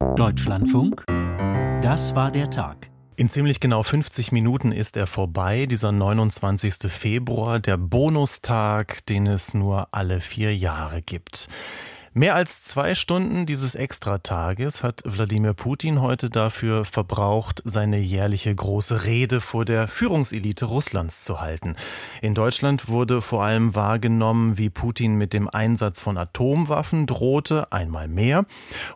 Deutschlandfunk, 0.00 1.04
das 1.82 2.14
war 2.14 2.30
der 2.30 2.48
Tag. 2.48 2.90
In 3.16 3.28
ziemlich 3.28 3.60
genau 3.60 3.82
50 3.82 4.32
Minuten 4.32 4.72
ist 4.72 4.96
er 4.96 5.06
vorbei, 5.06 5.66
dieser 5.66 5.92
29. 5.92 6.90
Februar, 6.90 7.60
der 7.60 7.76
Bonustag, 7.76 9.04
den 9.06 9.26
es 9.26 9.52
nur 9.52 9.88
alle 9.92 10.20
vier 10.20 10.56
Jahre 10.56 11.02
gibt. 11.02 11.48
Mehr 12.12 12.34
als 12.34 12.62
zwei 12.62 12.96
Stunden 12.96 13.46
dieses 13.46 13.76
Extratages 13.76 14.82
hat 14.82 15.02
Wladimir 15.04 15.54
Putin 15.54 16.00
heute 16.00 16.28
dafür 16.28 16.84
verbraucht, 16.84 17.62
seine 17.64 17.98
jährliche 17.98 18.52
große 18.52 19.04
Rede 19.04 19.40
vor 19.40 19.64
der 19.64 19.86
Führungselite 19.86 20.64
Russlands 20.64 21.22
zu 21.22 21.40
halten. 21.40 21.76
In 22.20 22.34
Deutschland 22.34 22.88
wurde 22.88 23.22
vor 23.22 23.44
allem 23.44 23.76
wahrgenommen, 23.76 24.58
wie 24.58 24.70
Putin 24.70 25.14
mit 25.14 25.32
dem 25.32 25.48
Einsatz 25.48 26.00
von 26.00 26.18
Atomwaffen 26.18 27.06
drohte, 27.06 27.70
einmal 27.70 28.08
mehr. 28.08 28.44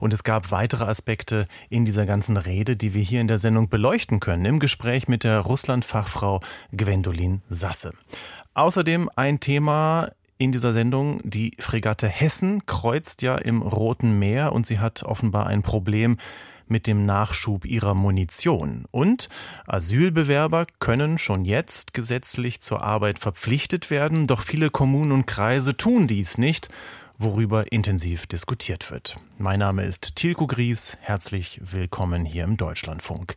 Und 0.01 0.12
es 0.12 0.25
gab 0.25 0.51
weitere 0.51 0.83
Aspekte 0.83 1.46
in 1.71 1.85
dieser 1.85 2.07
ganzen 2.07 2.37
Rede, 2.37 2.76
die 2.76 2.95
wir 2.95 3.03
hier 3.03 3.21
in 3.21 3.29
der 3.29 3.39
Sendung 3.39 3.68
beleuchten 3.68 4.18
können, 4.18 4.45
im 4.45 4.59
Gespräch 4.59 5.07
mit 5.07 5.23
der 5.23 5.39
Russland-Fachfrau 5.39 6.40
Gwendolin 6.73 7.43
Sasse. 7.49 7.93
Außerdem 8.54 9.09
ein 9.15 9.39
Thema, 9.39 10.11
in 10.39 10.53
dieser 10.53 10.73
Sendung. 10.73 11.21
Die 11.25 11.53
Fregatte 11.59 12.09
Hessen 12.09 12.67
kreuzt 12.67 13.23
ja 13.23 13.37
im 13.37 13.63
Roten 13.63 14.19
Meer 14.19 14.53
und 14.53 14.67
sie 14.67 14.79
hat 14.79 15.03
offenbar 15.03 15.47
ein 15.47 15.63
Problem 15.63 16.17
mit 16.67 16.87
dem 16.87 17.05
Nachschub 17.05 17.65
ihrer 17.65 17.95
Munition. 17.95 18.85
Und 18.91 19.29
Asylbewerber 19.67 20.67
können 20.79 21.19
schon 21.19 21.45
jetzt 21.45 21.93
gesetzlich 21.93 22.61
zur 22.61 22.83
Arbeit 22.83 23.19
verpflichtet 23.19 23.91
werden, 23.91 24.27
doch 24.27 24.41
viele 24.41 24.71
Kommunen 24.71 25.13
und 25.13 25.27
Kreise 25.27 25.77
tun 25.77 26.07
dies 26.07 26.39
nicht 26.39 26.69
worüber 27.18 27.71
intensiv 27.73 28.27
diskutiert 28.27 28.91
wird. 28.91 29.17
Mein 29.39 29.61
Name 29.61 29.85
ist 29.85 30.17
Tilko 30.17 30.46
Gries. 30.46 30.96
Herzlich 31.00 31.61
willkommen 31.63 32.25
hier 32.25 32.45
im 32.45 32.56
Deutschlandfunk. 32.56 33.34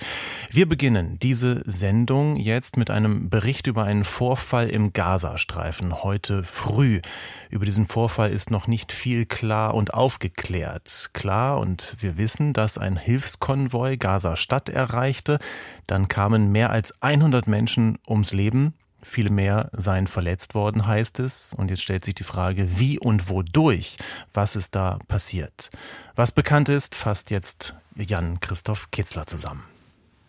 Wir 0.49 0.67
beginnen 0.67 1.19
diese 1.19 1.61
Sendung 1.65 2.35
jetzt 2.37 2.77
mit 2.77 2.89
einem 2.89 3.29
Bericht 3.29 3.67
über 3.67 3.83
einen 3.83 4.03
Vorfall 4.03 4.69
im 4.69 4.93
Gazastreifen 4.93 6.03
heute 6.03 6.43
früh. 6.43 7.01
Über 7.49 7.65
diesen 7.65 7.87
Vorfall 7.87 8.31
ist 8.31 8.51
noch 8.51 8.67
nicht 8.67 8.91
viel 8.91 9.25
klar 9.25 9.73
und 9.75 9.93
aufgeklärt. 9.93 11.11
Klar 11.13 11.59
und 11.59 11.97
wir 11.99 12.17
wissen, 12.17 12.53
dass 12.53 12.77
ein 12.77 12.97
Hilfskonvoi 12.97 13.97
Gaza-Stadt 13.97 14.69
erreichte. 14.69 15.39
Dann 15.85 16.07
kamen 16.07 16.51
mehr 16.51 16.71
als 16.71 17.01
100 17.01 17.47
Menschen 17.47 17.99
ums 18.07 18.33
Leben. 18.33 18.73
Viele 19.07 19.29
mehr 19.29 19.69
seien 19.73 20.05
verletzt 20.05 20.53
worden, 20.53 20.85
heißt 20.85 21.19
es. 21.19 21.53
Und 21.57 21.69
jetzt 21.71 21.81
stellt 21.81 22.05
sich 22.05 22.15
die 22.15 22.23
Frage, 22.23 22.79
wie 22.79 22.99
und 22.99 23.29
wodurch, 23.29 23.97
was 24.33 24.55
ist 24.55 24.75
da 24.75 24.99
passiert. 25.07 25.69
Was 26.15 26.31
bekannt 26.31 26.69
ist, 26.69 26.93
fasst 26.93 27.31
jetzt 27.31 27.73
Jan-Christoph 27.95 28.91
Kitzler 28.91 29.25
zusammen. 29.25 29.63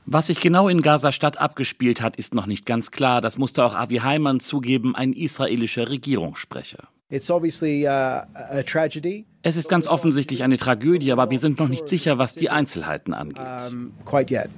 Was 0.07 0.29
sich 0.29 0.41
genau 0.41 0.69
in 0.69 0.81
Gaza-Stadt 0.81 1.37
abgespielt 1.37 2.01
hat, 2.01 2.17
ist 2.17 2.33
noch 2.35 2.47
nicht 2.47 2.65
ganz 2.65 2.91
klar. 2.91 3.21
Das 3.21 3.37
musste 3.37 3.63
auch 3.65 3.75
Avi 3.75 3.97
Heimann 3.97 4.41
zugeben, 4.41 4.97
ein 4.97 5.13
israelischer 5.13 5.91
Regierungssprecher. 5.91 6.89
It's 7.11 7.31
obviously 7.31 7.87
uh, 7.87 8.27
a 8.35 8.63
tragedy. 8.63 9.25
Es 9.41 9.57
ist 9.57 9.71
ganz 9.71 9.87
offensichtlich 9.87 10.43
eine 10.43 10.59
Tragödie, 10.59 11.11
aber 11.11 11.31
wir 11.31 11.39
sind 11.39 11.59
noch 11.59 11.69
nicht 11.69 11.89
sicher, 11.89 12.19
was 12.19 12.35
die 12.35 12.51
Einzelheiten 12.51 13.15
angeht. 13.15 13.47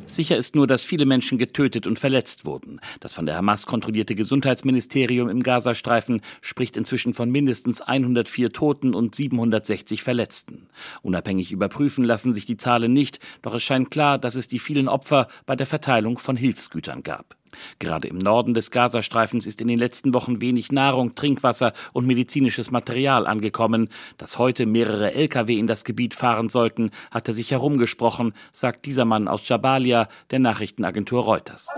Sicher 0.09 0.37
ist 0.37 0.57
nur, 0.57 0.67
dass 0.67 0.83
viele 0.83 1.07
Menschen 1.07 1.39
getötet 1.39 1.87
und 1.87 2.01
verletzt 2.01 2.45
wurden. 2.45 2.81
Das 2.99 3.13
von 3.13 3.25
der 3.25 3.37
Hamas 3.37 3.67
kontrollierte 3.67 4.17
Gesundheitsministerium 4.17 5.29
im 5.29 5.45
Gazastreifen 5.45 6.23
spricht 6.41 6.77
inzwischen 6.77 7.15
von 7.15 7.31
mindestens 7.31 7.83
104 7.83 8.51
Toten 8.51 8.95
und 8.95 9.15
760 9.15 10.03
Verletzten. 10.03 10.67
Unabhängig 11.03 11.53
überprüfen 11.53 12.03
lassen 12.03 12.35
sich 12.35 12.47
die 12.47 12.57
Zahlen 12.57 12.93
nicht, 12.93 13.21
doch 13.43 13.55
es 13.55 13.63
scheint 13.63 13.93
klar, 13.93 14.19
dass 14.19 14.35
es 14.35 14.49
die 14.49 14.59
vielen 14.59 14.89
Opfer 14.89 15.29
bei 15.47 15.55
der 15.55 15.67
Verteilung 15.67 16.19
von 16.19 16.37
Hilfsgütern 16.37 17.05
gab. 17.05 17.37
Gerade 17.79 18.09
im 18.09 18.19
Norden 18.19 18.55
des 18.55 18.71
Gazastreifens 18.71 19.47
ist 19.47 19.61
in 19.61 19.69
den 19.69 19.79
letzten 19.79 20.15
Wochen 20.15 20.41
wenig 20.41 20.73
Nahrung, 20.73 21.15
Trinkwasser 21.15 21.73
und 21.93 22.07
medizinisches 22.07 22.71
Material 22.71 23.27
angekommen. 23.27 23.89
Dass 24.19 24.39
heute 24.39 24.67
mehrere 24.67 25.15
Lkw 25.15 25.59
in 25.59 25.67
das 25.67 25.85
Gebiet 25.85 26.15
fahren 26.15 26.49
sollten, 26.49 26.91
hatte 27.11 27.33
sich 27.33 27.51
herumgesprochen, 27.51 28.35
sagt 28.53 28.87
dieser 28.87 29.05
Mann 29.05 29.29
aus 29.29 29.49
Jabalia 29.49 30.09
der 30.31 30.39
Nachrichtenagentur 30.39 31.25
Reuters. 31.25 31.69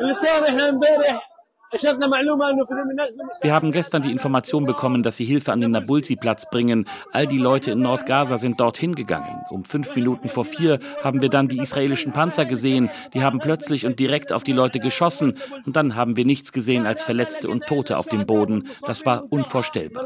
Wir 3.41 3.55
haben 3.55 3.72
gestern 3.72 4.03
die 4.03 4.10
Information 4.10 4.66
bekommen, 4.66 5.03
dass 5.03 5.16
sie 5.16 5.25
Hilfe 5.25 5.53
an 5.53 5.60
den 5.60 5.71
Nabulsi-Platz 5.71 6.50
bringen. 6.50 6.87
All 7.12 7.27
die 7.27 7.38
Leute 7.38 7.71
in 7.71 7.81
Nordgaza 7.81 8.37
sind 8.37 8.60
dorthin 8.60 8.94
gegangen. 8.94 9.43
Um 9.50 9.65
fünf 9.65 9.94
Minuten 9.97 10.28
vor 10.28 10.44
vier 10.44 10.81
haben 11.03 11.22
wir 11.22 11.31
dann 11.31 11.49
die 11.49 11.59
israelischen 11.59 12.12
Panzer 12.12 12.44
gesehen. 12.44 12.91
Die 13.15 13.22
haben 13.22 13.38
plötzlich 13.38 13.87
und 13.87 13.99
direkt 13.99 14.32
auf 14.32 14.44
die 14.44 14.53
Leute 14.53 14.81
geschossen. 14.81 15.38
Und 15.65 15.75
dann 15.75 15.94
haben 15.97 16.16
wir 16.16 16.27
nichts 16.27 16.53
gesehen 16.53 16.87
als 16.87 17.03
Verletzte 17.03 17.49
und 17.49 17.66
Tote 17.66 17.97
auf 17.97 18.06
dem 18.06 18.27
Boden. 18.27 18.69
Das 18.87 19.06
war 19.06 19.25
unvorstellbar. 19.31 20.05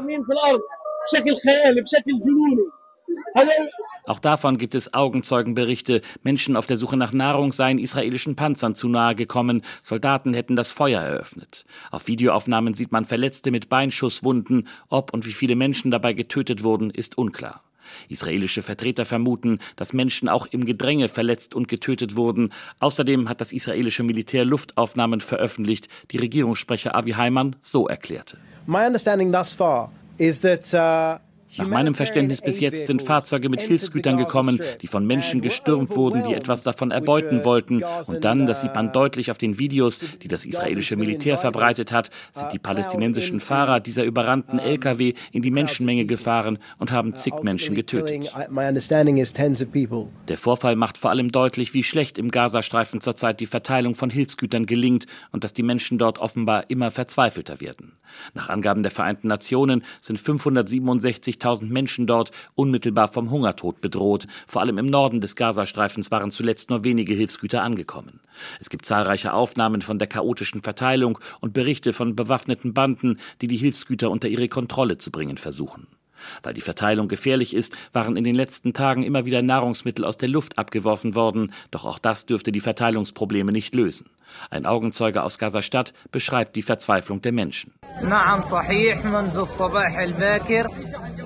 Auch 4.05 4.19
davon 4.19 4.57
gibt 4.57 4.73
es 4.73 4.93
Augenzeugenberichte. 4.93 6.01
Menschen 6.23 6.55
auf 6.55 6.65
der 6.65 6.77
Suche 6.77 6.95
nach 6.95 7.11
Nahrung 7.11 7.51
seien 7.51 7.77
israelischen 7.77 8.35
Panzern 8.37 8.73
zu 8.73 8.87
nahe 8.87 9.15
gekommen. 9.15 9.63
Soldaten 9.83 10.33
hätten 10.33 10.55
das 10.55 10.71
Feuer 10.71 11.01
eröffnet. 11.01 11.65
Auf 11.91 12.07
Videoaufnahmen 12.07 12.73
sieht 12.73 12.93
man 12.93 13.03
Verletzte 13.03 13.51
mit 13.51 13.67
Beinschusswunden. 13.67 14.67
Ob 14.89 15.13
und 15.13 15.25
wie 15.25 15.33
viele 15.33 15.55
Menschen 15.55 15.91
dabei 15.91 16.13
getötet 16.13 16.63
wurden, 16.63 16.89
ist 16.89 17.17
unklar. 17.17 17.63
Israelische 18.07 18.61
Vertreter 18.61 19.05
vermuten, 19.05 19.59
dass 19.75 19.93
Menschen 19.93 20.29
auch 20.29 20.47
im 20.47 20.65
Gedränge 20.65 21.09
verletzt 21.09 21.53
und 21.53 21.67
getötet 21.67 22.15
wurden. 22.15 22.53
Außerdem 22.79 23.29
hat 23.29 23.41
das 23.41 23.51
israelische 23.51 24.03
Militär 24.03 24.45
Luftaufnahmen 24.45 25.21
veröffentlicht, 25.21 25.89
die 26.11 26.17
Regierungssprecher 26.17 26.95
Avi 26.95 27.11
Heimann 27.11 27.55
so 27.61 27.87
erklärte. 27.87 28.37
My 28.65 28.85
understanding 28.85 29.31
thus 29.31 29.53
far 29.53 29.91
is 30.17 30.41
that 30.41 30.73
uh 30.73 31.26
nach 31.55 31.67
meinem 31.67 31.93
Verständnis 31.93 32.41
bis 32.41 32.59
jetzt 32.59 32.87
sind 32.87 33.01
Fahrzeuge 33.01 33.49
mit 33.49 33.61
Hilfsgütern 33.61 34.17
gekommen, 34.17 34.59
die 34.81 34.87
von 34.87 35.05
Menschen 35.07 35.41
gestürmt 35.41 35.95
wurden, 35.95 36.23
die 36.23 36.33
etwas 36.33 36.61
davon 36.61 36.91
erbeuten 36.91 37.45
wollten. 37.45 37.83
Und 37.83 38.23
dann, 38.23 38.45
das 38.45 38.61
sieht 38.61 38.75
man 38.75 38.91
deutlich 38.91 39.31
auf 39.31 39.37
den 39.37 39.57
Videos, 39.57 40.03
die 40.21 40.27
das 40.27 40.45
israelische 40.45 40.97
Militär 40.97 41.37
verbreitet 41.37 41.91
hat, 41.91 42.11
sind 42.31 42.53
die 42.53 42.59
palästinensischen 42.59 43.39
Fahrer 43.39 43.79
dieser 43.79 44.03
überrannten 44.03 44.59
Lkw 44.59 45.13
in 45.31 45.41
die 45.41 45.51
Menschenmenge 45.51 46.05
gefahren 46.05 46.59
und 46.77 46.91
haben 46.91 47.15
zig 47.15 47.33
Menschen 47.41 47.75
getötet. 47.75 48.31
Der 50.27 50.37
Vorfall 50.37 50.75
macht 50.75 50.97
vor 50.97 51.09
allem 51.09 51.31
deutlich, 51.31 51.73
wie 51.73 51.83
schlecht 51.83 52.17
im 52.17 52.29
Gazastreifen 52.29 53.01
zurzeit 53.01 53.39
die 53.39 53.45
Verteilung 53.45 53.95
von 53.95 54.09
Hilfsgütern 54.09 54.65
gelingt 54.65 55.05
und 55.31 55.43
dass 55.43 55.53
die 55.53 55.63
Menschen 55.63 55.97
dort 55.97 56.19
offenbar 56.19 56.69
immer 56.69 56.91
verzweifelter 56.91 57.61
werden. 57.61 57.93
Nach 58.33 58.49
Angaben 58.49 58.83
der 58.83 58.91
Vereinten 58.91 59.27
Nationen 59.27 59.83
sind 60.01 60.19
567.000 61.37 61.65
Menschen 61.71 62.07
dort 62.07 62.31
unmittelbar 62.55 63.07
vom 63.07 63.29
Hungertod 63.29 63.81
bedroht. 63.81 64.27
Vor 64.45 64.61
allem 64.61 64.77
im 64.77 64.85
Norden 64.85 65.21
des 65.21 65.35
Gazastreifens 65.35 66.11
waren 66.11 66.31
zuletzt 66.31 66.69
nur 66.69 66.83
wenige 66.83 67.13
Hilfsgüter 67.13 67.63
angekommen. 67.63 68.19
Es 68.59 68.69
gibt 68.69 68.85
zahlreiche 68.85 69.33
Aufnahmen 69.33 69.81
von 69.81 69.99
der 69.99 70.07
chaotischen 70.07 70.61
Verteilung 70.61 71.19
und 71.41 71.53
Berichte 71.53 71.93
von 71.93 72.15
bewaffneten 72.15 72.73
Banden, 72.73 73.19
die 73.41 73.47
die 73.47 73.57
Hilfsgüter 73.57 74.11
unter 74.11 74.27
ihre 74.27 74.47
Kontrolle 74.47 74.97
zu 74.97 75.11
bringen 75.11 75.37
versuchen. 75.37 75.87
Weil 76.43 76.53
die 76.53 76.61
Verteilung 76.61 77.07
gefährlich 77.07 77.53
ist, 77.53 77.75
waren 77.93 78.15
in 78.15 78.23
den 78.23 78.35
letzten 78.35 78.73
Tagen 78.73 79.03
immer 79.03 79.25
wieder 79.25 79.41
Nahrungsmittel 79.41 80.05
aus 80.05 80.17
der 80.17 80.29
Luft 80.29 80.57
abgeworfen 80.57 81.15
worden, 81.15 81.53
doch 81.71 81.85
auch 81.85 81.99
das 81.99 82.25
dürfte 82.25 82.51
die 82.51 82.59
Verteilungsprobleme 82.59 83.51
nicht 83.51 83.75
lösen. 83.75 84.09
Ein 84.49 84.65
Augenzeuge 84.65 85.23
aus 85.23 85.37
Gaza-Stadt 85.37 85.93
beschreibt 86.11 86.55
die 86.55 86.61
Verzweiflung 86.61 87.21
der 87.21 87.31
Menschen. 87.31 87.73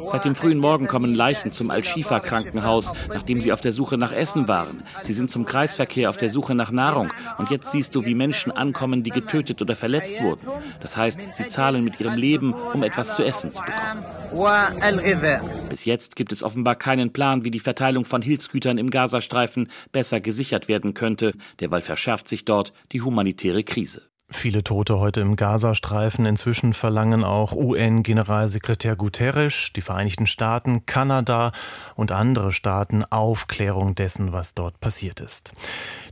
Seit 0.06 0.26
dem 0.26 0.36
frühen 0.36 0.58
Morgen 0.58 0.88
kommen 0.88 1.16
Leichen 1.16 1.52
zum 1.52 1.70
Al-Shifa-Krankenhaus, 1.70 2.94
nachdem 3.10 3.42
sie 3.42 3.52
auf 3.52 3.62
der 3.62 3.74
Suche 3.74 3.98
nach 3.98 4.12
Essen 4.14 4.48
waren. 4.48 4.84
Sie 5.02 5.14
sind 5.14 5.30
zum 5.30 5.46
Kreisverkehr 5.46 6.10
auf 6.10 6.18
der 6.18 6.30
Suche 6.30 6.56
nach 6.56 6.72
Nahrung. 6.72 7.12
Und 7.38 7.52
jetzt 7.52 7.72
siehst 7.72 7.96
du, 7.96 8.06
wie 8.06 8.16
Menschen 8.16 8.52
ankommen, 8.52 9.04
die 9.04 9.10
getötet 9.10 9.62
oder 9.62 9.76
verletzt 9.76 10.22
wurden. 10.22 10.48
Das 10.80 10.96
heißt, 10.96 11.26
sie 11.32 11.48
zahlen 11.48 11.84
mit 11.84 12.00
ihrem 12.00 12.16
Leben, 12.16 12.54
um 12.54 12.84
etwas 12.84 13.16
zu 13.16 13.24
essen 13.24 13.52
zu 13.52 13.62
bekommen. 13.62 14.06
Bis 15.70 15.86
jetzt 15.86 16.16
gibt 16.16 16.32
es 16.32 16.44
offenbar 16.44 16.76
keinen 16.76 17.14
Plan, 17.14 17.44
wie 17.44 17.52
die 17.52 17.60
Verteilung 17.60 18.06
von 18.06 18.22
Hilfsgütern 18.22 18.78
im 18.78 18.90
Gazastreifen 18.90 19.70
besser 19.92 20.20
gesichert 20.20 20.68
werden 20.68 20.94
könnte. 20.94 21.34
Derweil 21.60 21.82
verschärft 21.82 22.28
sich 22.28 22.46
dort 22.46 22.74
die 22.92 23.02
humanitäre 23.02 23.64
Krise. 23.64 24.04
Viele 24.34 24.64
Tote 24.64 25.00
heute 25.00 25.20
im 25.20 25.36
Gazastreifen. 25.36 26.26
Inzwischen 26.26 26.74
verlangen 26.74 27.24
auch 27.24 27.52
UN-Generalsekretär 27.52 28.96
Guterres, 28.96 29.72
die 29.76 29.82
Vereinigten 29.82 30.26
Staaten, 30.26 30.86
Kanada 30.86 31.52
und 31.96 32.14
andere 32.14 32.54
Staaten 32.54 33.04
Aufklärung 33.04 33.94
dessen, 33.94 34.32
was 34.32 34.56
dort 34.56 34.80
passiert 34.80 35.20
ist. 35.20 35.52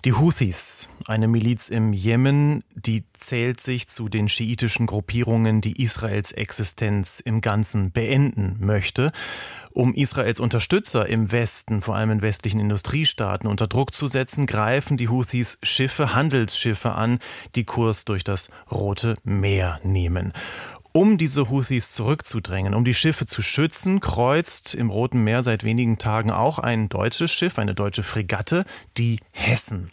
Die 0.04 0.14
Houthis, 0.14 0.90
eine 1.08 1.28
Miliz 1.28 1.70
im 1.70 1.94
Jemen, 1.94 2.64
die 2.76 3.06
zählt 3.20 3.62
sich 3.62 3.88
zu 3.88 4.10
den 4.10 4.28
schiitischen 4.28 4.86
Gruppierungen, 4.86 5.62
die 5.62 5.82
Israels 5.82 6.32
Existenz 6.32 7.20
im 7.20 7.42
Ganzen 7.42 7.92
beenden 7.92 8.58
möchte. 8.60 9.12
Um 9.72 9.94
Israels 9.94 10.40
Unterstützer 10.40 11.08
im 11.08 11.32
Westen, 11.32 11.82
vor 11.82 11.96
allem 11.96 12.12
in 12.12 12.22
westlichen 12.22 12.60
Industriestaaten, 12.60 13.48
unter 13.48 13.68
Druck 13.68 13.94
zu 13.94 14.08
setzen, 14.08 14.46
greifen 14.46 14.98
die 14.98 15.10
Houthis 15.10 15.60
Schiffe, 15.62 16.14
Handelsschiffe 16.16 16.96
an, 16.96 17.20
die 17.56 17.66
Kurs 17.66 18.06
durch 18.06 18.24
das 18.24 18.50
Rote 18.72 19.16
Meer 19.24 19.80
nehmen. 19.84 20.34
Um 20.92 21.20
diese 21.20 21.52
Houthis 21.52 21.92
zurückzudrängen, 21.92 22.74
um 22.74 22.84
die 22.84 22.96
Schiffe 22.96 23.28
zu 23.28 23.44
schützen, 23.44 24.00
kreuzt 24.00 24.74
im 24.74 24.90
Roten 24.90 25.24
Meer 25.24 25.44
seit 25.44 25.64
wenigen 25.64 26.00
Tagen 26.00 26.32
auch 26.32 26.58
ein 26.58 26.90
deutsches 26.90 27.32
Schiff, 27.32 27.60
eine 27.60 27.76
deutsche 27.76 28.02
Fregatte, 28.02 28.66
die 28.98 29.20
Hessen. 29.32 29.92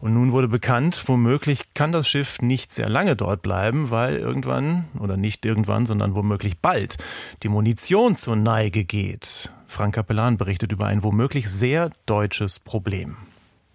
Und 0.00 0.14
nun 0.14 0.32
wurde 0.32 0.48
bekannt, 0.48 1.02
womöglich 1.06 1.74
kann 1.74 1.92
das 1.92 2.08
Schiff 2.08 2.40
nicht 2.40 2.72
sehr 2.72 2.88
lange 2.88 3.16
dort 3.16 3.42
bleiben, 3.42 3.90
weil 3.90 4.16
irgendwann, 4.16 4.86
oder 4.98 5.16
nicht 5.16 5.44
irgendwann, 5.44 5.86
sondern 5.86 6.14
womöglich 6.14 6.60
bald, 6.60 6.96
die 7.42 7.48
Munition 7.48 8.16
zur 8.16 8.36
Neige 8.36 8.84
geht. 8.84 9.50
Frank 9.66 9.94
Capellan 9.94 10.36
berichtet 10.36 10.72
über 10.72 10.86
ein 10.86 11.02
womöglich 11.02 11.48
sehr 11.50 11.90
deutsches 12.06 12.58
Problem. 12.58 13.16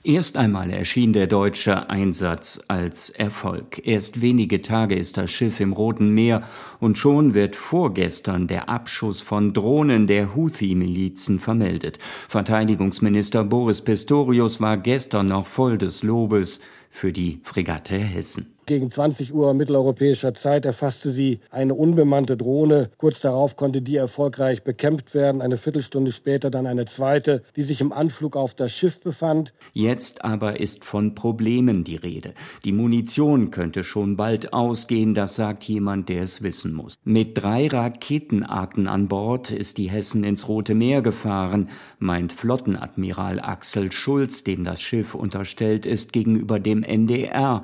Erst 0.05 0.35
einmal 0.35 0.69
erschien 0.69 1.13
der 1.13 1.27
deutsche 1.27 1.89
Einsatz 1.89 2.61
als 2.67 3.09
Erfolg. 3.09 3.87
Erst 3.87 4.19
wenige 4.19 4.61
Tage 4.61 4.95
ist 4.95 5.15
das 5.15 5.31
Schiff 5.31 5.61
im 5.61 5.71
Roten 5.71 6.09
Meer 6.09 6.43
und 6.81 6.97
schon 6.97 7.33
wird 7.33 7.55
vorgestern 7.55 8.47
der 8.47 8.67
Abschuss 8.67 9.21
von 9.21 9.53
Drohnen 9.53 10.05
der 10.05 10.35
Houthi-Milizen 10.35 11.39
vermeldet. 11.39 11.99
Verteidigungsminister 12.27 13.45
Boris 13.45 13.79
Pistorius 13.81 14.59
war 14.59 14.75
gestern 14.75 15.29
noch 15.29 15.47
voll 15.47 15.77
des 15.77 16.03
Lobes 16.03 16.59
für 16.89 17.13
die 17.13 17.39
Fregatte 17.45 17.97
Hessen. 17.97 18.52
Gegen 18.65 18.89
20 18.89 19.33
Uhr 19.33 19.53
mitteleuropäischer 19.53 20.33
Zeit 20.33 20.63
erfasste 20.63 21.11
sie 21.11 21.39
eine 21.51 21.73
unbemannte 21.73 22.37
Drohne. 22.37 22.89
Kurz 22.97 23.19
darauf 23.19 23.57
konnte 23.57 23.81
die 23.81 23.97
erfolgreich 23.97 24.63
bekämpft 24.63 25.13
werden. 25.13 25.41
Eine 25.41 25.57
Viertelstunde 25.57 26.13
später 26.13 26.49
dann 26.49 26.65
eine 26.65 26.85
zweite, 26.85 27.43
die 27.57 27.63
sich 27.63 27.81
im 27.81 27.91
Anflug 27.91 28.37
auf 28.37 28.55
das 28.55 28.71
Schiff 28.71 29.01
befand. 29.01 29.53
Jetzt 29.73 30.23
aber 30.23 30.61
ist 30.61 30.85
von 30.85 31.13
Problemen 31.13 31.83
die 31.83 31.97
Rede. 31.97 32.33
Die 32.63 32.71
Munition 32.71 33.51
könnte 33.51 33.83
schon 33.83 34.15
bald 34.15 34.53
ausgehen, 34.53 35.13
das 35.13 35.35
sagt 35.35 35.65
jemand, 35.65 36.07
der 36.07 36.23
es 36.23 36.41
wissen 36.41 36.73
muss. 36.73 36.95
Mit 37.03 37.37
drei 37.37 37.67
Raketenarten 37.67 38.87
an 38.87 39.09
Bord 39.09 39.51
ist 39.51 39.77
die 39.77 39.89
Hessen 39.89 40.23
ins 40.23 40.47
Rote 40.47 40.73
Meer 40.73 41.01
gefahren, 41.01 41.67
meint 41.99 42.31
Flottenadmiral 42.31 43.41
Axel 43.41 43.91
Schulz, 43.91 44.45
dem 44.45 44.63
das 44.63 44.81
Schiff 44.81 45.15
unterstellt 45.15 45.85
ist, 45.85 46.13
gegenüber 46.13 46.61
dem 46.61 46.83
NDR. 46.83 47.61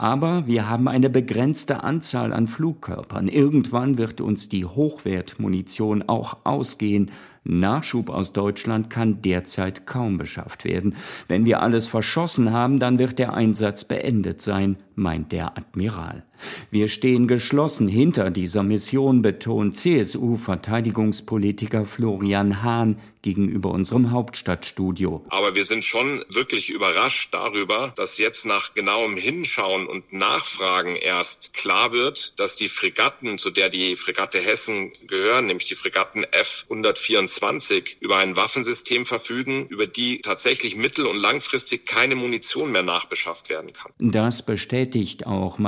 Aber 0.00 0.46
wir 0.46 0.66
haben 0.66 0.88
eine 0.88 1.10
begrenzte 1.10 1.84
Anzahl 1.84 2.32
an 2.32 2.48
Flugkörpern. 2.48 3.28
Irgendwann 3.28 3.98
wird 3.98 4.22
uns 4.22 4.48
die 4.48 4.64
Hochwertmunition 4.64 6.04
auch 6.08 6.38
ausgehen. 6.44 7.10
Nachschub 7.44 8.08
aus 8.08 8.32
Deutschland 8.32 8.88
kann 8.88 9.20
derzeit 9.20 9.86
kaum 9.86 10.16
beschafft 10.16 10.64
werden. 10.64 10.94
Wenn 11.28 11.44
wir 11.44 11.60
alles 11.60 11.86
verschossen 11.86 12.50
haben, 12.50 12.78
dann 12.78 12.98
wird 12.98 13.18
der 13.18 13.34
Einsatz 13.34 13.84
beendet 13.84 14.40
sein, 14.40 14.78
meint 14.94 15.32
der 15.32 15.58
Admiral. 15.58 16.24
Wir 16.70 16.88
stehen 16.88 17.28
geschlossen 17.28 17.88
hinter 17.88 18.30
dieser 18.30 18.62
Mission, 18.62 19.20
betont 19.22 19.76
CSU-Verteidigungspolitiker 19.76 21.84
Florian 21.84 22.62
Hahn 22.62 22.96
gegenüber 23.22 23.70
unserem 23.70 24.10
Hauptstadtstudio. 24.10 25.24
Aber 25.28 25.54
wir 25.54 25.64
sind 25.64 25.84
schon 25.84 26.24
wirklich 26.28 26.70
überrascht 26.70 27.34
darüber, 27.34 27.92
dass 27.96 28.18
jetzt 28.18 28.46
nach 28.46 28.74
genauem 28.74 29.16
Hinschauen 29.16 29.86
und 29.86 30.12
Nachfragen 30.12 30.96
erst 30.96 31.52
klar 31.52 31.92
wird, 31.92 32.38
dass 32.38 32.56
die 32.56 32.68
Fregatten, 32.68 33.38
zu 33.38 33.50
der 33.50 33.68
die 33.68 33.96
Fregatte 33.96 34.38
Hessen 34.38 34.92
gehören, 35.06 35.46
nämlich 35.46 35.66
die 35.66 35.74
Fregatten 35.74 36.24
F-124, 36.24 37.96
über 38.00 38.18
ein 38.18 38.36
Waffensystem 38.36 39.04
verfügen, 39.04 39.66
über 39.68 39.86
die 39.86 40.20
tatsächlich 40.20 40.76
mittel- 40.76 41.06
und 41.06 41.18
langfristig 41.18 41.86
keine 41.86 42.14
Munition 42.14 42.72
mehr 42.72 42.82
nachbeschafft 42.82 43.50
werden 43.50 43.72
kann. 43.72 43.92
Das 43.98 44.44
bestätigt 44.44 45.26
auch 45.26 45.58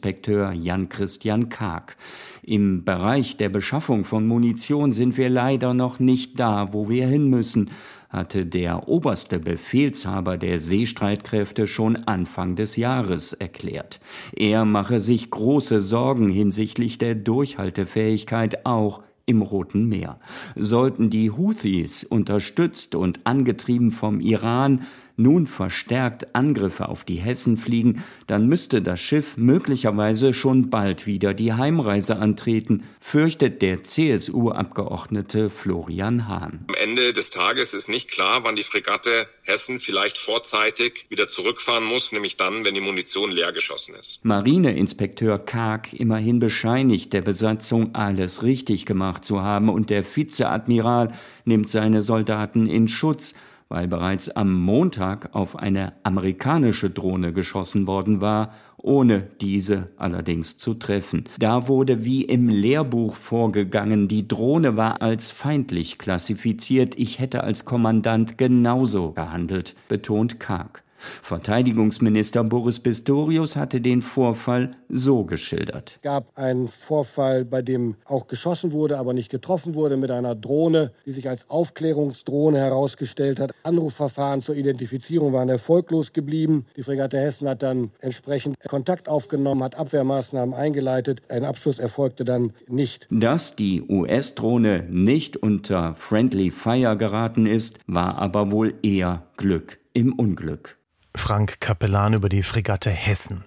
Marineinspekteur 0.00 0.52
Jan-Christian 0.52 1.48
Karg. 1.48 1.96
Im 2.42 2.84
Bereich 2.84 3.36
der 3.36 3.50
Beschaffung 3.50 4.04
von 4.04 4.26
Munition 4.26 4.92
sind 4.92 5.16
wir 5.16 5.28
leider 5.28 5.74
noch 5.74 6.00
nicht 6.00 6.40
da, 6.40 6.72
wo 6.72 6.88
wir 6.88 7.06
hin 7.06 7.28
müssen, 7.28 7.70
hatte 8.08 8.46
der 8.46 8.88
oberste 8.88 9.38
Befehlshaber 9.38 10.36
der 10.36 10.58
Seestreitkräfte 10.58 11.68
schon 11.68 11.96
Anfang 11.96 12.56
des 12.56 12.76
Jahres 12.76 13.34
erklärt. 13.34 14.00
Er 14.34 14.64
mache 14.64 14.98
sich 15.00 15.30
große 15.30 15.80
Sorgen 15.80 16.28
hinsichtlich 16.28 16.98
der 16.98 17.14
Durchhaltefähigkeit 17.14 18.66
auch 18.66 19.02
im 19.26 19.42
Roten 19.42 19.88
Meer. 19.88 20.18
Sollten 20.56 21.08
die 21.08 21.30
Houthis, 21.30 22.02
unterstützt 22.02 22.96
und 22.96 23.26
angetrieben 23.26 23.92
vom 23.92 24.18
Iran, 24.20 24.82
nun 25.20 25.46
verstärkt 25.46 26.34
Angriffe 26.34 26.88
auf 26.88 27.04
die 27.04 27.16
Hessen 27.16 27.56
fliegen, 27.56 28.04
dann 28.26 28.48
müsste 28.48 28.82
das 28.82 29.00
Schiff 29.00 29.36
möglicherweise 29.36 30.32
schon 30.34 30.70
bald 30.70 31.06
wieder 31.06 31.34
die 31.34 31.52
Heimreise 31.52 32.16
antreten, 32.16 32.84
fürchtet 33.00 33.62
der 33.62 33.84
CSU-Abgeordnete 33.84 35.50
Florian 35.50 36.26
Hahn. 36.26 36.64
Am 36.68 36.74
Ende 36.74 37.12
des 37.12 37.30
Tages 37.30 37.74
ist 37.74 37.88
nicht 37.88 38.10
klar, 38.10 38.40
wann 38.42 38.56
die 38.56 38.64
Fregatte 38.64 39.10
Hessen 39.42 39.80
vielleicht 39.80 40.18
vorzeitig 40.18 41.06
wieder 41.08 41.26
zurückfahren 41.26 41.84
muss, 41.84 42.12
nämlich 42.12 42.36
dann, 42.36 42.64
wenn 42.64 42.74
die 42.74 42.80
Munition 42.80 43.30
leer 43.30 43.52
geschossen 43.52 43.94
ist. 43.96 44.24
Marineinspekteur 44.24 45.38
Karg 45.38 45.92
immerhin 45.92 46.38
bescheinigt 46.38 47.12
der 47.12 47.22
Besatzung, 47.22 47.94
alles 47.94 48.42
richtig 48.42 48.86
gemacht 48.86 49.24
zu 49.24 49.42
haben 49.42 49.68
und 49.68 49.90
der 49.90 50.04
Vizeadmiral 50.04 51.12
nimmt 51.44 51.68
seine 51.68 52.02
Soldaten 52.02 52.66
in 52.66 52.88
Schutz 52.88 53.34
weil 53.70 53.86
bereits 53.86 54.28
am 54.28 54.52
Montag 54.52 55.30
auf 55.32 55.56
eine 55.56 55.94
amerikanische 56.02 56.90
Drohne 56.90 57.32
geschossen 57.32 57.86
worden 57.86 58.20
war, 58.20 58.52
ohne 58.76 59.28
diese 59.40 59.90
allerdings 59.96 60.58
zu 60.58 60.74
treffen. 60.74 61.24
Da 61.38 61.68
wurde 61.68 62.04
wie 62.04 62.24
im 62.24 62.48
Lehrbuch 62.48 63.14
vorgegangen, 63.14 64.08
die 64.08 64.26
Drohne 64.26 64.76
war 64.76 65.02
als 65.02 65.30
feindlich 65.30 65.98
klassifiziert, 65.98 66.98
ich 66.98 67.20
hätte 67.20 67.44
als 67.44 67.64
Kommandant 67.64 68.38
genauso 68.38 69.12
gehandelt, 69.12 69.76
betont 69.88 70.40
Karg. 70.40 70.82
Verteidigungsminister 71.22 72.44
Boris 72.44 72.80
Pistorius 72.80 73.56
hatte 73.56 73.80
den 73.80 74.02
Vorfall 74.02 74.76
so 74.88 75.24
geschildert. 75.24 75.92
Es 75.96 76.02
gab 76.02 76.26
einen 76.36 76.68
Vorfall, 76.68 77.44
bei 77.44 77.62
dem 77.62 77.96
auch 78.04 78.26
geschossen 78.26 78.72
wurde, 78.72 78.98
aber 78.98 79.12
nicht 79.12 79.30
getroffen 79.30 79.74
wurde 79.74 79.96
mit 79.96 80.10
einer 80.10 80.34
Drohne, 80.34 80.92
die 81.06 81.12
sich 81.12 81.28
als 81.28 81.50
Aufklärungsdrohne 81.50 82.58
herausgestellt 82.58 83.40
hat. 83.40 83.52
Anrufverfahren 83.62 84.42
zur 84.42 84.56
Identifizierung 84.56 85.32
waren 85.32 85.48
erfolglos 85.48 86.12
geblieben. 86.12 86.66
Die 86.76 86.82
Fregatte 86.82 87.18
Hessen 87.18 87.48
hat 87.48 87.62
dann 87.62 87.90
entsprechend 88.00 88.56
Kontakt 88.68 89.08
aufgenommen, 89.08 89.62
hat 89.62 89.76
Abwehrmaßnahmen 89.76 90.54
eingeleitet. 90.54 91.22
Ein 91.28 91.44
Abschuss 91.44 91.78
erfolgte 91.78 92.24
dann 92.24 92.52
nicht. 92.68 93.06
Dass 93.10 93.56
die 93.56 93.82
US-Drohne 93.82 94.86
nicht 94.90 95.36
unter 95.36 95.94
Friendly 95.96 96.50
Fire 96.50 96.96
geraten 96.96 97.46
ist, 97.46 97.78
war 97.86 98.16
aber 98.18 98.50
wohl 98.50 98.74
eher 98.82 99.26
Glück 99.36 99.78
im 99.92 100.12
Unglück. 100.12 100.79
Frank 101.14 101.60
Capellan 101.60 102.14
über 102.14 102.28
die 102.28 102.42
Fregatte 102.42 102.90
Hessen. 102.90 103.44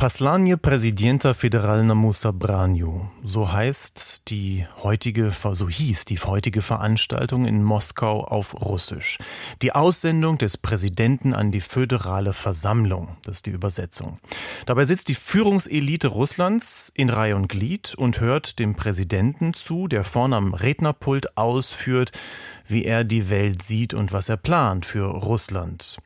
Paslanje 0.00 0.56
Präsidenta 0.56 1.34
Federalna 1.34 1.94
Musa 1.94 2.30
Branju. 2.30 3.02
So 3.22 3.52
heißt 3.52 4.30
die 4.30 4.66
heutige, 4.82 5.30
so 5.30 5.68
hieß 5.68 6.06
die 6.06 6.18
heutige 6.18 6.62
Veranstaltung 6.62 7.44
in 7.44 7.62
Moskau 7.62 8.24
auf 8.24 8.54
Russisch. 8.62 9.18
Die 9.60 9.74
Aussendung 9.74 10.38
des 10.38 10.56
Präsidenten 10.56 11.34
an 11.34 11.50
die 11.50 11.60
föderale 11.60 12.32
Versammlung. 12.32 13.18
Das 13.24 13.36
ist 13.36 13.46
die 13.46 13.50
Übersetzung. 13.50 14.20
Dabei 14.64 14.86
sitzt 14.86 15.08
die 15.08 15.14
Führungselite 15.14 16.08
Russlands 16.08 16.90
in 16.94 17.10
Reihe 17.10 17.36
und 17.36 17.48
Glied 17.48 17.94
und 17.94 18.20
hört 18.20 18.58
dem 18.58 18.76
Präsidenten 18.76 19.52
zu, 19.52 19.86
der 19.86 20.04
vorn 20.04 20.32
am 20.32 20.54
Rednerpult 20.54 21.36
ausführt, 21.36 22.12
wie 22.66 22.86
er 22.86 23.04
die 23.04 23.28
Welt 23.28 23.60
sieht 23.60 23.92
und 23.92 24.14
was 24.14 24.30
er 24.30 24.38
plant 24.38 24.86
für 24.86 25.04
Russland. 25.04 25.98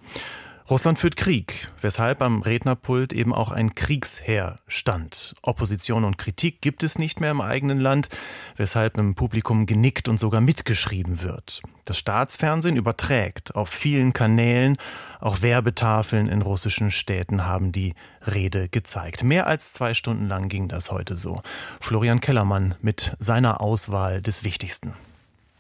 Russland 0.71 0.99
führt 0.99 1.17
Krieg, 1.17 1.69
weshalb 1.83 2.23
am 2.23 2.41
Rednerpult 2.41 3.13
eben 3.13 3.35
auch 3.35 3.53
ein 3.53 3.75
Kriegsheer 3.75 4.57
stand. 4.67 5.35
Opposition 5.43 6.05
und 6.05 6.17
Kritik 6.17 6.63
gibt 6.63 6.83
es 6.83 6.99
nicht 6.99 7.21
mehr 7.21 7.33
im 7.33 7.43
eigenen 7.43 7.79
Land, 7.79 8.09
weshalb 8.57 8.97
im 8.97 9.15
Publikum 9.15 9.67
genickt 9.67 10.09
und 10.09 10.19
sogar 10.19 10.41
mitgeschrieben 10.41 11.21
wird. 11.21 11.61
Das 11.85 11.99
Staatsfernsehen 11.99 12.77
überträgt 12.77 13.55
auf 13.55 13.69
vielen 13.69 14.15
Kanälen, 14.15 14.79
auch 15.21 15.43
Werbetafeln 15.43 16.29
in 16.29 16.41
russischen 16.41 16.91
Städten 16.91 17.45
haben 17.45 17.71
die 17.71 17.93
Rede 18.23 18.71
gezeigt. 18.71 19.23
Mehr 19.23 19.47
als 19.47 19.75
zwei 19.75 19.93
Stunden 19.93 20.29
lang 20.29 20.49
ging 20.49 20.69
das 20.69 20.91
heute 20.91 21.15
so. 21.15 21.41
Florian 21.79 22.21
Kellermann 22.21 22.75
mit 22.81 23.15
seiner 23.19 23.61
Auswahl 23.61 24.23
des 24.23 24.45
Wichtigsten. 24.45 24.95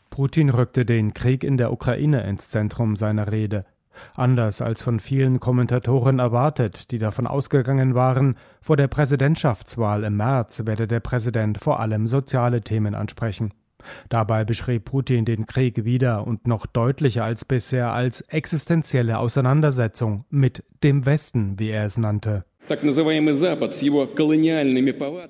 Putin 0.09 0.49
rückte 0.49 0.87
den 0.87 1.13
Krieg 1.13 1.45
in 1.45 1.59
der 1.59 1.73
Ukraine 1.73 2.23
ins 2.23 2.49
Zentrum 2.49 2.97
seiner 2.97 3.31
Rede. 3.31 3.67
Anders 4.17 4.61
als 4.61 4.83
von 4.83 5.01
vielen 5.01 5.41
Kommentatoren 5.41 6.19
erwartet, 6.19 6.91
die 6.91 6.99
davon 6.99 7.27
ausgegangen 7.27 7.95
waren, 7.95 8.37
vor 8.61 8.77
der 8.77 8.89
Präsidentschaftswahl 8.89 10.05
im 10.05 10.17
März 10.17 10.67
werde 10.67 10.87
der 10.87 11.01
Präsident 11.01 11.59
vor 11.59 11.81
allem 11.81 12.07
soziale 12.07 12.61
Themen 12.61 12.95
ansprechen. 12.95 13.53
Dabei 14.09 14.45
beschrieb 14.45 14.87
Putin 14.87 15.25
den 15.25 15.47
Krieg 15.47 15.85
wieder 15.85 16.27
und 16.27 16.47
noch 16.47 16.67
deutlicher 16.67 17.25
als 17.25 17.45
bisher 17.45 17.93
als 17.93 18.23
existenzielle 18.23 19.19
Auseinandersetzung 19.19 20.25
mit 20.31 20.65
dem 20.83 21.07
Westen, 21.07 21.59
wie 21.59 21.71
er 21.71 21.85
es 21.85 21.99
nannte. 21.99 22.45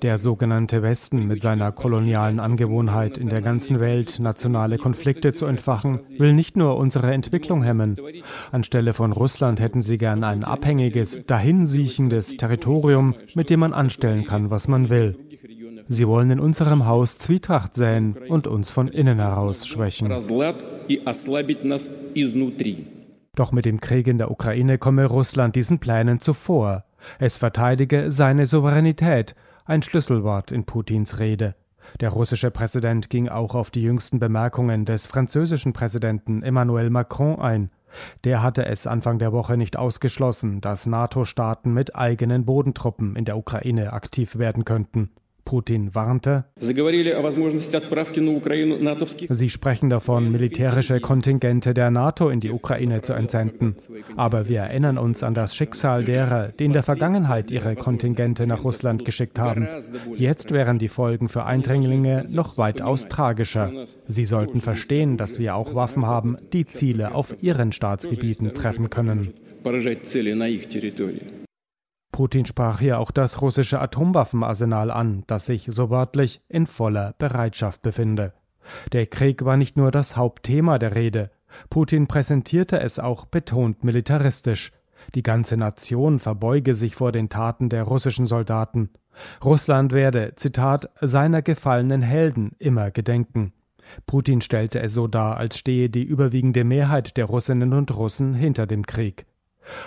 Der 0.01 0.17
sogenannte 0.17 0.81
Westen 0.81 1.27
mit 1.27 1.41
seiner 1.41 1.71
kolonialen 1.73 2.39
Angewohnheit 2.39 3.17
in 3.17 3.27
der 3.27 3.41
ganzen 3.41 3.81
Welt 3.81 4.19
nationale 4.19 4.77
Konflikte 4.77 5.33
zu 5.33 5.45
entfachen, 5.45 5.99
will 6.17 6.31
nicht 6.31 6.55
nur 6.55 6.77
unsere 6.77 7.11
Entwicklung 7.11 7.61
hemmen. 7.61 7.97
Anstelle 8.53 8.93
von 8.93 9.11
Russland 9.11 9.59
hätten 9.59 9.81
sie 9.81 9.97
gern 9.97 10.23
ein 10.23 10.45
abhängiges, 10.45 11.25
dahinsiechendes 11.27 12.37
Territorium, 12.37 13.15
mit 13.33 13.49
dem 13.49 13.59
man 13.59 13.73
anstellen 13.73 14.23
kann, 14.23 14.49
was 14.49 14.69
man 14.69 14.89
will. 14.89 15.17
Sie 15.87 16.07
wollen 16.07 16.31
in 16.31 16.39
unserem 16.39 16.85
Haus 16.85 17.17
Zwietracht 17.17 17.75
säen 17.75 18.15
und 18.29 18.47
uns 18.47 18.69
von 18.69 18.87
innen 18.87 19.17
heraus 19.17 19.67
schwächen. 19.67 20.09
Doch 23.35 23.51
mit 23.51 23.65
dem 23.65 23.81
Krieg 23.81 24.07
in 24.07 24.17
der 24.17 24.31
Ukraine 24.31 24.77
komme 24.77 25.05
Russland 25.05 25.55
diesen 25.57 25.79
Plänen 25.79 26.21
zuvor. 26.21 26.85
Es 27.19 27.37
verteidige 27.37 28.11
seine 28.11 28.45
Souveränität, 28.45 29.35
ein 29.65 29.81
Schlüsselwort 29.81 30.51
in 30.51 30.65
Putins 30.65 31.19
Rede. 31.19 31.55
Der 31.99 32.09
russische 32.09 32.51
Präsident 32.51 33.09
ging 33.09 33.29
auch 33.29 33.55
auf 33.55 33.71
die 33.71 33.81
jüngsten 33.81 34.19
Bemerkungen 34.19 34.85
des 34.85 35.05
französischen 35.05 35.73
Präsidenten 35.73 36.43
Emmanuel 36.43 36.89
Macron 36.89 37.39
ein. 37.39 37.71
Der 38.23 38.41
hatte 38.41 38.65
es 38.65 38.87
Anfang 38.87 39.19
der 39.19 39.31
Woche 39.31 39.57
nicht 39.57 39.77
ausgeschlossen, 39.77 40.61
dass 40.61 40.85
NATO-Staaten 40.85 41.73
mit 41.73 41.95
eigenen 41.95 42.45
Bodentruppen 42.45 43.15
in 43.15 43.25
der 43.25 43.37
Ukraine 43.37 43.93
aktiv 43.93 44.37
werden 44.37 44.65
könnten. 44.65 45.11
Putin 45.45 45.93
warnte. 45.93 46.45
Sie 49.29 49.49
sprechen 49.49 49.89
davon, 49.89 50.31
militärische 50.31 50.99
Kontingente 50.99 51.73
der 51.73 51.91
NATO 51.91 52.29
in 52.29 52.39
die 52.39 52.51
Ukraine 52.51 53.01
zu 53.01 53.13
entsenden. 53.13 53.75
Aber 54.17 54.49
wir 54.49 54.61
erinnern 54.61 54.97
uns 54.97 55.23
an 55.23 55.35
das 55.35 55.55
Schicksal 55.55 56.03
derer, 56.03 56.49
die 56.49 56.65
in 56.65 56.73
der 56.73 56.83
Vergangenheit 56.83 57.51
ihre 57.51 57.75
Kontingente 57.75 58.47
nach 58.47 58.63
Russland 58.63 59.05
geschickt 59.05 59.39
haben. 59.39 59.67
Jetzt 60.15 60.51
wären 60.51 60.79
die 60.79 60.89
Folgen 60.89 61.29
für 61.29 61.45
Eindringlinge 61.45 62.25
noch 62.31 62.57
weitaus 62.57 63.07
tragischer. 63.07 63.71
Sie 64.07 64.25
sollten 64.25 64.61
verstehen, 64.61 65.17
dass 65.17 65.39
wir 65.39 65.55
auch 65.55 65.75
Waffen 65.75 66.05
haben, 66.07 66.37
die 66.53 66.65
Ziele 66.65 67.13
auf 67.13 67.43
ihren 67.43 67.71
Staatsgebieten 67.71 68.53
treffen 68.53 68.89
können. 68.89 69.33
Putin 72.15 72.45
sprach 72.45 72.79
hier 72.79 72.99
auch 72.99 73.11
das 73.11 73.41
russische 73.41 73.81
Atomwaffenarsenal 73.81 74.89
an, 74.89 75.25
das 75.27 75.47
sich 75.47 75.67
so 75.69 75.89
wörtlich 75.89 76.39
in 76.47 76.65
voller 76.65 77.13
Bereitschaft 77.17 77.81
befinde. 77.81 78.31
Der 78.93 79.05
Krieg 79.05 79.43
war 79.43 79.57
nicht 79.57 79.75
nur 79.75 79.91
das 79.91 80.15
Hauptthema 80.15 80.79
der 80.79 80.95
Rede. 80.95 81.29
Putin 81.69 82.07
präsentierte 82.07 82.79
es 82.79 82.99
auch 82.99 83.25
betont 83.25 83.83
militaristisch. 83.83 84.71
Die 85.13 85.23
ganze 85.23 85.57
Nation 85.57 86.19
verbeuge 86.19 86.73
sich 86.73 86.95
vor 86.95 87.11
den 87.11 87.27
Taten 87.27 87.67
der 87.67 87.83
russischen 87.83 88.27
Soldaten. 88.27 88.91
Russland 89.43 89.91
werde, 89.91 90.35
Zitat, 90.37 90.89
seiner 91.01 91.41
gefallenen 91.41 92.01
Helden 92.01 92.53
immer 92.59 92.91
gedenken. 92.91 93.51
Putin 94.05 94.39
stellte 94.39 94.79
es 94.79 94.93
so 94.93 95.07
dar, 95.07 95.35
als 95.35 95.57
stehe 95.57 95.89
die 95.89 96.03
überwiegende 96.03 96.63
Mehrheit 96.63 97.17
der 97.17 97.25
Russinnen 97.25 97.73
und 97.73 97.93
Russen 97.93 98.33
hinter 98.33 98.67
dem 98.67 98.85
Krieg. 98.85 99.25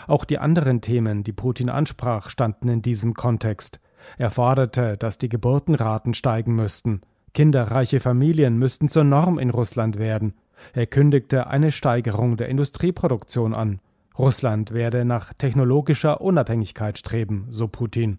Auch 0.07 0.25
die 0.25 0.39
anderen 0.39 0.81
Themen, 0.81 1.25
die 1.25 1.33
Putin 1.33 1.69
ansprach, 1.69 2.31
standen 2.31 2.69
in 2.69 2.83
diesem 2.83 3.15
Kontext. 3.15 3.81
Er 4.17 4.31
forderte, 4.31 4.97
dass 4.97 5.19
die 5.19 5.29
Geburtenraten 5.29 6.15
steigen 6.15 6.55
müssten. 6.55 7.03
Kinderreiche 7.35 8.01
Familien 8.01 8.59
müssten 8.59 8.89
zur 8.89 9.05
Norm 9.05 9.39
in 9.39 9.51
Russland 9.51 9.99
werden. 9.99 10.35
Er 10.73 10.87
kündigte 10.87 11.47
eine 11.47 11.71
Steigerung 11.71 12.37
der 12.37 12.49
Industrieproduktion 12.49 13.55
an. 13.55 13.81
Russland 14.19 14.73
werde 14.73 15.05
nach 15.05 15.33
technologischer 15.35 16.21
Unabhängigkeit 16.21 16.99
streben, 16.99 17.47
so 17.51 17.69
Putin. 17.69 18.19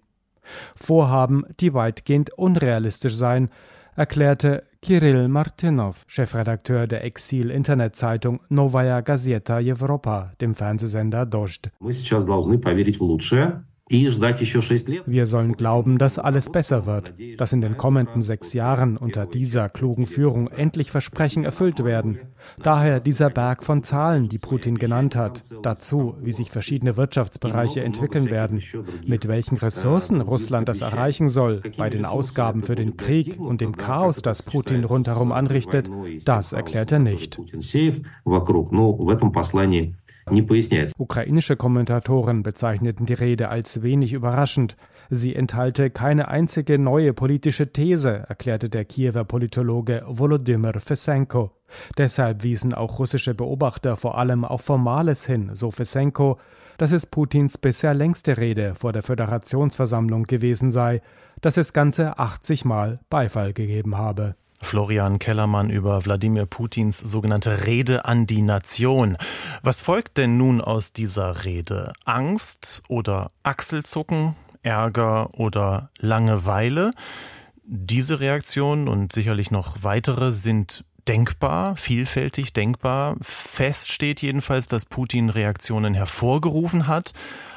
Vorhaben, 0.75 1.43
die 1.59 1.73
weitgehend 1.73 2.31
unrealistisch 2.37 3.15
seien, 3.15 3.49
erklärte 3.99 4.63
Kirill 4.81 5.27
Martinov, 5.27 6.05
Chefredakteur 6.07 6.87
der 6.87 7.03
Exil-Internetzeitung 7.03 8.39
Novaya 8.47 9.01
Gazeta 9.01 9.57
Europa, 9.57 10.31
dem 10.39 10.55
Fernsehsender 10.55 11.25
Dost. 11.25 11.69
Wir 13.91 15.25
sollen 15.25 15.53
glauben, 15.53 15.97
dass 15.97 16.19
alles 16.19 16.51
besser 16.51 16.85
wird, 16.85 17.13
dass 17.37 17.53
in 17.53 17.61
den 17.61 17.75
kommenden 17.75 18.21
sechs 18.21 18.53
Jahren 18.53 18.97
unter 18.97 19.25
dieser 19.25 19.67
klugen 19.67 20.05
Führung 20.05 20.47
endlich 20.47 20.91
Versprechen 20.91 21.43
erfüllt 21.43 21.83
werden. 21.83 22.19
Daher 22.61 22.99
dieser 22.99 23.31
Berg 23.31 23.63
von 23.63 23.81
Zahlen, 23.81 24.29
die 24.29 24.37
Putin 24.37 24.77
genannt 24.77 25.15
hat, 25.15 25.41
dazu, 25.63 26.15
wie 26.21 26.31
sich 26.31 26.51
verschiedene 26.51 26.97
Wirtschaftsbereiche 26.97 27.83
entwickeln 27.83 28.29
werden, 28.29 28.61
mit 29.07 29.27
welchen 29.27 29.57
Ressourcen 29.57 30.21
Russland 30.21 30.69
das 30.69 30.81
erreichen 30.81 31.27
soll, 31.27 31.61
bei 31.75 31.89
den 31.89 32.05
Ausgaben 32.05 32.61
für 32.61 32.75
den 32.75 32.95
Krieg 32.95 33.39
und 33.39 33.59
dem 33.59 33.75
Chaos, 33.75 34.21
das 34.21 34.43
Putin 34.43 34.83
rundherum 34.83 35.31
anrichtet, 35.31 35.89
das 36.25 36.53
erklärt 36.53 36.91
er 36.91 36.99
nicht. 36.99 37.39
Ukrainische 40.97 41.55
Kommentatoren 41.55 42.43
bezeichneten 42.43 43.05
die 43.05 43.13
Rede 43.13 43.49
als 43.49 43.81
wenig 43.81 44.13
überraschend. 44.13 44.75
Sie 45.09 45.35
enthalte 45.35 45.89
keine 45.89 46.27
einzige 46.27 46.77
neue 46.77 47.13
politische 47.13 47.71
These, 47.71 48.25
erklärte 48.27 48.69
der 48.69 48.85
Kiewer 48.85 49.23
Politologe 49.23 50.03
Volodymyr 50.07 50.79
Fesenko. 50.79 51.51
Deshalb 51.97 52.43
wiesen 52.43 52.73
auch 52.73 52.99
russische 52.99 53.33
Beobachter 53.33 53.95
vor 53.95 54.17
allem 54.17 54.45
auf 54.45 54.61
Formales 54.61 55.25
hin, 55.25 55.51
so 55.53 55.71
Fesenko, 55.71 56.37
dass 56.77 56.91
es 56.91 57.07
Putins 57.07 57.57
bisher 57.57 57.93
längste 57.93 58.37
Rede 58.37 58.75
vor 58.75 58.93
der 58.93 59.03
Föderationsversammlung 59.03 60.23
gewesen 60.23 60.69
sei, 60.69 61.01
dass 61.41 61.57
es 61.57 61.73
ganze 61.73 62.17
80 62.17 62.65
Mal 62.65 62.99
Beifall 63.09 63.53
gegeben 63.53 63.97
habe. 63.97 64.35
Florian 64.61 65.19
Kellermann 65.19 65.69
über 65.69 66.05
Wladimir 66.05 66.45
Putins 66.45 66.99
sogenannte 66.99 67.65
Rede 67.65 68.05
an 68.05 68.27
die 68.27 68.41
Nation. 68.41 69.17
Was 69.63 69.79
folgt 69.81 70.17
denn 70.17 70.37
nun 70.37 70.61
aus 70.61 70.93
dieser 70.93 71.45
Rede? 71.45 71.93
Angst 72.05 72.83
oder 72.87 73.31
Achselzucken, 73.43 74.35
Ärger 74.61 75.33
oder 75.33 75.89
Langeweile? 75.97 76.91
Diese 77.63 78.19
Reaktionen 78.19 78.87
und 78.87 79.13
sicherlich 79.13 79.51
noch 79.51 79.77
weitere 79.83 80.33
sind 80.33 80.83
denkbar, 81.07 81.75
vielfältig 81.75 82.53
denkbar. 82.53 83.15
Fest 83.21 83.91
steht 83.91 84.21
jedenfalls, 84.21 84.67
dass 84.67 84.85
Putin 84.85 85.29
Reaktionen 85.29 85.95
hervorgerufen 85.95 86.87
hat, 86.87 87.13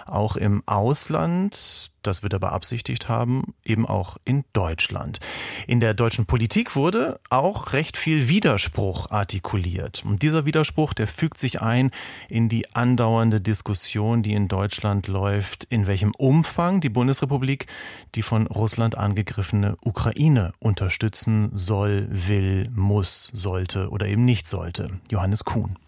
auch 0.07 0.37
im 0.37 0.63
Ausland, 0.67 1.91
das 2.03 2.23
wird 2.23 2.33
er 2.33 2.41
beabsichtigt 2.41 3.09
haben, 3.09 3.55
eben 3.65 3.87
auch 3.87 4.17
in 4.25 4.45
Deutschland. 4.53 5.21
In 5.67 5.81
der 5.81 5.95
deutschen 5.95 6.27
Politik 6.27 6.75
wurde 6.77 7.21
auch 7.31 7.73
recht 7.73 7.97
viel 7.97 8.29
Widerspruch 8.29 9.11
artikuliert. 9.11 10.03
Und 10.05 10.23
dieser 10.23 10.45
Widerspruch, 10.45 10.95
der 10.95 11.07
fügt 11.07 11.39
sich 11.39 11.63
ein 11.63 11.91
in 12.29 12.49
die 12.49 12.75
andauernde 12.75 13.41
Diskussion, 13.41 14.23
die 14.23 14.35
in 14.35 14.49
Deutschland 14.49 15.07
läuft, 15.07 15.65
in 15.65 15.87
welchem 15.87 16.13
Umfang 16.17 16.81
die 16.81 16.91
Bundesrepublik 16.91 17.67
die 18.15 18.23
von 18.23 18.47
Russland 18.47 18.99
angegriffene 18.99 19.77
Ukraine 19.83 20.53
unterstützen 20.59 21.51
soll, 21.55 22.09
will, 22.11 22.69
muss, 22.75 23.31
sollte 23.33 23.91
oder 23.91 24.07
eben 24.07 24.25
nicht 24.25 24.49
sollte. 24.49 25.01
Johannes 25.11 25.45
Kuhn. 25.45 25.79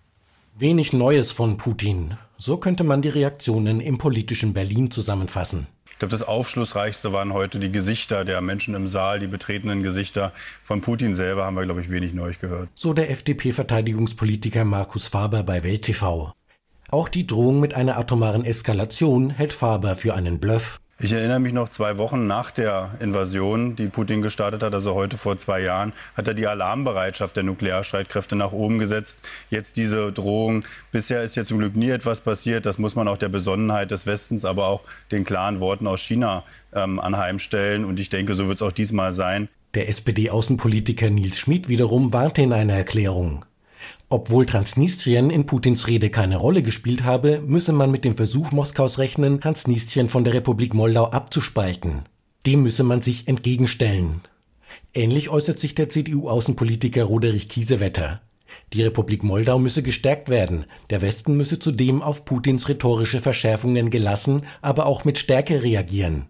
Wenig 0.56 0.92
Neues 0.92 1.32
von 1.32 1.56
Putin. 1.56 2.16
So 2.36 2.56
könnte 2.56 2.84
man 2.84 3.02
die 3.02 3.08
Reaktionen 3.08 3.80
im 3.80 3.98
politischen 3.98 4.52
Berlin 4.52 4.90
zusammenfassen. 4.90 5.66
Ich 5.90 5.98
glaube, 6.00 6.10
das 6.10 6.22
Aufschlussreichste 6.22 7.12
waren 7.12 7.32
heute 7.32 7.60
die 7.60 7.70
Gesichter 7.70 8.24
der 8.24 8.40
Menschen 8.40 8.74
im 8.74 8.88
Saal, 8.88 9.20
die 9.20 9.28
betretenen 9.28 9.84
Gesichter. 9.84 10.32
Von 10.62 10.80
Putin 10.80 11.14
selber 11.14 11.44
haben 11.44 11.54
wir, 11.54 11.62
glaube 11.62 11.80
ich, 11.80 11.90
wenig 11.90 12.14
Neues 12.14 12.40
gehört. 12.40 12.68
So 12.74 12.92
der 12.94 13.10
FDP-Verteidigungspolitiker 13.10 14.64
Markus 14.64 15.06
Faber 15.06 15.44
bei 15.44 15.62
Welt 15.62 15.82
TV. 15.82 16.32
Auch 16.90 17.08
die 17.08 17.26
Drohung 17.26 17.60
mit 17.60 17.74
einer 17.74 17.96
atomaren 17.96 18.44
Eskalation 18.44 19.30
hält 19.30 19.52
Faber 19.52 19.94
für 19.94 20.14
einen 20.14 20.40
Bluff. 20.40 20.80
Ich 21.00 21.12
erinnere 21.12 21.40
mich 21.40 21.52
noch 21.52 21.68
zwei 21.68 21.98
Wochen 21.98 22.28
nach 22.28 22.52
der 22.52 22.92
Invasion, 23.00 23.74
die 23.74 23.88
Putin 23.88 24.22
gestartet 24.22 24.62
hat, 24.62 24.72
also 24.74 24.94
heute 24.94 25.18
vor 25.18 25.36
zwei 25.36 25.60
Jahren, 25.60 25.92
hat 26.16 26.28
er 26.28 26.34
die 26.34 26.46
Alarmbereitschaft 26.46 27.34
der 27.34 27.42
Nuklearstreitkräfte 27.42 28.36
nach 28.36 28.52
oben 28.52 28.78
gesetzt. 28.78 29.22
Jetzt 29.50 29.76
diese 29.76 30.12
Drohung. 30.12 30.64
Bisher 30.92 31.22
ist 31.24 31.34
jetzt 31.34 31.48
zum 31.48 31.58
Glück 31.58 31.74
nie 31.74 31.90
etwas 31.90 32.20
passiert. 32.20 32.64
Das 32.64 32.78
muss 32.78 32.94
man 32.94 33.08
auch 33.08 33.16
der 33.16 33.28
Besonnenheit 33.28 33.90
des 33.90 34.06
Westens, 34.06 34.44
aber 34.44 34.68
auch 34.68 34.82
den 35.10 35.24
klaren 35.24 35.58
Worten 35.58 35.88
aus 35.88 36.00
China 36.00 36.44
ähm, 36.72 37.00
anheimstellen. 37.00 37.84
Und 37.84 37.98
ich 37.98 38.08
denke, 38.08 38.36
so 38.36 38.46
wird 38.46 38.58
es 38.58 38.62
auch 38.62 38.72
diesmal 38.72 39.12
sein. 39.12 39.48
Der 39.74 39.88
SPD-Außenpolitiker 39.88 41.10
Nils 41.10 41.38
Schmid 41.38 41.68
wiederum 41.68 42.12
warnte 42.12 42.42
in 42.42 42.52
einer 42.52 42.74
Erklärung. 42.74 43.44
Obwohl 44.08 44.46
Transnistrien 44.46 45.30
in 45.30 45.46
Putins 45.46 45.88
Rede 45.88 46.10
keine 46.10 46.36
Rolle 46.36 46.62
gespielt 46.62 47.04
habe, 47.04 47.40
müsse 47.40 47.72
man 47.72 47.90
mit 47.90 48.04
dem 48.04 48.14
Versuch 48.14 48.52
Moskaus 48.52 48.98
rechnen, 48.98 49.40
Transnistrien 49.40 50.08
von 50.08 50.24
der 50.24 50.34
Republik 50.34 50.74
Moldau 50.74 51.06
abzuspalten. 51.06 52.02
Dem 52.46 52.62
müsse 52.62 52.84
man 52.84 53.00
sich 53.00 53.26
entgegenstellen. 53.26 54.20
Ähnlich 54.92 55.30
äußert 55.30 55.58
sich 55.58 55.74
der 55.74 55.88
CDU-Außenpolitiker 55.88 57.04
Roderich 57.04 57.48
Kiesewetter. 57.48 58.20
Die 58.72 58.82
Republik 58.82 59.24
Moldau 59.24 59.58
müsse 59.58 59.82
gestärkt 59.82 60.28
werden. 60.28 60.66
Der 60.90 61.02
Westen 61.02 61.36
müsse 61.36 61.58
zudem 61.58 62.02
auf 62.02 62.24
Putins 62.24 62.68
rhetorische 62.68 63.20
Verschärfungen 63.20 63.90
gelassen, 63.90 64.46
aber 64.62 64.86
auch 64.86 65.04
mit 65.04 65.18
Stärke 65.18 65.62
reagieren. 65.62 66.26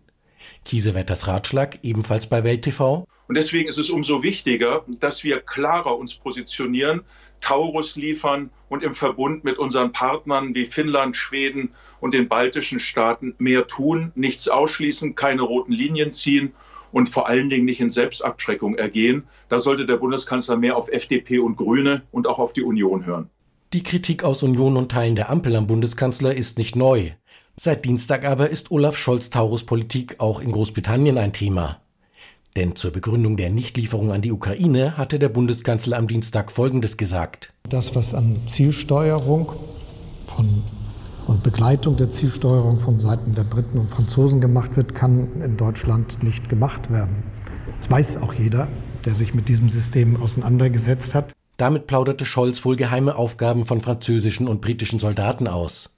Kiesewetters 0.64 1.26
Ratschlag 1.26 1.78
ebenfalls 1.82 2.26
bei 2.26 2.44
Welt 2.44 2.62
TV. 2.62 3.06
Und 3.26 3.36
deswegen 3.36 3.68
ist 3.68 3.78
es 3.78 3.90
umso 3.90 4.22
wichtiger, 4.22 4.84
dass 5.00 5.24
wir 5.24 5.40
klarer 5.40 5.96
uns 5.98 6.14
positionieren, 6.14 7.02
Taurus 7.44 7.94
liefern 7.96 8.48
und 8.70 8.82
im 8.82 8.94
Verbund 8.94 9.44
mit 9.44 9.58
unseren 9.58 9.92
Partnern 9.92 10.54
wie 10.54 10.64
Finnland, 10.64 11.14
Schweden 11.14 11.74
und 12.00 12.14
den 12.14 12.26
baltischen 12.26 12.80
Staaten 12.80 13.34
mehr 13.38 13.66
tun, 13.66 14.12
nichts 14.14 14.48
ausschließen, 14.48 15.14
keine 15.14 15.42
roten 15.42 15.72
Linien 15.72 16.10
ziehen 16.10 16.54
und 16.90 17.10
vor 17.10 17.28
allen 17.28 17.50
Dingen 17.50 17.66
nicht 17.66 17.80
in 17.80 17.90
Selbstabschreckung 17.90 18.76
ergehen. 18.76 19.24
Da 19.50 19.58
sollte 19.58 19.84
der 19.84 19.98
Bundeskanzler 19.98 20.56
mehr 20.56 20.78
auf 20.78 20.88
FDP 20.88 21.38
und 21.38 21.56
Grüne 21.56 22.02
und 22.12 22.26
auch 22.26 22.38
auf 22.38 22.54
die 22.54 22.62
Union 22.62 23.04
hören. 23.04 23.28
Die 23.74 23.82
Kritik 23.82 24.24
aus 24.24 24.42
Union 24.42 24.78
und 24.78 24.90
Teilen 24.90 25.14
der 25.14 25.28
Ampel 25.28 25.54
am 25.54 25.66
Bundeskanzler 25.66 26.34
ist 26.34 26.56
nicht 26.56 26.76
neu. 26.76 27.10
Seit 27.60 27.84
Dienstag 27.84 28.24
aber 28.24 28.48
ist 28.48 28.70
Olaf 28.70 28.96
Scholz 28.96 29.28
Taurus-Politik 29.28 30.16
auch 30.18 30.40
in 30.40 30.50
Großbritannien 30.50 31.18
ein 31.18 31.34
Thema. 31.34 31.83
Denn 32.56 32.76
zur 32.76 32.92
Begründung 32.92 33.36
der 33.36 33.50
Nichtlieferung 33.50 34.12
an 34.12 34.22
die 34.22 34.30
Ukraine 34.30 34.96
hatte 34.96 35.18
der 35.18 35.28
Bundeskanzler 35.28 35.98
am 35.98 36.06
Dienstag 36.06 36.52
Folgendes 36.52 36.96
gesagt. 36.96 37.52
Das, 37.68 37.96
was 37.96 38.14
an 38.14 38.42
Zielsteuerung 38.46 39.52
von, 40.28 40.62
und 41.26 41.42
Begleitung 41.42 41.96
der 41.96 42.10
Zielsteuerung 42.10 42.78
von 42.78 43.00
Seiten 43.00 43.32
der 43.32 43.42
Briten 43.42 43.78
und 43.78 43.90
Franzosen 43.90 44.40
gemacht 44.40 44.76
wird, 44.76 44.94
kann 44.94 45.42
in 45.42 45.56
Deutschland 45.56 46.22
nicht 46.22 46.48
gemacht 46.48 46.92
werden. 46.92 47.24
Das 47.80 47.90
weiß 47.90 48.16
auch 48.18 48.34
jeder, 48.34 48.68
der 49.04 49.16
sich 49.16 49.34
mit 49.34 49.48
diesem 49.48 49.68
System 49.68 50.16
auseinandergesetzt 50.22 51.12
hat. 51.12 51.32
Damit 51.56 51.88
plauderte 51.88 52.24
Scholz 52.24 52.64
wohl 52.64 52.76
geheime 52.76 53.16
Aufgaben 53.16 53.64
von 53.64 53.80
französischen 53.80 54.46
und 54.46 54.60
britischen 54.60 55.00
Soldaten 55.00 55.48
aus. 55.48 55.90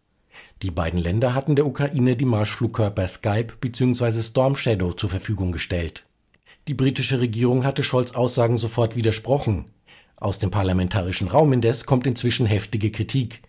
Die 0.62 0.70
beiden 0.70 1.00
Länder 1.00 1.34
hatten 1.34 1.54
der 1.54 1.66
Ukraine 1.66 2.16
die 2.16 2.24
Marschflugkörper 2.24 3.08
Skype 3.08 3.54
bzw. 3.60 4.22
Storm 4.22 4.56
Shadow 4.56 4.94
zur 4.94 5.10
Verfügung 5.10 5.52
gestellt. 5.52 6.06
Die 6.68 6.74
britische 6.74 7.20
Regierung 7.20 7.64
hatte 7.64 7.84
Scholz 7.84 8.10
Aussagen 8.10 8.58
sofort 8.58 8.96
widersprochen. 8.96 9.66
Aus 10.16 10.40
dem 10.40 10.50
parlamentarischen 10.50 11.28
Raum 11.28 11.52
indes 11.52 11.86
kommt 11.86 12.08
inzwischen 12.08 12.44
heftige 12.44 12.90
Kritik. 12.90 13.42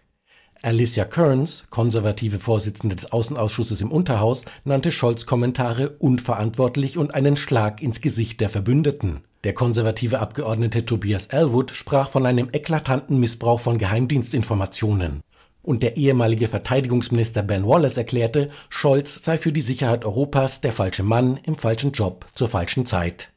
Alicia 0.62 1.04
Kearns, 1.04 1.64
konservative 1.72 2.38
Vorsitzende 2.38 2.96
des 2.96 3.12
Außenausschusses 3.12 3.82
im 3.82 3.92
Unterhaus, 3.92 4.44
nannte 4.66 4.92
Scholz 4.92 5.26
Kommentare 5.26 5.90
unverantwortlich 5.98 7.00
und 7.00 7.16
einen 7.16 7.38
Schlag 7.38 7.82
ins 7.82 8.02
Gesicht 8.02 8.40
der 8.40 8.50
Verbündeten. 8.50 9.22
Der 9.44 9.54
konservative 9.54 10.20
Abgeordnete 10.20 10.86
Tobias 10.86 11.28
Elwood 11.28 11.72
sprach 11.72 12.12
von 12.12 12.24
einem 12.26 12.50
eklatanten 12.52 13.20
Missbrauch 13.20 13.62
von 13.62 13.80
Geheimdienstinformationen 13.80 15.22
und 15.68 15.84
der 15.84 15.98
ehemalige 15.98 16.48
Verteidigungsminister 16.48 17.44
Ben 17.44 17.68
Wallace 17.68 17.98
erklärte, 17.98 18.48
Scholz 18.70 19.22
sei 19.22 19.38
für 19.38 19.52
die 19.52 19.62
Sicherheit 19.62 20.06
Europas 20.06 20.62
der 20.62 20.72
falsche 20.72 21.04
Mann 21.04 21.38
im 21.44 21.58
falschen 21.58 21.92
Job 21.92 22.26
zur 22.34 22.48
falschen 22.48 22.86
Zeit. 22.86 23.34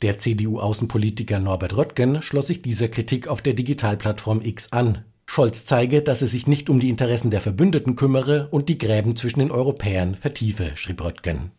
Der 0.00 0.18
CDU-Außenpolitiker 0.18 1.40
Norbert 1.40 1.76
Röttgen 1.76 2.22
schloss 2.22 2.46
sich 2.46 2.62
dieser 2.62 2.88
Kritik 2.88 3.28
auf 3.28 3.42
der 3.42 3.52
Digitalplattform 3.52 4.40
X 4.42 4.72
an. 4.72 5.04
Scholz 5.26 5.66
zeige, 5.66 6.00
dass 6.00 6.22
er 6.22 6.28
sich 6.28 6.46
nicht 6.46 6.70
um 6.70 6.80
die 6.80 6.88
Interessen 6.88 7.30
der 7.30 7.42
Verbündeten 7.42 7.96
kümmere 7.96 8.48
und 8.50 8.70
die 8.70 8.78
Gräben 8.78 9.14
zwischen 9.14 9.40
den 9.40 9.50
Europäern 9.50 10.14
vertiefe, 10.14 10.72
schrieb 10.76 11.04
Röttgen. 11.04 11.50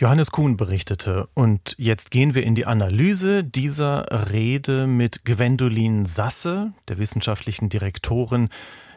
Johannes 0.00 0.30
Kuhn 0.30 0.56
berichtete. 0.56 1.28
Und 1.34 1.74
jetzt 1.76 2.10
gehen 2.10 2.34
wir 2.34 2.44
in 2.44 2.54
die 2.54 2.66
Analyse 2.66 3.44
dieser 3.44 4.30
Rede 4.32 4.86
mit 4.86 5.24
Gwendolin 5.24 6.06
Sasse, 6.06 6.72
der 6.88 6.98
wissenschaftlichen 6.98 7.68
Direktorin 7.68 8.48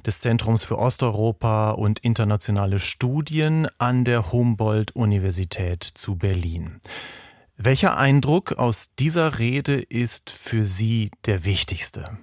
des 0.01 0.19
Zentrums 0.19 0.63
für 0.63 0.77
Osteuropa 0.77 1.71
und 1.71 1.99
internationale 1.99 2.79
Studien 2.79 3.67
an 3.77 4.03
der 4.05 4.31
Humboldt-Universität 4.31 5.83
zu 5.83 6.15
Berlin. 6.15 6.81
Welcher 7.57 7.97
Eindruck 7.97 8.53
aus 8.53 8.95
dieser 8.97 9.39
Rede 9.39 9.79
ist 9.81 10.29
für 10.29 10.65
Sie 10.65 11.11
der 11.25 11.45
wichtigste? 11.45 12.17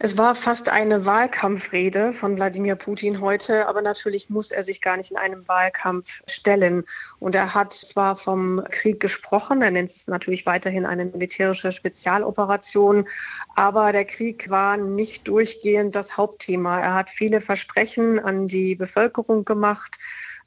Es 0.00 0.16
war 0.16 0.36
fast 0.36 0.68
eine 0.68 1.06
Wahlkampfrede 1.06 2.12
von 2.12 2.36
Wladimir 2.36 2.76
Putin 2.76 3.20
heute, 3.20 3.66
aber 3.66 3.82
natürlich 3.82 4.30
muss 4.30 4.52
er 4.52 4.62
sich 4.62 4.80
gar 4.80 4.96
nicht 4.96 5.10
in 5.10 5.16
einem 5.16 5.48
Wahlkampf 5.48 6.22
stellen. 6.28 6.84
Und 7.18 7.34
er 7.34 7.52
hat 7.52 7.72
zwar 7.72 8.14
vom 8.14 8.62
Krieg 8.70 9.00
gesprochen, 9.00 9.60
er 9.60 9.72
nennt 9.72 9.90
es 9.90 10.06
natürlich 10.06 10.46
weiterhin 10.46 10.86
eine 10.86 11.04
militärische 11.04 11.72
Spezialoperation, 11.72 13.08
aber 13.56 13.90
der 13.90 14.04
Krieg 14.04 14.48
war 14.50 14.76
nicht 14.76 15.26
durchgehend 15.26 15.96
das 15.96 16.16
Hauptthema. 16.16 16.80
Er 16.80 16.94
hat 16.94 17.10
viele 17.10 17.40
Versprechen 17.40 18.20
an 18.20 18.46
die 18.46 18.76
Bevölkerung 18.76 19.44
gemacht. 19.44 19.98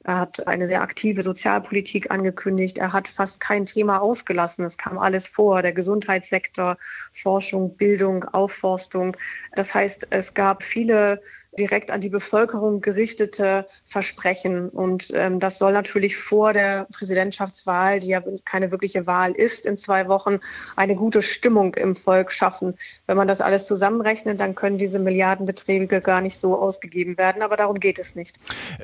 Er 0.04 0.18
hat 0.18 0.46
eine 0.48 0.66
sehr 0.66 0.82
aktive 0.82 1.22
Sozialpolitik 1.22 2.10
angekündigt. 2.10 2.78
Er 2.78 2.92
hat 2.92 3.06
fast 3.06 3.40
kein 3.40 3.66
Thema 3.66 4.00
ausgelassen. 4.00 4.64
Es 4.64 4.76
kam 4.76 4.98
alles 4.98 5.28
vor. 5.28 5.62
Der 5.62 5.72
Gesundheitssektor, 5.72 6.76
Forschung, 7.12 7.76
Bildung, 7.76 8.24
Aufforstung. 8.24 9.16
Das 9.54 9.74
heißt, 9.74 10.08
es 10.10 10.34
gab 10.34 10.62
viele 10.64 11.22
direkt 11.58 11.90
an 11.90 12.00
die 12.00 12.08
Bevölkerung 12.08 12.80
gerichtete 12.80 13.66
Versprechen. 13.86 14.68
Und 14.68 15.12
ähm, 15.14 15.38
das 15.38 15.58
soll 15.58 15.72
natürlich 15.72 16.16
vor 16.16 16.52
der 16.52 16.86
Präsidentschaftswahl, 16.92 18.00
die 18.00 18.08
ja 18.08 18.22
keine 18.44 18.70
wirkliche 18.70 19.06
Wahl 19.06 19.32
ist, 19.32 19.66
in 19.66 19.76
zwei 19.76 20.08
Wochen 20.08 20.40
eine 20.76 20.94
gute 20.94 21.20
Stimmung 21.20 21.74
im 21.74 21.94
Volk 21.94 22.32
schaffen. 22.32 22.74
Wenn 23.06 23.16
man 23.16 23.28
das 23.28 23.40
alles 23.40 23.66
zusammenrechnet, 23.66 24.40
dann 24.40 24.54
können 24.54 24.78
diese 24.78 24.98
Milliardenbeträge 24.98 26.00
gar 26.00 26.20
nicht 26.22 26.38
so 26.38 26.58
ausgegeben 26.58 27.18
werden. 27.18 27.42
Aber 27.42 27.56
darum 27.56 27.78
geht 27.78 27.98
es 27.98 28.14
nicht. 28.14 28.38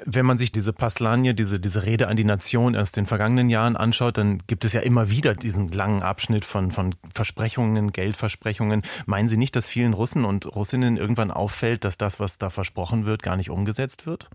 Wenn 0.05 0.27
man 0.27 0.37
sich 0.37 0.53
diese 0.53 0.73
Paslagne, 0.73 1.35
diese, 1.35 1.59
diese 1.59 1.85
Rede 1.87 2.09
an 2.09 2.17
die 2.17 2.25
Nation 2.25 2.77
aus 2.77 2.93
den 2.93 3.07
vergangenen 3.07 3.49
Jahren 3.49 3.77
anschaut, 3.77 4.19
dann 4.19 4.43
gibt 4.47 4.65
es 4.65 4.75
ja 4.75 4.81
immer 4.81 5.11
wieder 5.11 5.35
diesen 5.35 5.73
langen 5.73 6.03
Abschnitt 6.03 6.45
von, 6.45 6.71
von 6.71 6.95
Versprechungen, 7.15 7.93
Geldversprechungen. 7.93 8.83
Meinen 9.07 9.29
Sie 9.29 9.39
nicht, 9.39 9.57
dass 9.57 9.69
vielen 9.69 9.95
Russen 9.95 10.27
und 10.27 10.55
Russinnen 10.55 10.99
irgendwann 10.99 11.31
auffällt, 11.31 11.85
dass 11.85 11.97
das, 11.97 12.21
was 12.21 12.39
da 12.39 12.51
versprochen 12.59 13.07
wird, 13.07 13.23
gar 13.23 13.37
nicht 13.37 13.51
umgesetzt 13.51 14.05
wird? 14.05 14.29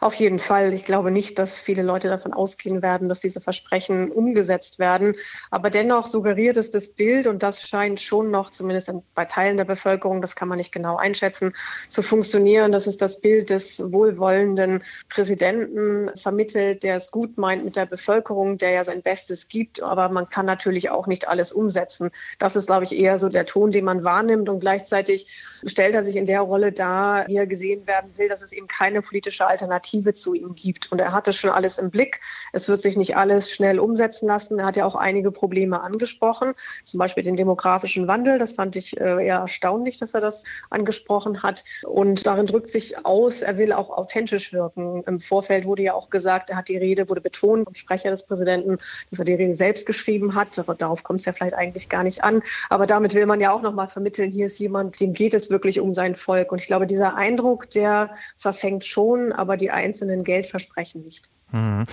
Auf 0.00 0.14
jeden 0.14 0.38
Fall. 0.38 0.72
Ich 0.72 0.84
glaube 0.84 1.10
nicht, 1.10 1.38
dass 1.38 1.60
viele 1.60 1.82
Leute 1.82 2.08
davon 2.08 2.32
ausgehen 2.32 2.82
werden, 2.82 3.08
dass 3.08 3.20
diese 3.20 3.40
Versprechen 3.40 4.10
umgesetzt 4.10 4.78
werden. 4.78 5.16
Aber 5.50 5.70
dennoch 5.70 6.06
suggeriert 6.06 6.56
es 6.56 6.70
das 6.70 6.88
Bild, 6.88 7.26
und 7.26 7.42
das 7.42 7.68
scheint 7.68 8.00
schon 8.00 8.30
noch, 8.30 8.50
zumindest 8.50 8.92
bei 9.14 9.24
Teilen 9.24 9.56
der 9.56 9.64
Bevölkerung, 9.64 10.20
das 10.20 10.36
kann 10.36 10.48
man 10.48 10.58
nicht 10.58 10.72
genau 10.72 10.96
einschätzen, 10.96 11.54
zu 11.88 12.02
funktionieren. 12.02 12.72
Das 12.72 12.86
ist 12.86 13.02
das 13.02 13.20
Bild 13.20 13.50
des 13.50 13.80
wohlwollenden 13.92 14.82
Präsidenten 15.08 16.10
vermittelt, 16.16 16.82
der 16.82 16.96
es 16.96 17.10
gut 17.10 17.36
meint 17.38 17.64
mit 17.64 17.76
der 17.76 17.86
Bevölkerung, 17.86 18.58
der 18.58 18.70
ja 18.70 18.84
sein 18.84 19.02
Bestes 19.02 19.48
gibt. 19.48 19.82
Aber 19.82 20.08
man 20.08 20.28
kann 20.28 20.46
natürlich 20.46 20.90
auch 20.90 21.06
nicht 21.06 21.28
alles 21.28 21.52
umsetzen. 21.52 22.10
Das 22.38 22.56
ist, 22.56 22.66
glaube 22.66 22.84
ich, 22.84 22.96
eher 22.96 23.18
so 23.18 23.28
der 23.28 23.46
Ton, 23.46 23.70
den 23.70 23.84
man 23.84 24.04
wahrnimmt. 24.04 24.48
Und 24.48 24.60
gleichzeitig 24.60 25.26
stellt 25.64 25.94
er 25.94 26.02
sich 26.02 26.16
in 26.16 26.26
der 26.26 26.40
Rolle 26.40 26.72
dar, 26.72 27.26
wie 27.26 27.36
er 27.36 27.46
gesehen 27.46 27.86
werden 27.86 28.10
will, 28.16 28.28
dass 28.28 28.42
es 28.42 28.52
eben 28.52 28.68
keine 28.68 29.02
politische 29.02 29.46
Alternative 29.46 29.63
Alternative 29.64 30.14
zu 30.14 30.34
ihm 30.34 30.54
gibt. 30.54 30.92
Und 30.92 31.00
er 31.00 31.12
hatte 31.12 31.32
schon 31.32 31.50
alles 31.50 31.78
im 31.78 31.90
Blick. 31.90 32.20
Es 32.52 32.68
wird 32.68 32.80
sich 32.80 32.96
nicht 32.96 33.16
alles 33.16 33.50
schnell 33.50 33.78
umsetzen 33.78 34.26
lassen. 34.26 34.58
Er 34.58 34.66
hat 34.66 34.76
ja 34.76 34.84
auch 34.84 34.94
einige 34.94 35.30
Probleme 35.30 35.80
angesprochen, 35.80 36.52
zum 36.84 36.98
Beispiel 36.98 37.22
den 37.22 37.36
demografischen 37.36 38.06
Wandel. 38.06 38.38
Das 38.38 38.52
fand 38.52 38.76
ich 38.76 39.00
äh, 39.00 39.26
eher 39.26 39.38
erstaunlich, 39.38 39.98
dass 39.98 40.14
er 40.14 40.20
das 40.20 40.44
angesprochen 40.70 41.42
hat. 41.42 41.64
Und 41.84 42.26
darin 42.26 42.46
drückt 42.46 42.70
sich 42.70 43.04
aus, 43.06 43.42
er 43.42 43.56
will 43.56 43.72
auch 43.72 43.90
authentisch 43.90 44.52
wirken. 44.52 45.02
Im 45.06 45.20
Vorfeld 45.20 45.64
wurde 45.64 45.82
ja 45.82 45.94
auch 45.94 46.10
gesagt, 46.10 46.50
er 46.50 46.56
hat 46.56 46.68
die 46.68 46.76
Rede, 46.76 47.08
wurde 47.08 47.20
betont 47.20 47.64
vom 47.64 47.74
Sprecher 47.74 48.10
des 48.10 48.24
Präsidenten, 48.24 48.78
dass 49.10 49.18
er 49.18 49.24
die 49.24 49.34
Rede 49.34 49.54
selbst 49.54 49.86
geschrieben 49.86 50.34
hat. 50.34 50.62
Darauf 50.78 51.02
kommt 51.02 51.20
es 51.20 51.26
ja 51.26 51.32
vielleicht 51.32 51.54
eigentlich 51.54 51.88
gar 51.88 52.02
nicht 52.02 52.22
an. 52.22 52.42
Aber 52.68 52.86
damit 52.86 53.14
will 53.14 53.26
man 53.26 53.40
ja 53.40 53.52
auch 53.52 53.62
nochmal 53.62 53.88
vermitteln, 53.88 54.30
hier 54.30 54.46
ist 54.46 54.58
jemand, 54.58 55.00
dem 55.00 55.14
geht 55.14 55.34
es 55.34 55.50
wirklich 55.50 55.80
um 55.80 55.94
sein 55.94 56.14
Volk. 56.14 56.52
Und 56.52 56.60
ich 56.60 56.66
glaube, 56.66 56.86
dieser 56.86 57.14
Eindruck, 57.14 57.70
der 57.70 58.14
verfängt 58.36 58.84
schon, 58.84 59.32
aber 59.32 59.53
aber 59.54 59.58
die 59.58 59.70
einzelnen 59.70 60.24
Geldversprechen 60.24 61.02
nicht. 61.02 61.30
Mhm. 61.52 61.84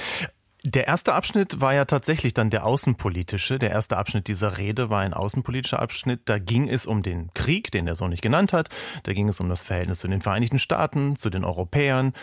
Der 0.64 0.88
erste 0.88 1.14
Abschnitt 1.14 1.62
war 1.62 1.74
ja 1.74 1.86
tatsächlich 1.86 2.34
dann 2.34 2.50
der 2.50 2.66
außenpolitische. 2.66 3.58
Der 3.58 3.72
erste 3.72 3.98
Abschnitt 3.98 4.28
dieser 4.28 4.58
Rede 4.58 4.90
war 4.90 5.02
ein 5.02 5.14
außenpolitischer 5.14 5.80
Abschnitt. 5.80 6.22
Da 6.26 6.38
ging 6.40 6.68
es 6.68 6.86
um 6.86 7.02
den 7.04 7.32
Krieg, 7.34 7.72
den 7.72 7.88
er 7.88 7.96
so 7.96 8.08
nicht 8.08 8.22
genannt 8.22 8.54
hat. 8.54 8.70
Da 9.04 9.14
ging 9.14 9.28
es 9.28 9.40
um 9.40 9.50
das 9.50 9.64
Verhältnis 9.64 10.00
zu 10.00 10.08
den 10.08 10.22
Vereinigten 10.22 10.60
Staaten, 10.60 11.16
zu 11.16 11.30
den 11.30 11.44
Europäern, 11.44 12.14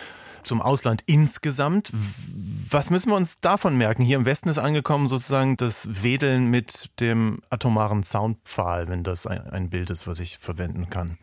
zum 0.42 0.62
Ausland 0.62 1.02
insgesamt. 1.06 1.90
Was 2.70 2.90
müssen 2.90 3.10
wir 3.10 3.16
uns 3.16 3.40
davon 3.40 3.76
merken? 3.76 4.02
Hier 4.02 4.16
im 4.16 4.24
Westen 4.24 4.48
ist 4.48 4.58
angekommen 4.58 5.08
sozusagen 5.08 5.56
das 5.56 6.02
Wedeln 6.02 6.46
mit 6.46 6.90
dem 7.00 7.42
atomaren 7.50 8.02
Soundpfahl, 8.04 8.88
wenn 8.88 9.02
das 9.02 9.26
ein 9.26 9.70
Bild 9.70 9.90
ist, 9.90 10.06
was 10.06 10.20
ich 10.20 10.38
verwenden 10.38 10.90
kann. 10.90 11.18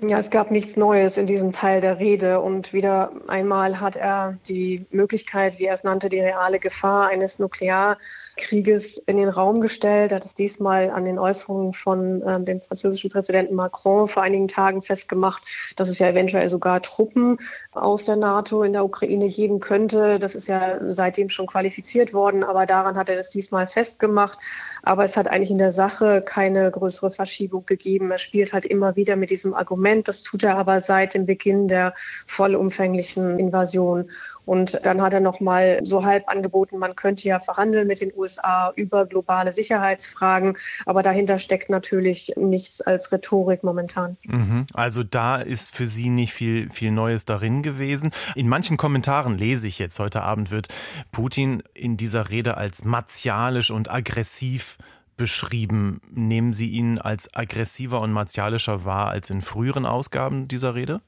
Ja, 0.00 0.18
es 0.18 0.30
gab 0.30 0.50
nichts 0.50 0.76
Neues 0.76 1.16
in 1.16 1.26
diesem 1.26 1.52
Teil 1.52 1.80
der 1.80 1.98
Rede. 1.98 2.40
Und 2.40 2.72
wieder 2.72 3.12
einmal 3.28 3.80
hat 3.80 3.96
er 3.96 4.38
die 4.48 4.86
Möglichkeit, 4.90 5.58
wie 5.58 5.66
er 5.66 5.74
es 5.74 5.84
nannte, 5.84 6.08
die 6.08 6.20
reale 6.20 6.58
Gefahr 6.58 7.08
eines 7.08 7.38
Nuklear 7.38 7.98
Krieges 8.36 8.98
in 8.98 9.16
den 9.16 9.28
Raum 9.28 9.60
gestellt, 9.60 10.12
hat 10.12 10.24
es 10.24 10.34
diesmal 10.34 10.90
an 10.90 11.04
den 11.04 11.18
Äußerungen 11.18 11.72
von 11.72 12.22
ähm, 12.26 12.44
dem 12.44 12.60
französischen 12.60 13.10
Präsidenten 13.10 13.54
Macron 13.54 14.08
vor 14.08 14.22
einigen 14.22 14.48
Tagen 14.48 14.82
festgemacht, 14.82 15.44
dass 15.76 15.88
es 15.88 15.98
ja 15.98 16.08
eventuell 16.08 16.48
sogar 16.48 16.82
Truppen 16.82 17.38
aus 17.72 18.04
der 18.04 18.16
NATO 18.16 18.62
in 18.62 18.72
der 18.72 18.84
Ukraine 18.84 19.28
geben 19.28 19.60
könnte. 19.60 20.18
Das 20.18 20.34
ist 20.34 20.48
ja 20.48 20.78
seitdem 20.92 21.28
schon 21.28 21.46
qualifiziert 21.46 22.12
worden, 22.12 22.44
aber 22.44 22.66
daran 22.66 22.96
hat 22.96 23.08
er 23.08 23.18
es 23.18 23.30
diesmal 23.30 23.66
festgemacht. 23.66 24.38
Aber 24.82 25.04
es 25.04 25.16
hat 25.16 25.28
eigentlich 25.28 25.50
in 25.50 25.58
der 25.58 25.70
Sache 25.70 26.22
keine 26.22 26.70
größere 26.70 27.10
Verschiebung 27.10 27.64
gegeben. 27.64 28.10
Er 28.10 28.18
spielt 28.18 28.52
halt 28.52 28.66
immer 28.66 28.96
wieder 28.96 29.16
mit 29.16 29.30
diesem 29.30 29.54
Argument. 29.54 30.08
Das 30.08 30.22
tut 30.22 30.44
er 30.44 30.56
aber 30.56 30.80
seit 30.80 31.14
dem 31.14 31.24
Beginn 31.26 31.68
der 31.68 31.94
vollumfänglichen 32.26 33.38
Invasion. 33.38 34.10
Und 34.46 34.78
dann 34.84 35.00
hat 35.00 35.12
er 35.12 35.20
noch 35.20 35.40
mal 35.40 35.80
so 35.84 36.04
halb 36.04 36.28
angeboten, 36.28 36.78
man 36.78 36.96
könnte 36.96 37.26
ja 37.28 37.38
verhandeln 37.38 37.86
mit 37.86 38.00
den 38.00 38.12
USA 38.14 38.72
über 38.76 39.06
globale 39.06 39.52
Sicherheitsfragen, 39.52 40.56
aber 40.86 41.02
dahinter 41.02 41.38
steckt 41.38 41.70
natürlich 41.70 42.32
nichts 42.36 42.80
als 42.80 43.10
Rhetorik 43.12 43.62
momentan. 43.62 44.16
Mhm. 44.24 44.66
Also 44.74 45.02
da 45.02 45.36
ist 45.36 45.74
für 45.74 45.86
Sie 45.86 46.10
nicht 46.10 46.32
viel 46.32 46.68
viel 46.70 46.90
Neues 46.90 47.24
darin 47.24 47.62
gewesen. 47.62 48.10
In 48.34 48.48
manchen 48.48 48.76
Kommentaren 48.76 49.38
lese 49.38 49.68
ich 49.68 49.78
jetzt 49.78 49.98
heute 49.98 50.22
Abend 50.22 50.50
wird 50.50 50.68
Putin 51.12 51.62
in 51.72 51.96
dieser 51.96 52.30
Rede 52.30 52.56
als 52.56 52.84
martialisch 52.84 53.70
und 53.70 53.90
aggressiv 53.90 54.78
beschrieben. 55.16 56.00
Nehmen 56.10 56.52
Sie 56.52 56.70
ihn 56.70 56.98
als 56.98 57.34
aggressiver 57.34 58.00
und 58.00 58.12
martialischer 58.12 58.84
wahr 58.84 59.08
als 59.08 59.30
in 59.30 59.42
früheren 59.42 59.86
Ausgaben 59.86 60.48
dieser 60.48 60.74
Rede? 60.74 61.00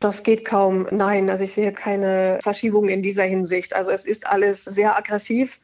Das 0.00 0.22
geht 0.22 0.44
kaum. 0.44 0.86
Nein, 0.90 1.28
also 1.28 1.42
ich 1.44 1.54
sehe 1.54 1.72
keine 1.72 2.38
Verschiebung 2.42 2.88
in 2.88 3.02
dieser 3.02 3.24
Hinsicht. 3.24 3.74
Also 3.74 3.90
es 3.90 4.06
ist 4.06 4.26
alles 4.26 4.64
sehr 4.64 4.96
aggressiv. 4.96 5.60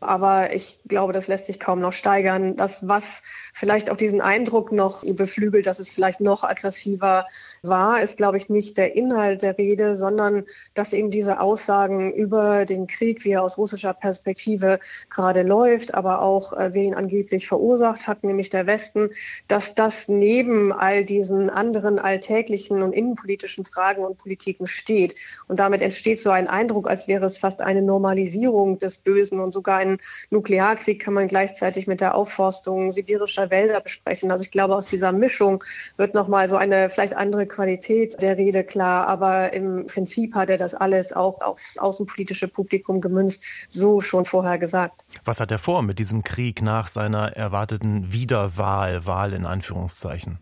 Aber 0.00 0.52
ich 0.54 0.78
glaube, 0.86 1.12
das 1.12 1.26
lässt 1.26 1.46
sich 1.46 1.58
kaum 1.58 1.80
noch 1.80 1.92
steigern. 1.92 2.56
Das, 2.56 2.86
was 2.86 3.22
vielleicht 3.52 3.90
auch 3.90 3.96
diesen 3.96 4.20
Eindruck 4.20 4.70
noch 4.70 5.02
beflügelt, 5.04 5.66
dass 5.66 5.80
es 5.80 5.90
vielleicht 5.90 6.20
noch 6.20 6.44
aggressiver 6.44 7.26
war, 7.62 8.00
ist, 8.00 8.16
glaube 8.16 8.36
ich, 8.36 8.48
nicht 8.48 8.78
der 8.78 8.94
Inhalt 8.94 9.42
der 9.42 9.58
Rede, 9.58 9.96
sondern 9.96 10.44
dass 10.74 10.92
eben 10.92 11.10
diese 11.10 11.40
Aussagen 11.40 12.12
über 12.12 12.64
den 12.64 12.86
Krieg, 12.86 13.24
wie 13.24 13.30
er 13.30 13.42
aus 13.42 13.58
russischer 13.58 13.92
Perspektive 13.92 14.78
gerade 15.10 15.42
läuft, 15.42 15.94
aber 15.94 16.22
auch 16.22 16.52
äh, 16.52 16.70
wer 16.72 16.84
ihn 16.84 16.94
angeblich 16.94 17.48
verursacht 17.48 18.06
hat, 18.06 18.22
nämlich 18.22 18.50
der 18.50 18.66
Westen, 18.66 19.10
dass 19.48 19.74
das 19.74 20.08
neben 20.08 20.72
all 20.72 21.04
diesen 21.04 21.50
anderen 21.50 21.98
alltäglichen 21.98 22.82
und 22.82 22.92
innenpolitischen 22.92 23.64
Fragen 23.64 24.04
und 24.04 24.18
Politiken 24.18 24.68
steht. 24.68 25.16
Und 25.48 25.58
damit 25.58 25.82
entsteht 25.82 26.20
so 26.20 26.30
ein 26.30 26.46
Eindruck, 26.46 26.88
als 26.88 27.08
wäre 27.08 27.26
es 27.26 27.38
fast 27.38 27.60
eine 27.60 27.82
Normalisierung 27.82 28.78
des 28.78 28.98
Bösen 28.98 29.40
und 29.40 29.52
sogar 29.52 29.78
ein 29.78 29.87
Nuklearkrieg 30.30 31.00
kann 31.00 31.14
man 31.14 31.28
gleichzeitig 31.28 31.86
mit 31.86 32.00
der 32.00 32.14
Aufforstung 32.14 32.92
sibirischer 32.92 33.50
Wälder 33.50 33.80
besprechen. 33.80 34.30
Also 34.30 34.44
ich 34.44 34.50
glaube, 34.50 34.76
aus 34.76 34.88
dieser 34.88 35.12
Mischung 35.12 35.64
wird 35.96 36.14
nochmal 36.14 36.48
so 36.48 36.56
eine 36.56 36.90
vielleicht 36.90 37.16
andere 37.16 37.46
Qualität 37.46 38.20
der 38.20 38.36
Rede 38.36 38.64
klar. 38.64 39.06
Aber 39.06 39.52
im 39.52 39.86
Prinzip 39.86 40.34
hat 40.34 40.50
er 40.50 40.58
das 40.58 40.74
alles 40.74 41.12
auch 41.12 41.40
aufs 41.40 41.78
außenpolitische 41.78 42.48
Publikum 42.48 43.00
gemünzt, 43.00 43.42
so 43.68 44.00
schon 44.00 44.24
vorher 44.24 44.58
gesagt. 44.58 45.04
Was 45.24 45.40
hat 45.40 45.50
er 45.50 45.58
vor 45.58 45.82
mit 45.82 45.98
diesem 45.98 46.22
Krieg 46.22 46.62
nach 46.62 46.86
seiner 46.86 47.36
erwarteten 47.36 48.12
Wiederwahl, 48.12 49.06
Wahl 49.06 49.32
in 49.32 49.46
Anführungszeichen? 49.46 50.38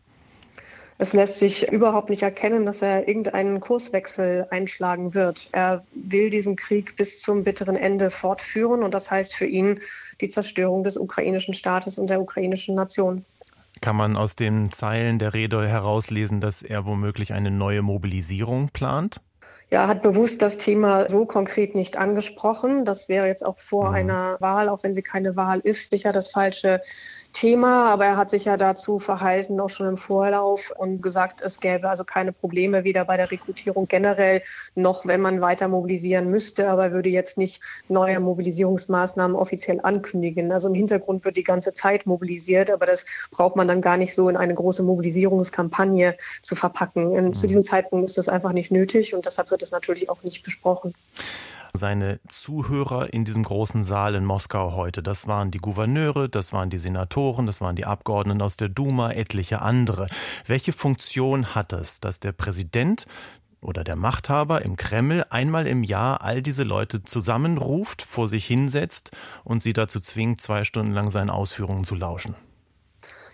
Es 0.99 1.13
lässt 1.13 1.39
sich 1.39 1.71
überhaupt 1.71 2.09
nicht 2.09 2.23
erkennen, 2.23 2.65
dass 2.65 2.81
er 2.81 3.07
irgendeinen 3.07 3.61
Kurswechsel 3.61 4.47
einschlagen 4.51 5.15
wird. 5.15 5.51
Er 5.53 5.83
will 5.95 6.31
diesen 6.31 6.57
Krieg 6.57 6.97
bis 6.97 7.21
zum 7.21 7.45
bitteren 7.45 7.77
Ende 7.77 8.11
fortführen 8.11 8.83
und 8.83 8.95
das 8.95 9.11
heißt 9.11 9.35
für 9.35 9.47
ihn 9.47 9.81
die 10.23 10.31
Zerstörung 10.31 10.85
des 10.85 10.97
ukrainischen 10.97 11.53
Staates 11.53 11.99
und 11.99 12.09
der 12.09 12.21
ukrainischen 12.21 12.75
Nation. 12.75 13.25
Kann 13.83 13.97
man 13.97 14.17
aus 14.17 14.37
den 14.37 14.71
Zeilen 14.71 15.19
der 15.19 15.35
Rede 15.35 15.69
herauslesen, 15.69 16.41
dass 16.41 16.63
er 16.63 16.87
womöglich 16.87 17.35
eine 17.35 17.51
neue 17.51 17.83
Mobilisierung 17.83 18.71
plant? 18.71 19.21
Ja, 19.69 19.89
hat 19.89 20.01
bewusst 20.01 20.43
das 20.43 20.59
Thema 20.59 21.09
so 21.09 21.27
konkret 21.27 21.75
nicht 21.75 21.97
angesprochen. 21.97 22.85
Das 22.85 23.09
wäre 23.09 23.27
jetzt 23.27 23.45
auch 23.45 23.59
vor 23.59 23.89
mhm. 23.91 23.97
einer 23.97 24.37
Wahl, 24.41 24.69
auch 24.69 24.85
wenn 24.85 24.95
sie 24.95 25.03
keine 25.03 25.35
Wahl 25.35 25.59
ist, 25.59 25.91
sicher 25.91 26.13
das 26.13 26.31
falsche 26.31 26.81
Thema, 27.37 27.93
aber 27.93 28.07
er 28.07 28.17
hat 28.17 28.31
sich 28.31 28.47
ja 28.47 28.57
dazu 28.57 28.99
verhalten, 28.99 29.61
auch 29.61 29.69
schon 29.69 29.87
im 29.87 29.99
Vorlauf 29.99 30.73
und 30.75 31.03
gesagt, 31.03 31.43
es 31.43 31.61
gäbe 31.61 31.87
also 31.91 32.03
keine 32.03 32.33
Probleme 32.33 32.83
weder 32.83 33.05
bei 33.05 33.19
der 33.19 33.31
Rekrutierung 33.31 33.89
generell 33.89 34.43
noch, 34.75 35.05
wenn 35.05 35.21
man 35.21 35.43
weiter 35.43 35.69
mobilisieren 35.69 36.31
müsste, 36.31 36.71
aber 36.71 36.85
er 36.85 36.93
würde 36.93 37.11
jetzt 37.11 37.37
nicht 37.37 37.61
neue 37.89 38.21
Mobilisierungsmaßnahmen 38.21 39.37
offiziell 39.37 39.81
ankündigen. 39.83 40.51
Also 40.51 40.69
im 40.69 40.75
Hintergrund 40.75 41.27
wird 41.27 41.37
die 41.37 41.45
ganze 41.45 41.75
Zeit 41.75 42.07
mobilisiert, 42.07 42.71
aber 42.71 42.87
das 42.87 43.05
braucht 43.31 43.55
man 43.55 43.69
dann 43.69 43.83
gar 43.83 43.99
nicht 43.99 44.15
so 44.15 44.31
in 44.31 44.39
eine 44.39 44.55
große 44.55 44.83
Mobilisierungskampagne 44.83 46.17
zu 46.41 46.57
verpacken. 46.57 47.09
Und 47.09 47.35
zu 47.35 47.45
mhm. 47.45 47.49
diesem 47.49 47.65
Zeitpunkt 47.65 48.09
ist 48.09 48.17
das 48.17 48.31
einfach 48.31 48.55
nicht 48.55 48.71
nötig 48.71 49.15
und 49.15 49.27
deshalb 49.27 49.51
wird 49.51 49.63
es 49.63 49.73
natürlich 49.73 50.09
auch 50.09 50.23
nicht 50.23 50.43
besprochen 50.43 50.95
seine 51.77 52.21
Zuhörer 52.29 53.13
in 53.13 53.25
diesem 53.25 53.43
großen 53.43 53.85
Saal 53.85 54.15
in 54.15 54.25
Moskau 54.25 54.75
heute. 54.75 55.03
Das 55.03 55.27
waren 55.27 55.51
die 55.51 55.59
Gouverneure, 55.59 56.29
das 56.29 56.53
waren 56.53 56.71
die 56.71 56.79
Senatoren, 56.79 57.47
das 57.47 57.61
waren 57.61 57.77
die 57.77 57.85
Abgeordneten 57.85 58.43
aus 58.43 58.57
der 58.57 58.69
Duma, 58.69 59.13
etliche 59.13 59.63
andere. 59.63 60.07
Welche 60.47 60.73
Funktion 60.73 61.55
hat 61.55 61.73
es, 61.73 62.01
dass 62.01 62.21
der 62.21 62.33
Präsident 62.33 63.07
oder 63.61 63.85
der 63.85 63.97
Machthaber 63.97 64.63
im 64.63 64.77
Kreml 64.77 65.25
einmal 65.31 65.67
im 65.67 65.83
Jahr 65.83 66.23
all 66.23 66.43
diese 66.43 66.63
Leute 66.63 67.03
zusammenruft, 67.03 68.03
vor 68.03 68.29
sich 68.29 68.47
hinsetzt 68.47 69.11
und 69.45 69.63
sie 69.63 69.73
dazu 69.73 70.01
zwingt, 70.01 70.41
zwei 70.41 70.65
Stunden 70.65 70.93
lang 70.93 71.11
seinen 71.11 71.31
Ausführungen 71.31 71.85
zu 71.85 71.95
lauschen? 71.95 72.35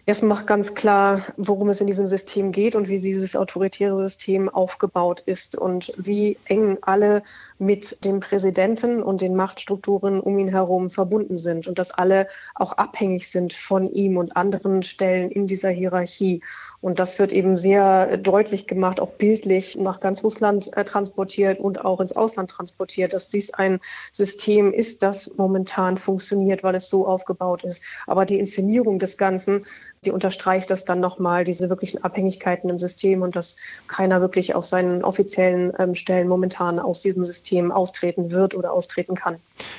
Es 0.05 0.21
macht 0.21 0.49
ganz 0.49 0.75
klar, 0.75 1.25
worum 1.37 1.69
es 1.69 1.81
in 1.81 1.87
diesem 1.87 2.09
System 2.09 2.51
geht 2.51 2.75
und 2.75 2.89
wie 2.89 3.01
dieses 3.01 3.37
autoritäre 3.37 3.97
System 3.99 4.49
aufgebaut 4.49 5.21
ist 5.21 5.57
und 5.57 5.93
wie 5.97 6.39
eng 6.47 6.79
alle 6.83 7.23
mit 7.63 8.05
dem 8.05 8.19
Präsidenten 8.19 9.03
und 9.05 9.21
den 9.21 9.37
Machtstrukturen 9.37 10.21
um 10.21 10.37
ihn 10.39 10.49
herum 10.49 10.91
verbunden 10.91 11.37
sind 11.37 11.69
und 11.69 11.79
dass 11.79 11.93
alle 11.93 12.27
auch 12.57 12.73
abhängig 12.73 13.31
sind 13.31 13.53
von 13.53 13.87
ihm 13.87 14.17
und 14.17 14.37
anderen 14.37 14.83
Stellen 14.83 15.31
in 15.31 15.47
dieser 15.47 15.71
Hierarchie. 15.71 16.43
Und 16.81 16.99
das 16.99 17.21
wird 17.21 17.33
eben 17.33 17.57
sehr 17.57 18.17
deutlich 18.17 18.67
gemacht, 18.67 18.99
auch 18.99 19.13
bildlich 19.13 19.77
nach 19.77 20.01
ganz 20.01 20.25
Russland 20.25 20.77
äh, 20.77 20.85
transportiert 20.85 21.61
und 21.61 21.85
auch 21.85 22.01
ins 22.01 22.17
Ausland 22.17 22.51
transportiert, 22.51 23.13
dass 23.13 23.29
dies 23.29 23.55
ein 23.55 23.79
System 24.11 24.73
ist, 24.73 25.05
das 25.05 25.37
momentan 25.37 25.99
funktioniert, 25.99 26.65
weil 26.65 26.75
es 26.75 26.89
so 26.89 27.07
aufgebaut 27.07 27.63
ist. 27.63 27.85
Aber 28.09 28.27
die 28.27 28.41
Inszenierung 28.41 28.99
des 28.99 29.17
Ganzen 29.17 29.65
die 30.05 30.11
unterstreicht 30.11 30.69
das 30.71 30.85
dann 30.85 31.01
nochmal, 31.01 31.45
diese 31.45 31.71
wirklichen 31.71 32.03
Abhängigkeiten 32.03 32.69
im 32.69 32.81
System 32.81 33.23
und 33.23 33.37
dass 33.37 33.57
keiner 33.87 34.21
wirklich 34.21 34.55
auf 34.55 34.65
seinen 34.65 35.05
offiziellen 35.05 35.73
ähm, 35.79 35.95
Stellen 35.95 36.27
momentan 36.29 36.81
aus 36.81 37.03
diesem 37.03 37.25
System 37.25 37.71
austreten 37.71 38.31
wird 38.31 38.55
oder 38.55 38.73
austreten 38.73 39.15
kann. 39.15 39.37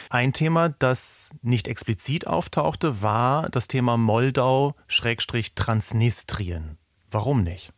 Ein 0.10 0.32
Thema, 0.32 0.70
das 0.70 1.32
nicht 1.42 1.68
explizit 1.68 2.28
auftauchte, 2.28 3.02
war 3.02 3.50
das 3.50 3.68
Thema 3.68 3.98
Moldau-Transnistrien. 3.98 6.78
Warum 7.12 7.44
nicht? 7.44 7.74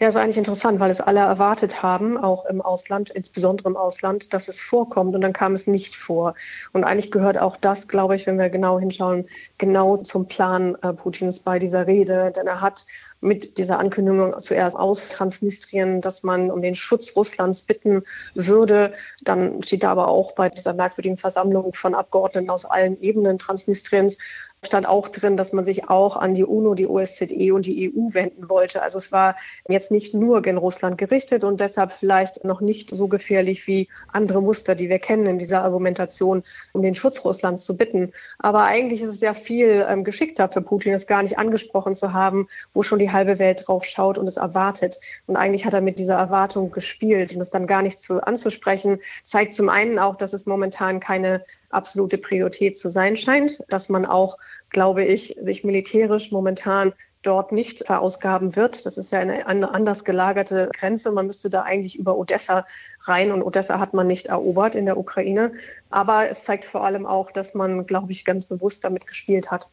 Ja, 0.00 0.08
ist 0.08 0.16
eigentlich 0.16 0.38
interessant, 0.38 0.80
weil 0.80 0.90
es 0.90 1.00
alle 1.00 1.20
erwartet 1.20 1.82
haben, 1.82 2.18
auch 2.18 2.46
im 2.46 2.60
Ausland, 2.60 3.10
insbesondere 3.10 3.68
im 3.68 3.76
Ausland, 3.76 4.34
dass 4.34 4.48
es 4.48 4.60
vorkommt 4.60 5.14
und 5.14 5.20
dann 5.20 5.32
kam 5.32 5.54
es 5.54 5.66
nicht 5.66 5.96
vor. 5.96 6.34
Und 6.72 6.84
eigentlich 6.84 7.10
gehört 7.10 7.38
auch 7.38 7.56
das, 7.56 7.88
glaube 7.88 8.16
ich, 8.16 8.26
wenn 8.26 8.38
wir 8.38 8.50
genau 8.50 8.78
hinschauen, 8.78 9.26
genau 9.58 9.96
zum 9.96 10.26
Plan 10.26 10.76
äh, 10.82 10.92
Putins 10.92 11.40
bei 11.40 11.58
dieser 11.58 11.86
Rede. 11.86 12.32
Denn 12.34 12.46
er 12.46 12.60
hat 12.60 12.84
mit 13.20 13.56
dieser 13.56 13.78
Ankündigung 13.78 14.38
zuerst 14.40 14.76
aus 14.76 15.08
Transnistrien, 15.08 16.02
dass 16.02 16.24
man 16.24 16.50
um 16.50 16.60
den 16.60 16.74
Schutz 16.74 17.16
Russlands 17.16 17.62
bitten 17.62 18.02
würde. 18.34 18.92
Dann 19.22 19.62
steht 19.62 19.82
da 19.82 19.92
aber 19.92 20.08
auch 20.08 20.32
bei 20.32 20.50
dieser 20.50 20.74
merkwürdigen 20.74 21.16
Versammlung 21.16 21.72
von 21.72 21.94
Abgeordneten 21.94 22.50
aus 22.50 22.66
allen 22.66 23.00
Ebenen 23.00 23.38
Transnistriens 23.38 24.18
stand 24.66 24.86
auch 24.86 25.08
drin, 25.08 25.36
dass 25.36 25.52
man 25.52 25.64
sich 25.64 25.88
auch 25.88 26.16
an 26.16 26.34
die 26.34 26.44
UNO, 26.44 26.74
die 26.74 26.86
OSZE 26.86 27.52
und 27.54 27.66
die 27.66 27.92
EU 27.92 28.14
wenden 28.14 28.48
wollte. 28.48 28.82
Also 28.82 28.98
es 28.98 29.12
war 29.12 29.36
jetzt 29.68 29.90
nicht 29.90 30.14
nur 30.14 30.42
gen 30.42 30.56
Russland 30.56 30.98
gerichtet 30.98 31.44
und 31.44 31.60
deshalb 31.60 31.92
vielleicht 31.92 32.44
noch 32.44 32.60
nicht 32.60 32.94
so 32.94 33.08
gefährlich 33.08 33.66
wie 33.66 33.88
andere 34.12 34.42
Muster, 34.42 34.74
die 34.74 34.88
wir 34.88 34.98
kennen 34.98 35.26
in 35.26 35.38
dieser 35.38 35.62
Argumentation, 35.62 36.42
um 36.72 36.82
den 36.82 36.94
Schutz 36.94 37.24
Russlands 37.24 37.64
zu 37.64 37.76
bitten. 37.76 38.12
Aber 38.38 38.64
eigentlich 38.64 39.02
ist 39.02 39.14
es 39.14 39.20
ja 39.20 39.34
viel 39.34 39.86
ähm, 39.88 40.04
geschickter 40.04 40.48
für 40.48 40.62
Putin, 40.62 40.94
es 40.94 41.06
gar 41.06 41.22
nicht 41.22 41.38
angesprochen 41.38 41.94
zu 41.94 42.12
haben, 42.12 42.48
wo 42.72 42.82
schon 42.82 42.98
die 42.98 43.12
halbe 43.12 43.38
Welt 43.38 43.64
drauf 43.66 43.84
schaut 43.84 44.18
und 44.18 44.28
es 44.28 44.36
erwartet. 44.36 44.98
Und 45.26 45.36
eigentlich 45.36 45.64
hat 45.64 45.74
er 45.74 45.80
mit 45.80 45.98
dieser 45.98 46.14
Erwartung 46.14 46.70
gespielt 46.70 47.34
und 47.34 47.40
es 47.40 47.50
dann 47.50 47.66
gar 47.66 47.82
nicht 47.82 48.00
zu, 48.00 48.22
anzusprechen, 48.26 49.00
zeigt 49.22 49.54
zum 49.54 49.68
einen 49.68 49.98
auch, 49.98 50.16
dass 50.16 50.32
es 50.32 50.46
momentan 50.46 51.00
keine 51.00 51.44
absolute 51.74 52.18
Priorität 52.18 52.78
zu 52.78 52.88
sein 52.88 53.16
scheint, 53.16 53.62
dass 53.68 53.88
man 53.88 54.06
auch, 54.06 54.38
glaube 54.70 55.04
ich, 55.04 55.36
sich 55.40 55.64
militärisch 55.64 56.30
momentan 56.30 56.92
dort 57.22 57.52
nicht 57.52 57.86
verausgaben 57.86 58.54
wird. 58.54 58.86
Das 58.86 58.96
ist 58.96 59.10
ja 59.12 59.20
eine, 59.20 59.72
anders 59.72 60.04
gelagerte 60.04 60.70
Grenze. 60.72 61.10
Man 61.10 61.26
müsste 61.26 61.50
da 61.50 61.62
eigentlich 61.62 61.98
über 61.98 62.16
Odessa 62.16 62.66
rein 63.00 63.32
und 63.32 63.42
Odessa 63.42 63.78
hat 63.78 63.94
man 63.94 64.06
nicht 64.06 64.26
erobert 64.26 64.74
in 64.74 64.84
der 64.86 64.96
Ukraine. 64.96 65.52
Aber 65.90 66.28
es 66.28 66.44
zeigt 66.44 66.64
vor 66.64 66.84
allem 66.84 67.06
auch, 67.06 67.30
dass 67.30 67.54
man, 67.54 67.86
glaube 67.86 68.12
ich, 68.12 68.24
ganz 68.24 68.46
bewusst 68.46 68.84
damit 68.84 69.06
gespielt 69.06 69.50
hat. 69.50 69.68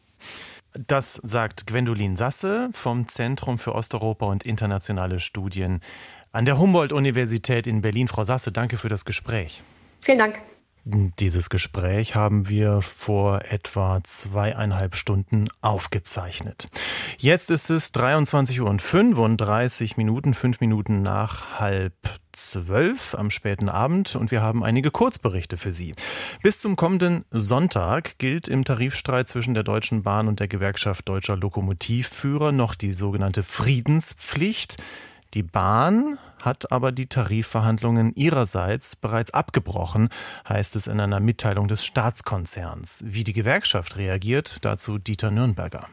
Das 0.88 1.14
sagt 1.16 1.66
Gwendolin 1.66 2.16
Sasse 2.16 2.70
vom 2.72 3.06
Zentrum 3.06 3.58
für 3.58 3.74
Osteuropa 3.74 4.26
und 4.26 4.44
internationale 4.44 5.20
Studien 5.20 5.80
an 6.32 6.46
der 6.46 6.58
Humboldt-Universität 6.58 7.66
in 7.66 7.82
Berlin. 7.82 8.08
Frau 8.08 8.24
Sasse, 8.24 8.52
danke 8.52 8.78
für 8.78 8.88
das 8.88 9.04
Gespräch. 9.04 9.62
Vielen 10.00 10.18
Dank. 10.18 10.40
Dieses 10.84 11.48
Gespräch 11.48 12.16
haben 12.16 12.48
wir 12.48 12.82
vor 12.82 13.42
etwa 13.48 14.02
zweieinhalb 14.02 14.96
Stunden 14.96 15.46
aufgezeichnet. 15.60 16.68
Jetzt 17.18 17.52
ist 17.52 17.70
es 17.70 17.92
23 17.92 18.60
Uhr 18.60 18.68
und 18.68 18.82
35 18.82 19.96
Minuten, 19.96 20.34
fünf 20.34 20.60
Minuten 20.60 21.02
nach 21.02 21.60
halb 21.60 21.94
zwölf 22.32 23.14
am 23.14 23.30
späten 23.30 23.68
Abend 23.68 24.16
und 24.16 24.32
wir 24.32 24.42
haben 24.42 24.64
einige 24.64 24.90
Kurzberichte 24.90 25.56
für 25.56 25.70
Sie. 25.70 25.94
Bis 26.42 26.58
zum 26.58 26.74
kommenden 26.74 27.26
Sonntag 27.30 28.18
gilt 28.18 28.48
im 28.48 28.64
Tarifstreit 28.64 29.28
zwischen 29.28 29.54
der 29.54 29.62
Deutschen 29.62 30.02
Bahn 30.02 30.26
und 30.26 30.40
der 30.40 30.48
Gewerkschaft 30.48 31.08
Deutscher 31.08 31.36
Lokomotivführer 31.36 32.50
noch 32.50 32.74
die 32.74 32.92
sogenannte 32.92 33.44
Friedenspflicht. 33.44 34.82
Die 35.34 35.42
Bahn 35.42 36.18
hat 36.42 36.72
aber 36.72 36.92
die 36.92 37.06
Tarifverhandlungen 37.06 38.12
ihrerseits 38.14 38.96
bereits 38.96 39.32
abgebrochen, 39.32 40.10
heißt 40.46 40.76
es 40.76 40.86
in 40.86 41.00
einer 41.00 41.20
Mitteilung 41.20 41.68
des 41.68 41.86
Staatskonzerns. 41.86 43.04
Wie 43.06 43.24
die 43.24 43.32
Gewerkschaft 43.32 43.96
reagiert, 43.96 44.64
dazu 44.64 44.98
Dieter 44.98 45.30
Nürnberger. 45.30 45.88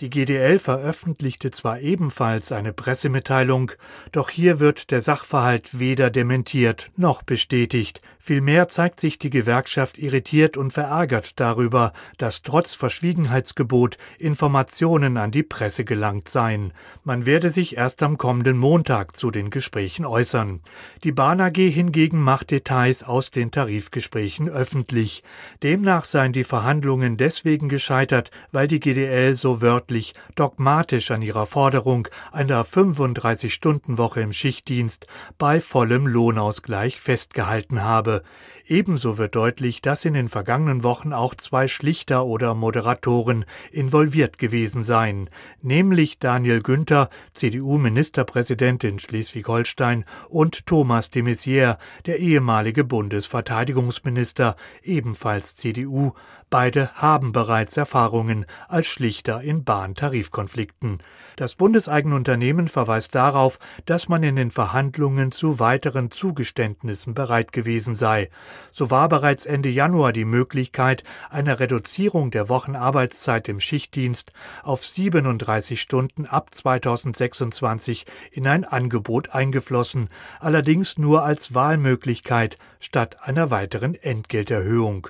Die 0.00 0.08
GDL 0.08 0.58
veröffentlichte 0.58 1.50
zwar 1.50 1.80
ebenfalls 1.80 2.52
eine 2.52 2.72
Pressemitteilung, 2.72 3.72
doch 4.12 4.30
hier 4.30 4.58
wird 4.58 4.90
der 4.90 5.02
Sachverhalt 5.02 5.78
weder 5.78 6.08
dementiert 6.08 6.90
noch 6.96 7.22
bestätigt. 7.22 8.00
Vielmehr 8.18 8.68
zeigt 8.68 8.98
sich 8.98 9.18
die 9.18 9.28
Gewerkschaft 9.28 9.98
irritiert 9.98 10.56
und 10.56 10.72
verärgert 10.72 11.38
darüber, 11.38 11.92
dass 12.16 12.40
trotz 12.40 12.74
Verschwiegenheitsgebot 12.74 13.98
Informationen 14.18 15.18
an 15.18 15.32
die 15.32 15.42
Presse 15.42 15.84
gelangt 15.84 16.30
seien. 16.30 16.72
Man 17.04 17.26
werde 17.26 17.50
sich 17.50 17.76
erst 17.76 18.02
am 18.02 18.16
kommenden 18.16 18.56
Montag 18.56 19.16
zu 19.16 19.30
den 19.30 19.50
Gesprächen 19.50 20.06
äußern. 20.06 20.60
Die 21.04 21.12
Bahn 21.12 21.42
AG 21.42 21.56
hingegen 21.56 22.22
macht 22.22 22.52
Details 22.52 23.02
aus 23.02 23.30
den 23.30 23.50
Tarifgesprächen 23.50 24.48
öffentlich. 24.48 25.22
Demnach 25.62 26.06
seien 26.06 26.32
die 26.32 26.44
Verhandlungen 26.44 27.18
deswegen 27.18 27.68
gescheitert, 27.68 28.30
weil 28.50 28.66
die 28.66 28.80
GDL 28.80 29.34
so 29.34 29.60
wörtlich 29.60 29.89
wissenschaftlich 29.90 30.14
dogmatisch 30.36 31.10
an 31.10 31.22
ihrer 31.22 31.46
Forderung 31.46 32.08
einer 32.32 32.64
35-Stunden-Woche 32.64 34.20
im 34.20 34.32
Schichtdienst 34.32 35.06
bei 35.38 35.60
vollem 35.60 36.06
Lohnausgleich 36.06 37.00
festgehalten 37.00 37.82
habe. 37.82 38.22
Ebenso 38.70 39.18
wird 39.18 39.34
deutlich, 39.34 39.82
dass 39.82 40.04
in 40.04 40.14
den 40.14 40.28
vergangenen 40.28 40.84
Wochen 40.84 41.12
auch 41.12 41.34
zwei 41.34 41.66
Schlichter 41.66 42.24
oder 42.24 42.54
Moderatoren 42.54 43.44
involviert 43.72 44.38
gewesen 44.38 44.84
seien, 44.84 45.28
nämlich 45.60 46.20
Daniel 46.20 46.62
Günther, 46.62 47.10
CDU-Ministerpräsident 47.34 48.84
in 48.84 49.00
Schleswig-Holstein, 49.00 50.04
und 50.28 50.66
Thomas 50.66 51.10
de 51.10 51.22
Maizière, 51.22 51.78
der 52.06 52.20
ehemalige 52.20 52.84
Bundesverteidigungsminister, 52.84 54.54
ebenfalls 54.84 55.56
CDU. 55.56 56.12
Beide 56.48 56.92
haben 56.94 57.32
bereits 57.32 57.76
Erfahrungen 57.76 58.46
als 58.68 58.86
Schlichter 58.86 59.42
in 59.42 59.64
Bahntarifkonflikten. 59.64 60.98
Das 61.40 61.54
bundeseigene 61.54 62.16
Unternehmen 62.16 62.68
verweist 62.68 63.14
darauf, 63.14 63.58
dass 63.86 64.10
man 64.10 64.22
in 64.22 64.36
den 64.36 64.50
Verhandlungen 64.50 65.32
zu 65.32 65.58
weiteren 65.58 66.10
Zugeständnissen 66.10 67.14
bereit 67.14 67.52
gewesen 67.52 67.96
sei. 67.96 68.28
So 68.70 68.90
war 68.90 69.08
bereits 69.08 69.46
Ende 69.46 69.70
Januar 69.70 70.12
die 70.12 70.26
Möglichkeit 70.26 71.02
einer 71.30 71.58
Reduzierung 71.58 72.30
der 72.30 72.50
Wochenarbeitszeit 72.50 73.48
im 73.48 73.58
Schichtdienst 73.58 74.32
auf 74.62 74.84
37 74.84 75.80
Stunden 75.80 76.26
ab 76.26 76.52
2026 76.52 78.04
in 78.32 78.46
ein 78.46 78.66
Angebot 78.66 79.34
eingeflossen, 79.34 80.10
allerdings 80.40 80.98
nur 80.98 81.24
als 81.24 81.54
Wahlmöglichkeit 81.54 82.58
statt 82.80 83.16
einer 83.22 83.50
weiteren 83.50 83.94
Entgelterhöhung. 83.94 85.08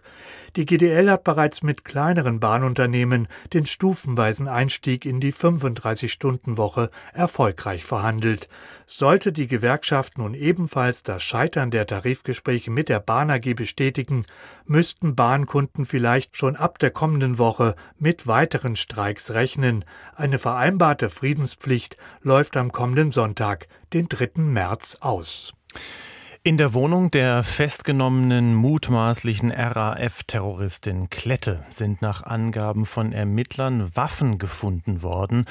Die 0.56 0.66
GDL 0.66 1.08
hat 1.08 1.22
bereits 1.22 1.62
mit 1.62 1.84
kleineren 1.84 2.40
Bahnunternehmen 2.40 3.28
den 3.52 3.66
stufenweisen 3.66 4.48
Einstieg 4.48 5.04
in 5.04 5.20
die 5.20 5.32
35-Stunden-Woche 5.32 6.90
erfolgreich 7.12 7.84
verhandelt. 7.84 8.48
Sollte 8.84 9.32
die 9.32 9.46
Gewerkschaft 9.46 10.18
nun 10.18 10.34
ebenfalls 10.34 11.04
das 11.04 11.22
Scheitern 11.22 11.70
der 11.70 11.86
Tarifgespräche 11.86 12.72
mit 12.72 12.88
der 12.88 12.98
Bahn 12.98 13.30
AG 13.30 13.54
bestätigen, 13.54 14.26
müssten 14.66 15.14
Bahnkunden 15.14 15.86
vielleicht 15.86 16.36
schon 16.36 16.56
ab 16.56 16.80
der 16.80 16.90
kommenden 16.90 17.38
Woche 17.38 17.76
mit 17.98 18.26
weiteren 18.26 18.74
Streiks 18.74 19.30
rechnen. 19.30 19.84
Eine 20.16 20.40
vereinbarte 20.40 21.10
Friedenspflicht 21.10 21.96
läuft 22.22 22.56
am 22.56 22.72
kommenden 22.72 23.12
Sonntag, 23.12 23.68
den 23.92 24.08
3. 24.08 24.42
März, 24.42 24.98
aus. 25.00 25.52
In 26.42 26.56
der 26.56 26.72
Wohnung 26.72 27.10
der 27.10 27.44
festgenommenen 27.44 28.54
mutmaßlichen 28.54 29.50
RAF-Terroristin 29.50 31.10
Klette 31.10 31.62
sind 31.68 32.00
nach 32.00 32.22
Angaben 32.22 32.86
von 32.86 33.12
Ermittlern 33.12 33.94
Waffen 33.94 34.38
gefunden 34.38 35.02
worden. 35.02 35.44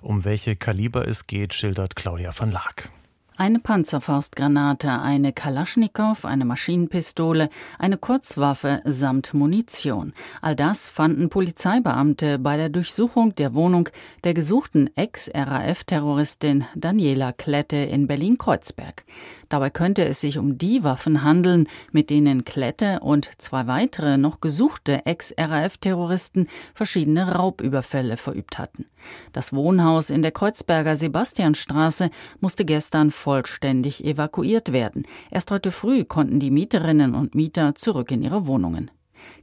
Um 0.00 0.24
welche 0.24 0.54
Kaliber 0.54 1.08
es 1.08 1.26
geht, 1.26 1.54
schildert 1.54 1.96
Claudia 1.96 2.30
van 2.38 2.52
Laak. 2.52 2.92
Eine 3.40 3.60
Panzerfaustgranate, 3.60 4.90
eine 4.90 5.32
Kalaschnikow, 5.32 6.24
eine 6.24 6.44
Maschinenpistole, 6.44 7.50
eine 7.78 7.96
Kurzwaffe 7.96 8.82
samt 8.84 9.32
Munition. 9.32 10.12
All 10.42 10.56
das 10.56 10.88
fanden 10.88 11.28
Polizeibeamte 11.28 12.40
bei 12.40 12.56
der 12.56 12.68
Durchsuchung 12.68 13.36
der 13.36 13.54
Wohnung 13.54 13.90
der 14.24 14.34
gesuchten 14.34 14.90
Ex-RAF-Terroristin 14.96 16.64
Daniela 16.74 17.30
Klette 17.32 17.76
in 17.76 18.08
Berlin-Kreuzberg. 18.08 19.04
Dabei 19.48 19.70
könnte 19.70 20.04
es 20.04 20.20
sich 20.20 20.36
um 20.36 20.58
die 20.58 20.82
Waffen 20.82 21.22
handeln, 21.22 21.68
mit 21.92 22.10
denen 22.10 22.44
Klette 22.44 22.98
und 23.00 23.30
zwei 23.40 23.68
weitere 23.68 24.18
noch 24.18 24.40
gesuchte 24.40 25.06
Ex-RAF-Terroristen 25.06 26.48
verschiedene 26.74 27.36
Raubüberfälle 27.36 28.16
verübt 28.16 28.58
hatten. 28.58 28.86
Das 29.32 29.52
Wohnhaus 29.52 30.10
in 30.10 30.22
der 30.22 30.32
Kreuzberger 30.32 30.96
Sebastianstraße 30.96 32.10
musste 32.40 32.64
gestern 32.64 33.10
vollständig 33.28 34.06
evakuiert 34.06 34.72
werden. 34.72 35.04
Erst 35.30 35.50
heute 35.50 35.70
früh 35.70 36.04
konnten 36.06 36.40
die 36.40 36.50
Mieterinnen 36.50 37.14
und 37.14 37.34
Mieter 37.34 37.74
zurück 37.74 38.10
in 38.10 38.22
ihre 38.22 38.46
Wohnungen. 38.46 38.90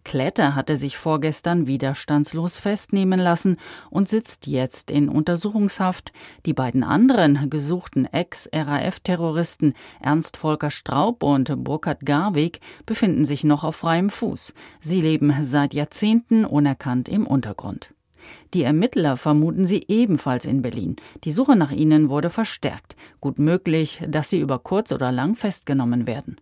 Kletter 0.04 0.56
hatte 0.56 0.76
sich 0.76 0.98
vorgestern 0.98 1.68
widerstandslos 1.68 2.58
festnehmen 2.58 3.20
lassen 3.20 3.58
und 3.92 4.10
sitzt 4.10 4.48
jetzt 4.48 4.90
in 4.90 5.08
Untersuchungshaft. 5.08 6.14
Die 6.48 6.54
beiden 6.54 6.84
anderen 6.84 7.48
gesuchten 7.52 8.06
Ex-RAF-Terroristen 8.06 9.76
Ernst 10.02 10.36
Volker 10.36 10.72
Straub 10.72 11.22
und 11.22 11.64
Burkhard 11.64 12.08
Garweg 12.08 12.62
befinden 12.88 13.24
sich 13.24 13.44
noch 13.44 13.64
auf 13.64 13.76
freiem 13.76 14.10
Fuß. 14.10 14.56
Sie 14.82 15.02
leben 15.02 15.32
seit 15.42 15.76
Jahrzehnten 15.76 16.44
unerkannt 16.44 17.08
im 17.08 17.28
Untergrund. 17.28 17.95
Die 18.54 18.64
Ermittler 18.64 19.18
vermuten 19.18 19.66
sie 19.66 19.86
ebenfalls 19.88 20.46
in 20.46 20.62
Berlin. 20.62 20.96
Die 21.24 21.32
Suche 21.32 21.56
nach 21.56 21.72
ihnen 21.72 22.10
wurde 22.10 22.30
verstärkt. 22.30 22.96
Gut 23.22 23.40
möglich, 23.40 24.02
dass 24.08 24.30
sie 24.30 24.40
über 24.40 24.60
kurz 24.60 24.92
oder 24.92 25.12
lang 25.12 25.36
festgenommen 25.36 26.08
werden. 26.08 26.38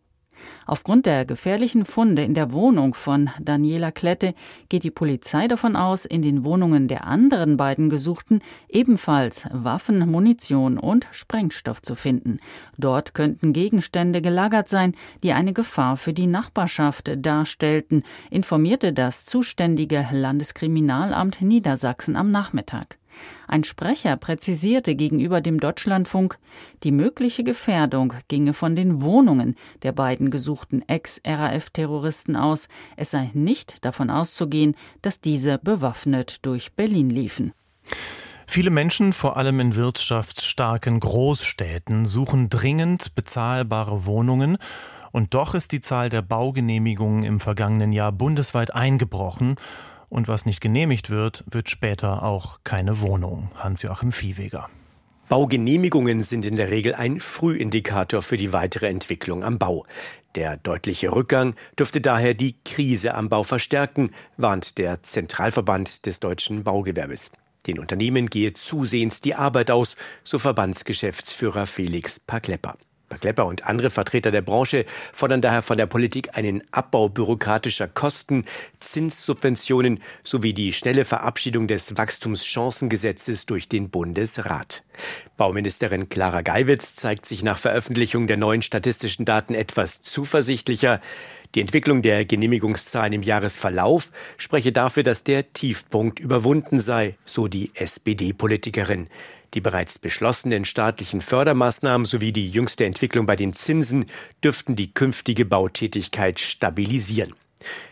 Aufgrund 0.65 1.05
der 1.05 1.25
gefährlichen 1.25 1.85
Funde 1.85 2.23
in 2.23 2.33
der 2.33 2.51
Wohnung 2.51 2.93
von 2.93 3.29
Daniela 3.39 3.91
Klette 3.91 4.33
geht 4.69 4.83
die 4.83 4.91
Polizei 4.91 5.47
davon 5.47 5.75
aus, 5.75 6.05
in 6.05 6.21
den 6.21 6.43
Wohnungen 6.43 6.87
der 6.87 7.05
anderen 7.05 7.57
beiden 7.57 7.89
Gesuchten 7.89 8.41
ebenfalls 8.69 9.47
Waffen, 9.51 10.09
Munition 10.09 10.77
und 10.77 11.07
Sprengstoff 11.11 11.81
zu 11.81 11.95
finden. 11.95 12.39
Dort 12.77 13.13
könnten 13.13 13.53
Gegenstände 13.53 14.21
gelagert 14.21 14.69
sein, 14.69 14.93
die 15.23 15.33
eine 15.33 15.53
Gefahr 15.53 15.97
für 15.97 16.13
die 16.13 16.27
Nachbarschaft 16.27 17.11
darstellten, 17.17 18.03
informierte 18.29 18.93
das 18.93 19.25
zuständige 19.25 20.07
Landeskriminalamt 20.11 21.41
Niedersachsen 21.41 22.15
am 22.15 22.31
Nachmittag. 22.31 22.97
Ein 23.47 23.63
Sprecher 23.63 24.15
präzisierte 24.17 24.95
gegenüber 24.95 25.41
dem 25.41 25.59
Deutschlandfunk, 25.59 26.37
die 26.83 26.91
mögliche 26.91 27.43
Gefährdung 27.43 28.13
ginge 28.27 28.53
von 28.53 28.75
den 28.75 29.01
Wohnungen 29.01 29.55
der 29.83 29.91
beiden 29.91 30.31
gesuchten 30.31 30.81
Ex-RAF-Terroristen 30.87 32.35
aus. 32.35 32.67
Es 32.95 33.11
sei 33.11 33.29
nicht 33.33 33.85
davon 33.85 34.09
auszugehen, 34.09 34.75
dass 35.01 35.21
diese 35.21 35.57
bewaffnet 35.57 36.45
durch 36.45 36.73
Berlin 36.73 37.09
liefen. 37.09 37.53
Viele 38.47 38.69
Menschen, 38.69 39.13
vor 39.13 39.37
allem 39.37 39.59
in 39.59 39.75
wirtschaftsstarken 39.75 40.99
Großstädten, 40.99 42.05
suchen 42.05 42.49
dringend 42.49 43.15
bezahlbare 43.15 44.05
Wohnungen 44.05 44.57
und 45.11 45.33
doch 45.33 45.55
ist 45.55 45.71
die 45.71 45.81
Zahl 45.81 46.09
der 46.09 46.21
Baugenehmigungen 46.21 47.23
im 47.23 47.39
vergangenen 47.39 47.93
Jahr 47.93 48.11
bundesweit 48.11 48.73
eingebrochen 48.73 49.55
Und 50.13 50.27
was 50.27 50.45
nicht 50.45 50.61
genehmigt 50.61 51.09
wird, 51.09 51.43
wird 51.49 51.71
später 51.71 52.21
auch 52.21 52.59
keine 52.63 53.01
Wohnung. 53.01 53.49
Hans-Joachim 53.55 54.11
Viehweger. 54.11 54.69
Baugenehmigungen 55.27 56.21
sind 56.21 56.45
in 56.45 56.55
der 56.55 56.69
Regel 56.69 56.93
ein 56.93 57.19
Frühindikator 57.19 58.21
für 58.21 58.37
die 58.37 58.53
weitere 58.53 58.89
Entwicklung 58.89 59.43
am 59.43 59.57
Bau. 59.57 59.87
Der 60.35 60.57
deutliche 60.57 61.11
Rückgang 61.11 61.55
dürfte 61.79 61.99
daher 61.99 62.35
die 62.35 62.55
Krise 62.63 63.15
am 63.15 63.27
Bau 63.27 63.41
verstärken, 63.41 64.11
warnt 64.37 64.77
der 64.77 65.01
Zentralverband 65.01 66.05
des 66.05 66.19
deutschen 66.19 66.63
Baugewerbes. 66.63 67.31
Den 67.65 67.79
Unternehmen 67.79 68.29
gehe 68.29 68.53
zusehends 68.53 69.19
die 69.19 69.33
Arbeit 69.33 69.71
aus, 69.71 69.97
so 70.23 70.37
Verbandsgeschäftsführer 70.37 71.65
Felix 71.65 72.19
Paklepper. 72.19 72.77
Klepper 73.17 73.45
und 73.45 73.65
andere 73.65 73.89
Vertreter 73.89 74.31
der 74.31 74.41
Branche 74.41 74.85
fordern 75.11 75.41
daher 75.41 75.61
von 75.61 75.77
der 75.77 75.85
Politik 75.85 76.37
einen 76.37 76.63
Abbau 76.71 77.09
bürokratischer 77.09 77.87
Kosten, 77.87 78.45
Zinssubventionen 78.79 80.01
sowie 80.23 80.53
die 80.53 80.73
schnelle 80.73 81.05
Verabschiedung 81.05 81.67
des 81.67 81.97
Wachstumschancengesetzes 81.97 83.45
durch 83.45 83.69
den 83.69 83.89
Bundesrat. 83.89 84.83
Bauministerin 85.37 86.09
Clara 86.09 86.41
Geiwitz 86.41 86.95
zeigt 86.95 87.25
sich 87.25 87.43
nach 87.43 87.57
Veröffentlichung 87.57 88.27
der 88.27 88.37
neuen 88.37 88.61
statistischen 88.61 89.25
Daten 89.25 89.55
etwas 89.55 90.01
zuversichtlicher. 90.01 91.01
Die 91.55 91.61
Entwicklung 91.61 92.01
der 92.01 92.25
Genehmigungszahlen 92.25 93.13
im 93.13 93.23
Jahresverlauf 93.23 94.11
spreche 94.37 94.71
dafür, 94.71 95.03
dass 95.03 95.23
der 95.23 95.53
Tiefpunkt 95.53 96.19
überwunden 96.19 96.81
sei, 96.81 97.15
so 97.25 97.47
die 97.47 97.71
SPD-Politikerin. 97.75 99.07
Die 99.53 99.61
bereits 99.61 99.99
beschlossenen 99.99 100.65
staatlichen 100.65 101.21
Fördermaßnahmen 101.21 102.05
sowie 102.05 102.31
die 102.31 102.49
jüngste 102.49 102.85
Entwicklung 102.85 103.25
bei 103.25 103.35
den 103.35 103.53
Zinsen 103.53 104.05
dürften 104.43 104.75
die 104.75 104.93
künftige 104.93 105.45
Bautätigkeit 105.45 106.39
stabilisieren. 106.39 107.33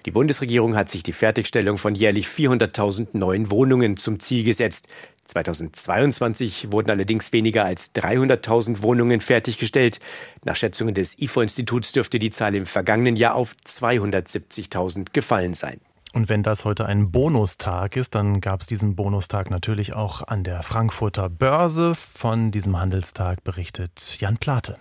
Die 0.05 0.11
Bundesregierung 0.11 0.75
hat 0.75 0.89
sich 0.89 1.03
die 1.03 1.13
Fertigstellung 1.13 1.77
von 1.77 1.95
jährlich 1.95 2.27
400.000 2.27 3.09
neuen 3.13 3.51
Wohnungen 3.51 3.95
zum 3.95 4.19
Ziel 4.19 4.43
gesetzt. 4.43 4.87
2022 5.25 6.71
wurden 6.71 6.89
allerdings 6.89 7.31
weniger 7.31 7.63
als 7.63 7.93
300.000 7.95 8.81
Wohnungen 8.81 9.21
fertiggestellt. 9.21 9.99
Nach 10.43 10.55
Schätzungen 10.55 10.93
des 10.93 11.17
IFO-Instituts 11.19 11.91
dürfte 11.91 12.19
die 12.19 12.31
Zahl 12.31 12.55
im 12.55 12.65
vergangenen 12.65 13.15
Jahr 13.15 13.35
auf 13.35 13.55
270.000 13.65 15.07
gefallen 15.13 15.53
sein. 15.53 15.79
Und 16.13 16.27
wenn 16.27 16.43
das 16.43 16.65
heute 16.65 16.85
ein 16.85 17.11
Bonustag 17.11 17.95
ist, 17.95 18.15
dann 18.15 18.41
gab 18.41 18.61
es 18.61 18.67
diesen 18.67 18.95
Bonustag 18.95 19.49
natürlich 19.49 19.93
auch 19.93 20.21
an 20.27 20.43
der 20.43 20.61
Frankfurter 20.61 21.29
Börse. 21.29 21.95
Von 21.95 22.51
diesem 22.51 22.77
Handelstag 22.77 23.43
berichtet 23.43 24.19
Jan 24.19 24.37
Plate. 24.37 24.77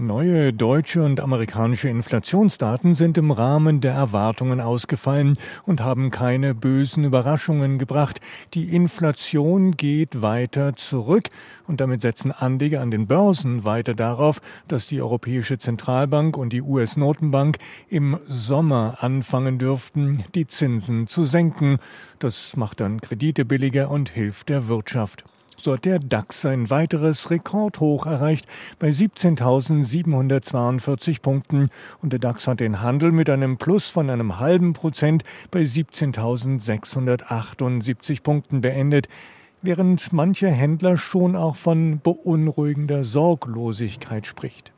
Neue 0.00 0.52
deutsche 0.52 1.02
und 1.02 1.18
amerikanische 1.18 1.88
Inflationsdaten 1.88 2.94
sind 2.94 3.18
im 3.18 3.32
Rahmen 3.32 3.80
der 3.80 3.94
Erwartungen 3.94 4.60
ausgefallen 4.60 5.36
und 5.66 5.80
haben 5.80 6.12
keine 6.12 6.54
bösen 6.54 7.02
Überraschungen 7.02 7.80
gebracht. 7.80 8.20
Die 8.54 8.76
Inflation 8.76 9.72
geht 9.72 10.22
weiter 10.22 10.76
zurück 10.76 11.30
und 11.66 11.80
damit 11.80 12.02
setzen 12.02 12.30
Anleger 12.30 12.80
an 12.80 12.92
den 12.92 13.08
Börsen 13.08 13.64
weiter 13.64 13.96
darauf, 13.96 14.40
dass 14.68 14.86
die 14.86 15.02
Europäische 15.02 15.58
Zentralbank 15.58 16.36
und 16.36 16.52
die 16.52 16.62
US-Notenbank 16.62 17.58
im 17.88 18.20
Sommer 18.28 18.98
anfangen 19.00 19.58
dürften, 19.58 20.22
die 20.36 20.46
Zinsen 20.46 21.08
zu 21.08 21.24
senken. 21.24 21.78
Das 22.20 22.56
macht 22.56 22.78
dann 22.78 23.00
Kredite 23.00 23.44
billiger 23.44 23.90
und 23.90 24.10
hilft 24.10 24.48
der 24.48 24.68
Wirtschaft. 24.68 25.24
So 25.60 25.72
hat 25.72 25.84
der 25.84 25.98
DAX 25.98 26.46
ein 26.46 26.70
weiteres 26.70 27.30
Rekordhoch 27.30 28.06
erreicht 28.06 28.46
bei 28.78 28.90
17.742 28.90 31.20
Punkten 31.20 31.70
und 32.00 32.12
der 32.12 32.20
DAX 32.20 32.46
hat 32.46 32.60
den 32.60 32.80
Handel 32.80 33.10
mit 33.10 33.28
einem 33.28 33.56
Plus 33.56 33.88
von 33.88 34.08
einem 34.08 34.38
halben 34.38 34.72
Prozent 34.72 35.24
bei 35.50 35.62
17.678 35.62 38.22
Punkten 38.22 38.60
beendet 38.60 39.08
während 39.62 40.12
manche 40.12 40.48
Händler 40.48 40.96
schon 40.96 41.34
auch 41.34 41.56
von 41.56 42.00
beunruhigender 42.00 43.02
Sorglosigkeit 43.02 44.26
spricht. 44.26 44.72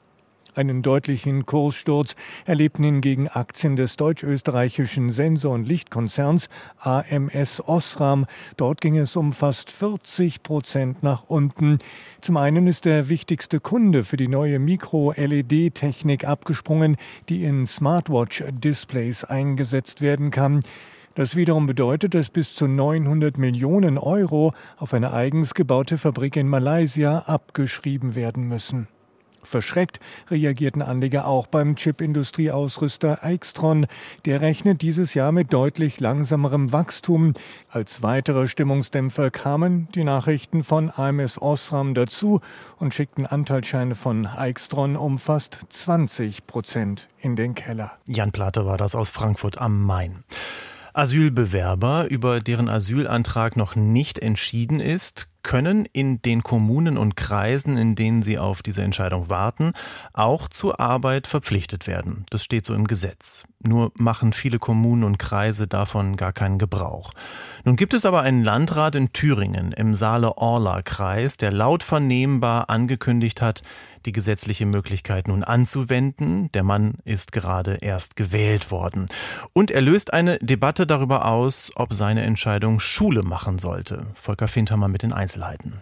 Einen 0.55 0.83
deutlichen 0.83 1.47
Kurssturz 1.47 2.17
erlebten 2.45 2.83
hingegen 2.83 3.29
Aktien 3.29 3.77
des 3.77 3.97
deutsch-österreichischen 3.97 5.11
Sensor- 5.11 5.55
und 5.55 5.67
Lichtkonzerns 5.67 6.49
AMS 6.79 7.63
Osram. 7.67 8.27
Dort 8.57 8.81
ging 8.81 8.97
es 8.97 9.15
um 9.15 9.33
fast 9.33 9.71
40 9.71 10.43
Prozent 10.43 11.03
nach 11.03 11.25
unten. 11.29 11.79
Zum 12.21 12.37
einen 12.37 12.67
ist 12.67 12.85
der 12.85 13.09
wichtigste 13.09 13.61
Kunde 13.61 14.03
für 14.03 14.17
die 14.17 14.29
neue 14.29 14.59
Mikro-LED-Technik 14.59 16.27
abgesprungen, 16.27 16.97
die 17.29 17.45
in 17.45 17.67
Smartwatch-Displays 17.67 19.25
eingesetzt 19.25 20.01
werden 20.01 20.31
kann. 20.31 20.61
Das 21.15 21.37
wiederum 21.37 21.67
bedeutet, 21.67 22.15
dass 22.15 22.31
bis 22.31 22.55
zu 22.55 22.67
900 22.67 23.37
Millionen 23.37 23.99
Euro 23.99 24.53
auf 24.79 24.95
eine 24.95 25.13
eigens 25.13 25.55
gebaute 25.55 25.99
Fabrik 25.99 26.37
in 26.37 26.49
Malaysia 26.49 27.19
abgeschrieben 27.21 28.15
werden 28.15 28.49
müssen. 28.49 28.89
Verschreckt 29.43 30.01
reagierten 30.31 30.83
Anleger 30.83 31.27
auch 31.27 31.47
beim 31.47 31.77
Chipindustrieausrüster 31.77 33.25
Aixtron. 33.25 33.87
Der 34.25 34.41
rechnet 34.41 34.83
dieses 34.83 35.15
Jahr 35.15 35.33
mit 35.33 35.53
deutlich 35.53 36.01
langsamerem 36.01 36.73
Wachstum. 36.73 37.35
Als 37.69 38.03
weitere 38.03 38.47
Stimmungsdämpfer 38.47 39.31
kamen 39.31 39.89
die 39.95 40.05
Nachrichten 40.05 40.65
von 40.65 40.91
AMS 40.91 41.41
Osram 41.41 41.95
dazu 41.95 42.41
und 42.79 42.95
schickten 42.95 43.27
Anteilsscheine 43.27 43.95
von 43.95 44.27
Aixtron 44.27 44.97
um 44.97 45.19
fast 45.19 45.61
20 45.71 46.47
Prozent 46.47 47.09
in 47.19 47.37
den 47.37 47.55
Keller. 47.55 47.93
Jan 48.07 48.33
Platte 48.33 48.67
war 48.67 48.77
das 48.77 48.95
aus 48.95 49.11
Frankfurt 49.11 49.59
am 49.59 49.83
Main. 49.83 50.25
Asylbewerber, 50.93 52.11
über 52.11 52.41
deren 52.41 52.69
Asylantrag 52.69 53.57
noch 53.57 53.77
nicht 53.77 54.19
entschieden 54.19 54.81
ist, 54.81 55.31
können 55.43 55.87
in 55.87 56.21
den 56.23 56.43
Kommunen 56.43 56.99
und 56.99 57.17
Kreisen, 57.17 57.77
in 57.77 57.95
denen 57.95 58.23
sie 58.23 58.39
auf 58.39 58.63
diese 58.63 58.83
Entscheidung 58.83 59.31
warten, 59.31 59.73
auch 60.13 60.49
zur 60.49 60.81
Arbeit 60.81 61.27
verpflichtet 61.27 61.87
werden. 61.87 62.27
Das 62.31 62.45
steht 62.45 62.67
so 62.67 62.75
im 62.75 62.87
Gesetz. 62.87 63.45
Nur 63.63 63.93
machen 63.97 64.33
viele 64.33 64.59
Kommunen 64.59 65.05
und 65.05 65.19
Kreise 65.19 65.67
davon 65.67 66.17
gar 66.17 66.33
keinen 66.33 66.59
Gebrauch. 66.59 67.13
Nun 67.65 67.77
gibt 67.77 67.95
es 67.95 68.05
aber 68.05 68.21
einen 68.23 68.45
Landrat 68.45 68.95
in 68.95 69.13
Thüringen 69.13 69.73
im 69.73 69.95
Saale-Orla-Kreis, 69.95 71.37
der 71.37 71.53
laut 71.53 71.83
vernehmbar 71.83 72.71
angekündigt 72.71 73.43
hat, 73.43 73.63
die 74.07 74.13
gesetzliche 74.13 74.67
Möglichkeit 74.67 75.29
nun 75.29 75.45
anzuwenden. 75.45 76.51
Der 76.53 76.63
Mann 76.63 76.95
ist 77.05 77.33
gerade 77.33 77.79
erst 77.81 78.17
gewählt 78.17 78.71
worden. 78.71 79.07
Und 79.53 79.71
er 79.71 79.81
löst 79.81 80.13
eine 80.13 80.39
Debatte 80.39 80.87
darüber 80.87 81.27
aus, 81.27 81.73
ob 81.75 81.95
seine 81.95 82.23
Entscheidung 82.23 82.81
Schule 82.81 83.23
machen 83.23 83.59
sollte. 83.59 84.07
Volker 84.15 84.49
Fintermann 84.49 84.93
mit 84.93 85.03
den 85.03 85.13
Einzelheiten. 85.13 85.75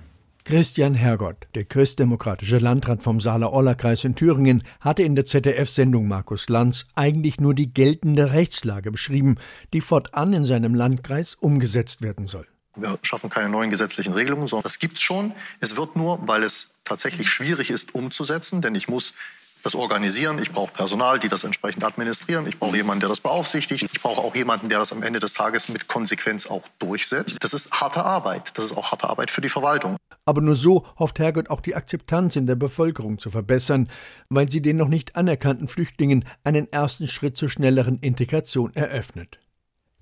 Christian 0.48 0.94
Hergott, 0.94 1.46
der 1.54 1.64
christdemokratische 1.64 2.56
Landrat 2.56 3.02
vom 3.02 3.20
Saale-Orla-Kreis 3.20 4.04
in 4.04 4.14
Thüringen, 4.14 4.62
hatte 4.80 5.02
in 5.02 5.14
der 5.14 5.26
ZDF-Sendung 5.26 6.08
Markus 6.08 6.48
Lanz 6.48 6.86
eigentlich 6.94 7.38
nur 7.38 7.54
die 7.54 7.74
geltende 7.74 8.32
Rechtslage 8.32 8.90
beschrieben, 8.90 9.36
die 9.74 9.82
fortan 9.82 10.32
in 10.32 10.46
seinem 10.46 10.74
Landkreis 10.74 11.34
umgesetzt 11.34 12.00
werden 12.00 12.24
soll. 12.24 12.46
Wir 12.80 12.98
schaffen 13.02 13.30
keine 13.30 13.48
neuen 13.48 13.70
gesetzlichen 13.70 14.12
Regelungen, 14.12 14.48
sondern 14.48 14.64
das 14.64 14.78
gibt 14.78 14.96
es 14.96 15.02
schon. 15.02 15.32
Es 15.60 15.76
wird 15.76 15.96
nur, 15.96 16.26
weil 16.26 16.42
es 16.42 16.70
tatsächlich 16.84 17.30
schwierig 17.30 17.70
ist 17.70 17.94
umzusetzen, 17.94 18.62
denn 18.62 18.74
ich 18.74 18.88
muss 18.88 19.14
das 19.62 19.74
organisieren. 19.74 20.38
Ich 20.38 20.52
brauche 20.52 20.72
Personal, 20.72 21.18
die 21.18 21.28
das 21.28 21.44
entsprechend 21.44 21.84
administrieren. 21.84 22.46
Ich 22.46 22.58
brauche 22.58 22.76
jemanden, 22.76 23.00
der 23.00 23.08
das 23.08 23.20
beaufsichtigt. 23.20 23.88
Ich 23.92 24.00
brauche 24.00 24.20
auch 24.20 24.34
jemanden, 24.34 24.68
der 24.68 24.78
das 24.78 24.92
am 24.92 25.02
Ende 25.02 25.20
des 25.20 25.32
Tages 25.32 25.68
mit 25.68 25.88
Konsequenz 25.88 26.46
auch 26.46 26.62
durchsetzt. 26.78 27.38
Das 27.40 27.52
ist 27.52 27.80
harte 27.80 28.04
Arbeit. 28.04 28.56
Das 28.56 28.66
ist 28.66 28.76
auch 28.76 28.92
harte 28.92 29.08
Arbeit 29.08 29.30
für 29.30 29.40
die 29.40 29.48
Verwaltung. 29.48 29.96
Aber 30.24 30.40
nur 30.40 30.56
so 30.56 30.86
hofft 30.98 31.18
Herrgott 31.18 31.50
auch 31.50 31.60
die 31.60 31.74
Akzeptanz 31.74 32.36
in 32.36 32.46
der 32.46 32.54
Bevölkerung 32.54 33.18
zu 33.18 33.30
verbessern, 33.30 33.88
weil 34.28 34.50
sie 34.50 34.60
den 34.60 34.76
noch 34.76 34.88
nicht 34.88 35.16
anerkannten 35.16 35.68
Flüchtlingen 35.68 36.24
einen 36.44 36.70
ersten 36.72 37.08
Schritt 37.08 37.36
zur 37.36 37.48
schnelleren 37.48 37.98
Integration 38.00 38.74
eröffnet. 38.74 39.38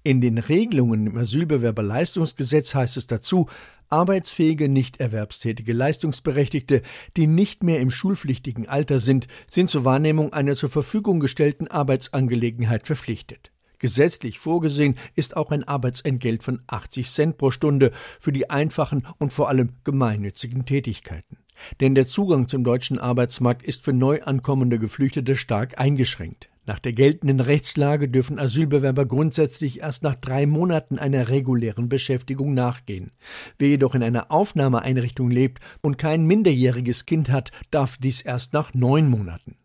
In 0.06 0.20
den 0.20 0.38
Regelungen 0.38 1.08
im 1.08 1.16
Asylbewerberleistungsgesetz 1.16 2.76
heißt 2.76 2.96
es 2.96 3.08
dazu, 3.08 3.48
arbeitsfähige, 3.88 4.68
nicht 4.68 5.00
erwerbstätige 5.00 5.72
Leistungsberechtigte, 5.72 6.82
die 7.16 7.26
nicht 7.26 7.64
mehr 7.64 7.80
im 7.80 7.90
schulpflichtigen 7.90 8.68
Alter 8.68 9.00
sind, 9.00 9.26
sind 9.50 9.68
zur 9.68 9.84
Wahrnehmung 9.84 10.32
einer 10.32 10.54
zur 10.54 10.68
Verfügung 10.68 11.18
gestellten 11.18 11.66
Arbeitsangelegenheit 11.66 12.86
verpflichtet. 12.86 13.50
Gesetzlich 13.80 14.38
vorgesehen 14.38 14.94
ist 15.16 15.36
auch 15.36 15.50
ein 15.50 15.64
Arbeitsentgelt 15.64 16.44
von 16.44 16.62
80 16.68 17.10
Cent 17.10 17.36
pro 17.36 17.50
Stunde 17.50 17.90
für 18.20 18.30
die 18.30 18.48
einfachen 18.48 19.08
und 19.18 19.32
vor 19.32 19.48
allem 19.48 19.70
gemeinnützigen 19.82 20.66
Tätigkeiten. 20.66 21.38
Denn 21.80 21.96
der 21.96 22.06
Zugang 22.06 22.46
zum 22.46 22.62
deutschen 22.62 23.00
Arbeitsmarkt 23.00 23.64
ist 23.64 23.82
für 23.82 23.92
neu 23.92 24.22
ankommende 24.22 24.78
Geflüchtete 24.78 25.34
stark 25.34 25.80
eingeschränkt. 25.80 26.48
Nach 26.66 26.80
der 26.80 26.92
geltenden 26.92 27.38
Rechtslage 27.38 28.08
dürfen 28.08 28.40
Asylbewerber 28.40 29.06
grundsätzlich 29.06 29.80
erst 29.80 30.02
nach 30.02 30.16
drei 30.16 30.46
Monaten 30.46 30.98
einer 30.98 31.28
regulären 31.28 31.88
Beschäftigung 31.88 32.54
nachgehen. 32.54 33.12
Wer 33.56 33.68
jedoch 33.68 33.94
in 33.94 34.02
einer 34.02 34.32
Aufnahmeeinrichtung 34.32 35.30
lebt 35.30 35.62
und 35.80 35.96
kein 35.96 36.26
minderjähriges 36.26 37.06
Kind 37.06 37.30
hat, 37.30 37.52
darf 37.70 37.98
dies 37.98 38.20
erst 38.20 38.52
nach 38.52 38.74
neun 38.74 39.08
Monaten. 39.08 39.56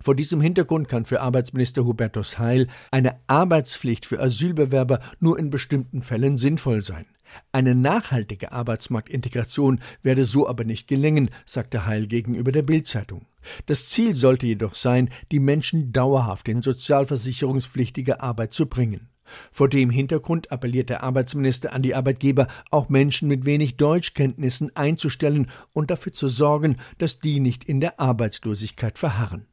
Vor 0.00 0.14
diesem 0.14 0.40
Hintergrund 0.40 0.88
kann 0.88 1.04
für 1.04 1.20
Arbeitsminister 1.20 1.84
Hubertus 1.84 2.38
Heil 2.38 2.66
eine 2.90 3.20
Arbeitspflicht 3.26 4.06
für 4.06 4.18
Asylbewerber 4.18 5.00
nur 5.20 5.38
in 5.38 5.50
bestimmten 5.50 6.02
Fällen 6.02 6.38
sinnvoll 6.38 6.82
sein. 6.82 7.04
Eine 7.52 7.74
nachhaltige 7.74 8.52
Arbeitsmarktintegration 8.52 9.80
werde 10.02 10.24
so 10.24 10.48
aber 10.48 10.64
nicht 10.64 10.88
gelingen, 10.88 11.30
sagte 11.46 11.86
Heil 11.86 12.06
gegenüber 12.06 12.52
der 12.52 12.62
Bildzeitung. 12.62 13.26
Das 13.66 13.88
Ziel 13.88 14.14
sollte 14.14 14.46
jedoch 14.46 14.74
sein, 14.74 15.10
die 15.30 15.40
Menschen 15.40 15.92
dauerhaft 15.92 16.48
in 16.48 16.62
sozialversicherungspflichtige 16.62 18.20
Arbeit 18.20 18.52
zu 18.52 18.66
bringen. 18.66 19.08
Vor 19.52 19.68
dem 19.68 19.90
Hintergrund 19.90 20.50
appelliert 20.52 20.88
der 20.88 21.02
Arbeitsminister 21.02 21.72
an 21.72 21.82
die 21.82 21.94
Arbeitgeber, 21.94 22.46
auch 22.70 22.88
Menschen 22.88 23.28
mit 23.28 23.44
wenig 23.44 23.76
Deutschkenntnissen 23.76 24.74
einzustellen 24.74 25.50
und 25.72 25.90
dafür 25.90 26.12
zu 26.12 26.28
sorgen, 26.28 26.76
dass 26.98 27.18
die 27.18 27.40
nicht 27.40 27.64
in 27.64 27.80
der 27.80 28.00
Arbeitslosigkeit 28.00 28.98
verharren. 28.98 29.46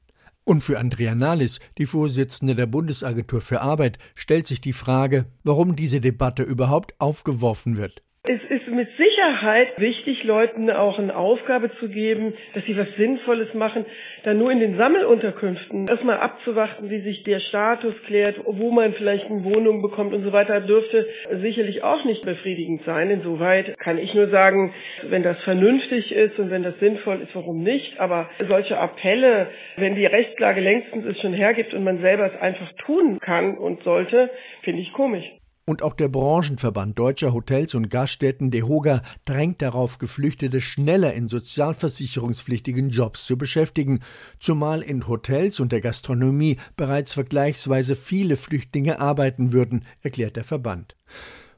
Und 0.45 0.61
für 0.61 0.79
Andrea 0.79 1.15
Nahles, 1.15 1.59
die 1.79 1.87
Vorsitzende 1.87 2.55
der 2.55 2.67
Bundesagentur 2.67 3.41
für 3.41 3.61
Arbeit, 3.61 3.97
stellt 4.13 4.45
sich 4.45 4.61
die 4.61 4.73
Frage, 4.73 5.25
warum 5.43 5.75
diese 5.75 5.99
Debatte 5.99 6.43
überhaupt 6.43 6.93
aufgeworfen 6.99 7.77
wird. 7.77 8.04
Es 8.27 8.43
ist 8.49 8.67
mit 8.69 8.89
Sicherheit 8.97 9.79
wichtig, 9.79 10.23
Leuten 10.23 10.71
auch 10.71 10.97
eine 10.97 11.15
Aufgabe 11.15 11.69
zu 11.77 11.89
geben, 11.89 12.33
dass 12.55 12.65
sie 12.65 12.75
was 12.75 12.87
Sinnvolles 12.97 13.53
machen. 13.53 13.85
Dann 14.23 14.39
nur 14.39 14.51
in 14.51 14.59
den 14.59 14.77
Sammelunterkünften 14.77 15.87
erstmal 15.87 16.17
abzuwarten, 16.17 16.89
wie 16.89 17.01
sich 17.01 17.23
der 17.23 17.39
Status 17.39 17.93
klärt, 18.07 18.37
wo 18.43 18.71
man 18.71 18.93
vielleicht 18.93 19.25
eine 19.29 19.43
Wohnung 19.43 19.83
bekommt 19.83 20.11
und 20.15 20.23
so 20.23 20.33
weiter, 20.33 20.59
dürfte 20.61 21.07
sicherlich 21.39 21.83
auch 21.83 22.03
nicht 22.03 22.25
befriedigend 22.25 22.81
sein. 22.83 23.11
Insoweit 23.11 23.77
kann 23.77 23.99
ich 23.99 24.11
nur 24.15 24.29
sagen, 24.29 24.73
wenn 25.03 25.21
das 25.21 25.39
vernünftig 25.43 26.11
ist 26.11 26.39
und 26.39 26.49
wenn 26.49 26.63
das 26.63 26.79
sinnvoll 26.79 27.21
ist, 27.21 27.35
warum 27.35 27.61
nicht? 27.61 27.99
Aber 27.99 28.31
solche 28.47 28.79
Appelle, 28.79 29.49
wenn 29.77 29.93
die 29.93 30.05
Rechtslage 30.07 30.61
längstens 30.61 31.05
es 31.05 31.21
schon 31.21 31.33
hergibt 31.33 31.75
und 31.75 31.83
man 31.83 31.99
selber 32.01 32.25
es 32.33 32.41
einfach 32.41 32.71
tun 32.85 33.19
kann 33.19 33.55
und 33.55 33.83
sollte, 33.83 34.31
finde 34.63 34.81
ich 34.81 34.91
komisch. 34.93 35.25
Und 35.67 35.81
auch 35.81 35.95
der 35.95 36.09
Branchenverband 36.09 36.99
deutscher 36.99 37.33
Hotels 37.33 37.73
und 37.73 37.89
Gaststätten 37.89 38.51
DEHOGA 38.51 39.01
drängt 39.25 39.63
darauf, 39.63 39.97
Geflüchtete 39.97 40.61
schneller 40.61 41.15
in 41.15 41.27
sozialversicherungspflichtigen 41.27 42.91
Jobs 42.91 43.25
zu 43.25 43.35
beschäftigen, 43.35 44.01
zumal 44.39 44.83
in 44.83 45.07
Hotels 45.07 45.59
und 45.59 45.71
der 45.71 45.81
Gastronomie 45.81 46.57
bereits 46.77 47.13
vergleichsweise 47.13 47.95
viele 47.95 48.35
Flüchtlinge 48.35 48.99
arbeiten 48.99 49.53
würden, 49.53 49.85
erklärt 50.03 50.35
der 50.35 50.43
Verband. 50.43 50.95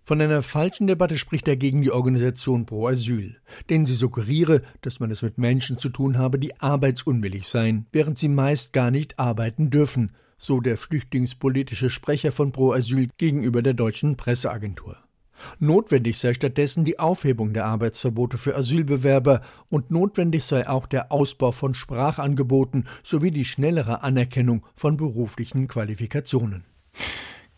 Von 0.05 0.21
einer 0.21 0.41
falschen 0.41 0.87
Debatte 0.87 1.17
spricht 1.17 1.49
dagegen 1.49 1.81
die 1.81 1.91
Organisation 1.91 2.65
Pro 2.65 2.87
Asyl, 2.87 3.35
denn 3.69 3.85
sie 3.85 3.95
suggeriere, 3.95 4.61
dass 4.79 5.01
man 5.01 5.11
es 5.11 5.21
mit 5.21 5.37
Menschen 5.37 5.77
zu 5.77 5.89
tun 5.89 6.17
habe, 6.17 6.39
die 6.39 6.57
arbeitsunwillig 6.61 7.49
seien, 7.49 7.87
während 7.91 8.17
sie 8.17 8.29
meist 8.29 8.71
gar 8.71 8.89
nicht 8.89 9.19
arbeiten 9.19 9.69
dürfen 9.69 10.13
so 10.38 10.59
der 10.59 10.77
flüchtlingspolitische 10.77 11.89
Sprecher 11.89 12.31
von 12.31 12.51
Pro 12.51 12.73
Asyl 12.73 13.09
gegenüber 13.17 13.61
der 13.61 13.73
deutschen 13.73 14.17
Presseagentur. 14.17 14.97
Notwendig 15.59 16.17
sei 16.17 16.33
stattdessen 16.33 16.83
die 16.83 16.99
Aufhebung 16.99 17.53
der 17.53 17.65
Arbeitsverbote 17.65 18.38
für 18.38 18.55
Asylbewerber 18.55 19.41
und 19.69 19.91
notwendig 19.91 20.43
sei 20.43 20.67
auch 20.67 20.88
der 20.88 21.11
Ausbau 21.11 21.51
von 21.51 21.73
Sprachangeboten 21.73 22.88
sowie 23.03 23.31
die 23.31 23.45
schnellere 23.45 24.03
Anerkennung 24.03 24.65
von 24.75 24.97
beruflichen 24.97 25.67
Qualifikationen. 25.67 26.65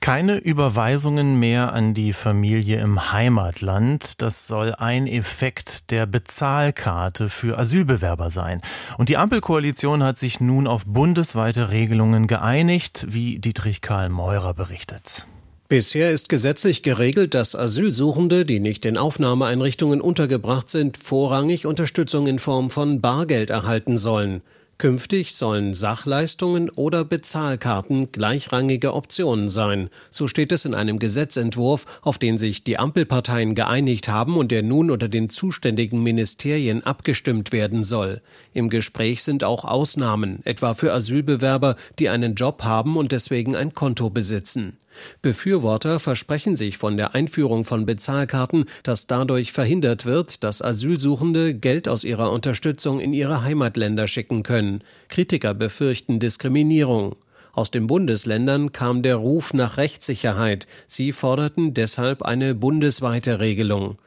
Keine 0.02 0.38
Überweisungen 0.38 1.40
mehr 1.40 1.74
an 1.74 1.94
die 1.94 2.14
Familie 2.14 2.80
im 2.80 3.12
Heimatland. 3.12 4.22
Das 4.22 4.48
soll 4.48 4.74
ein 4.74 5.08
Effekt 5.08 5.92
der 5.92 6.06
Bezahlkarte 6.06 7.28
für 7.28 7.60
Asylbewerber 7.60 8.30
sein. 8.30 8.62
Und 8.98 9.10
die 9.10 9.18
Ampelkoalition 9.18 10.02
hat 10.02 10.18
sich 10.18 10.40
nun 10.40 10.68
auf 10.68 10.86
bundesweite 10.86 11.72
Regelungen 11.72 12.28
geeinigt, 12.28 13.08
wie 13.10 13.40
Dietrich 13.40 13.82
Karl 13.82 14.10
Meurer 14.10 14.54
berichtet. 14.54 15.28
Bisher 15.68 16.10
ist 16.10 16.30
gesetzlich 16.30 16.82
geregelt, 16.82 17.36
dass 17.36 17.54
Asylsuchende, 17.54 18.44
die 18.46 18.60
nicht 18.60 18.86
in 18.86 18.98
Aufnahmeeinrichtungen 18.98 20.02
untergebracht 20.02 20.70
sind, 20.70 20.98
vorrangig 20.98 21.68
Unterstützung 21.68 22.26
in 22.26 22.40
Form 22.40 22.72
von 22.72 23.02
Bargeld 23.02 23.52
erhalten 23.52 24.00
sollen. 24.00 24.42
Künftig 24.80 25.36
sollen 25.36 25.74
Sachleistungen 25.74 26.70
oder 26.70 27.04
Bezahlkarten 27.04 28.14
gleichrangige 28.14 28.94
Optionen 28.94 29.50
sein. 29.50 29.90
So 30.10 30.26
steht 30.28 30.54
es 30.54 30.64
in 30.64 30.74
einem 30.74 31.00
Gesetzentwurf, 31.00 31.86
auf 32.02 32.18
den 32.18 32.38
sich 32.38 32.64
die 32.64 32.80
Ampelparteien 32.80 33.56
geeinigt 33.56 34.08
haben 34.08 34.38
und 34.38 34.52
der 34.52 34.64
nun 34.64 34.90
unter 34.90 35.10
den 35.10 35.30
zuständigen 35.30 36.02
Ministerien 36.02 36.82
abgestimmt 36.86 37.52
werden 37.52 37.84
soll. 37.84 38.22
Im 38.54 38.70
Gespräch 38.70 39.22
sind 39.22 39.44
auch 39.44 39.66
Ausnahmen, 39.66 40.40
etwa 40.46 40.74
für 40.74 40.94
Asylbewerber, 40.94 41.76
die 42.00 42.08
einen 42.08 42.36
Job 42.36 42.64
haben 42.64 42.96
und 42.96 43.12
deswegen 43.12 43.58
ein 43.58 43.74
Konto 43.74 44.10
besitzen. 44.10 44.78
Befürworter 45.22 46.00
versprechen 46.00 46.56
sich 46.56 46.78
von 46.78 46.98
der 46.98 47.16
Einführung 47.16 47.66
von 47.66 47.86
Bezahlkarten, 47.86 48.66
dass 48.84 49.08
dadurch 49.08 49.52
verhindert 49.52 50.06
wird, 50.06 50.44
dass 50.44 50.62
Asylsuchende 50.62 51.54
Geld 51.54 51.88
aus 51.88 52.04
ihrer 52.04 52.32
Unterstützung 52.32 53.00
in 53.00 53.14
ihre 53.14 53.44
Heimatländer 53.44 54.08
schicken 54.08 54.44
können. 54.44 54.84
Kritiker 55.08 55.54
befürchten 55.54 56.20
Diskriminierung. 56.20 57.16
Aus 57.54 57.72
den 57.72 57.88
Bundesländern 57.88 58.72
kam 58.72 59.02
der 59.02 59.16
Ruf 59.16 59.54
nach 59.54 59.78
Rechtssicherheit. 59.78 60.68
Sie 60.88 61.12
forderten 61.12 61.74
deshalb 61.74 62.22
eine 62.22 62.56
bundesweite 62.56 63.40
Regelung. 63.40 63.98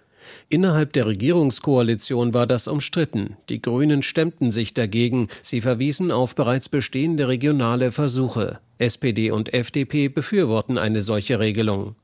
Innerhalb 0.48 0.92
der 0.92 1.06
Regierungskoalition 1.06 2.34
war 2.34 2.46
das 2.46 2.68
umstritten. 2.68 3.36
Die 3.48 3.62
Grünen 3.62 4.02
stemmten 4.02 4.50
sich 4.50 4.74
dagegen. 4.74 5.28
Sie 5.42 5.60
verwiesen 5.60 6.10
auf 6.10 6.34
bereits 6.34 6.68
bestehende 6.68 7.28
regionale 7.28 7.92
Versuche. 7.92 8.58
SPD 8.78 9.30
und 9.30 9.54
FDP 9.54 10.08
befürworten 10.08 10.78
eine 10.78 11.02
solche 11.02 11.38
Regelung. 11.38 11.96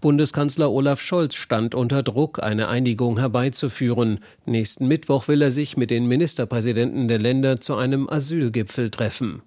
Bundeskanzler 0.00 0.70
Olaf 0.70 1.00
Scholz 1.00 1.34
stand 1.34 1.74
unter 1.74 2.02
Druck, 2.02 2.42
eine 2.42 2.68
Einigung 2.68 3.18
herbeizuführen. 3.18 4.20
Nächsten 4.44 4.88
Mittwoch 4.88 5.28
will 5.28 5.42
er 5.42 5.50
sich 5.50 5.76
mit 5.76 5.90
den 5.90 6.06
Ministerpräsidenten 6.06 7.08
der 7.08 7.18
Länder 7.18 7.60
zu 7.60 7.76
einem 7.76 8.08
Asylgipfel 8.08 8.90
treffen. 8.90 9.42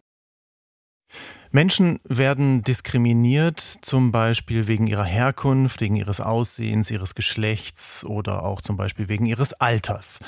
Menschen 1.51 1.99
werden 2.03 2.63
diskriminiert, 2.63 3.59
zum 3.59 4.11
Beispiel 4.11 4.67
wegen 4.67 4.85
ihrer 4.85 5.03
Herkunft, 5.03 5.81
wegen 5.81 5.95
ihres 5.95 6.21
Aussehens, 6.21 6.91
ihres 6.91 7.15
Geschlechts 7.15 8.05
oder 8.05 8.43
auch 8.43 8.61
zum 8.61 8.77
Beispiel 8.77 9.09
wegen 9.09 9.25
ihres 9.25 9.53
Alters. 9.53 10.19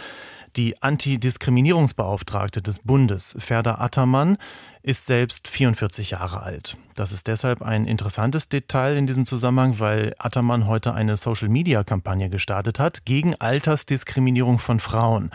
Die 0.55 0.81
Antidiskriminierungsbeauftragte 0.81 2.63
des 2.63 2.79
Bundes, 2.79 3.35
Ferda 3.39 3.75
Attermann, 3.75 4.37
ist 4.81 5.05
selbst 5.05 5.47
44 5.47 6.09
Jahre 6.09 6.41
alt. 6.41 6.75
Das 6.95 7.11
ist 7.11 7.27
deshalb 7.27 7.61
ein 7.61 7.85
interessantes 7.85 8.49
Detail 8.49 8.97
in 8.97 9.05
diesem 9.05 9.27
Zusammenhang, 9.27 9.79
weil 9.79 10.15
Attermann 10.17 10.65
heute 10.65 10.95
eine 10.95 11.17
Social-Media-Kampagne 11.17 12.29
gestartet 12.29 12.79
hat 12.79 13.05
gegen 13.05 13.35
Altersdiskriminierung 13.35 14.57
von 14.57 14.79
Frauen. 14.79 15.29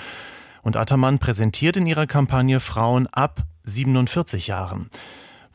Und 0.63 0.77
Attermann 0.77 1.21
präsentiert 1.21 1.77
in 1.77 1.87
ihrer 1.87 2.09
Kampagne 2.09 2.59
Frauen 2.59 3.07
ab 3.07 3.45
47 3.63 4.49
Jahren. 4.49 4.91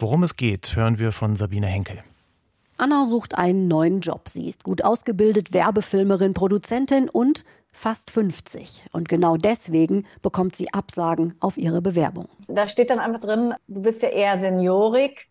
Worum 0.02 0.24
es 0.24 0.36
geht, 0.36 0.76
hören 0.76 0.98
wir 0.98 1.12
von 1.12 1.36
Sabine 1.36 1.68
Henkel. 1.68 2.00
Anna 2.78 3.06
sucht 3.06 3.38
einen 3.38 3.68
neuen 3.68 4.00
Job. 4.00 4.30
Sie 4.30 4.48
ist 4.48 4.64
gut 4.64 4.84
ausgebildet, 4.84 5.54
Werbefilmerin, 5.54 6.34
Produzentin 6.34 7.08
und 7.08 7.46
fast 7.72 8.10
50. 8.10 8.86
Und 8.94 9.10
genau 9.10 9.38
deswegen 9.38 10.08
bekommt 10.24 10.56
sie 10.56 10.74
Absagen 10.74 11.36
auf 11.40 11.56
ihre 11.56 11.84
Bewerbung. 11.84 12.28
Da 12.48 12.68
steht 12.68 12.90
dann 12.90 12.98
einfach 12.98 13.20
drin, 13.20 13.54
du 13.68 13.84
bist 13.84 14.02
ja 14.02 14.10
eher 14.10 14.40
seniorig 14.40 15.28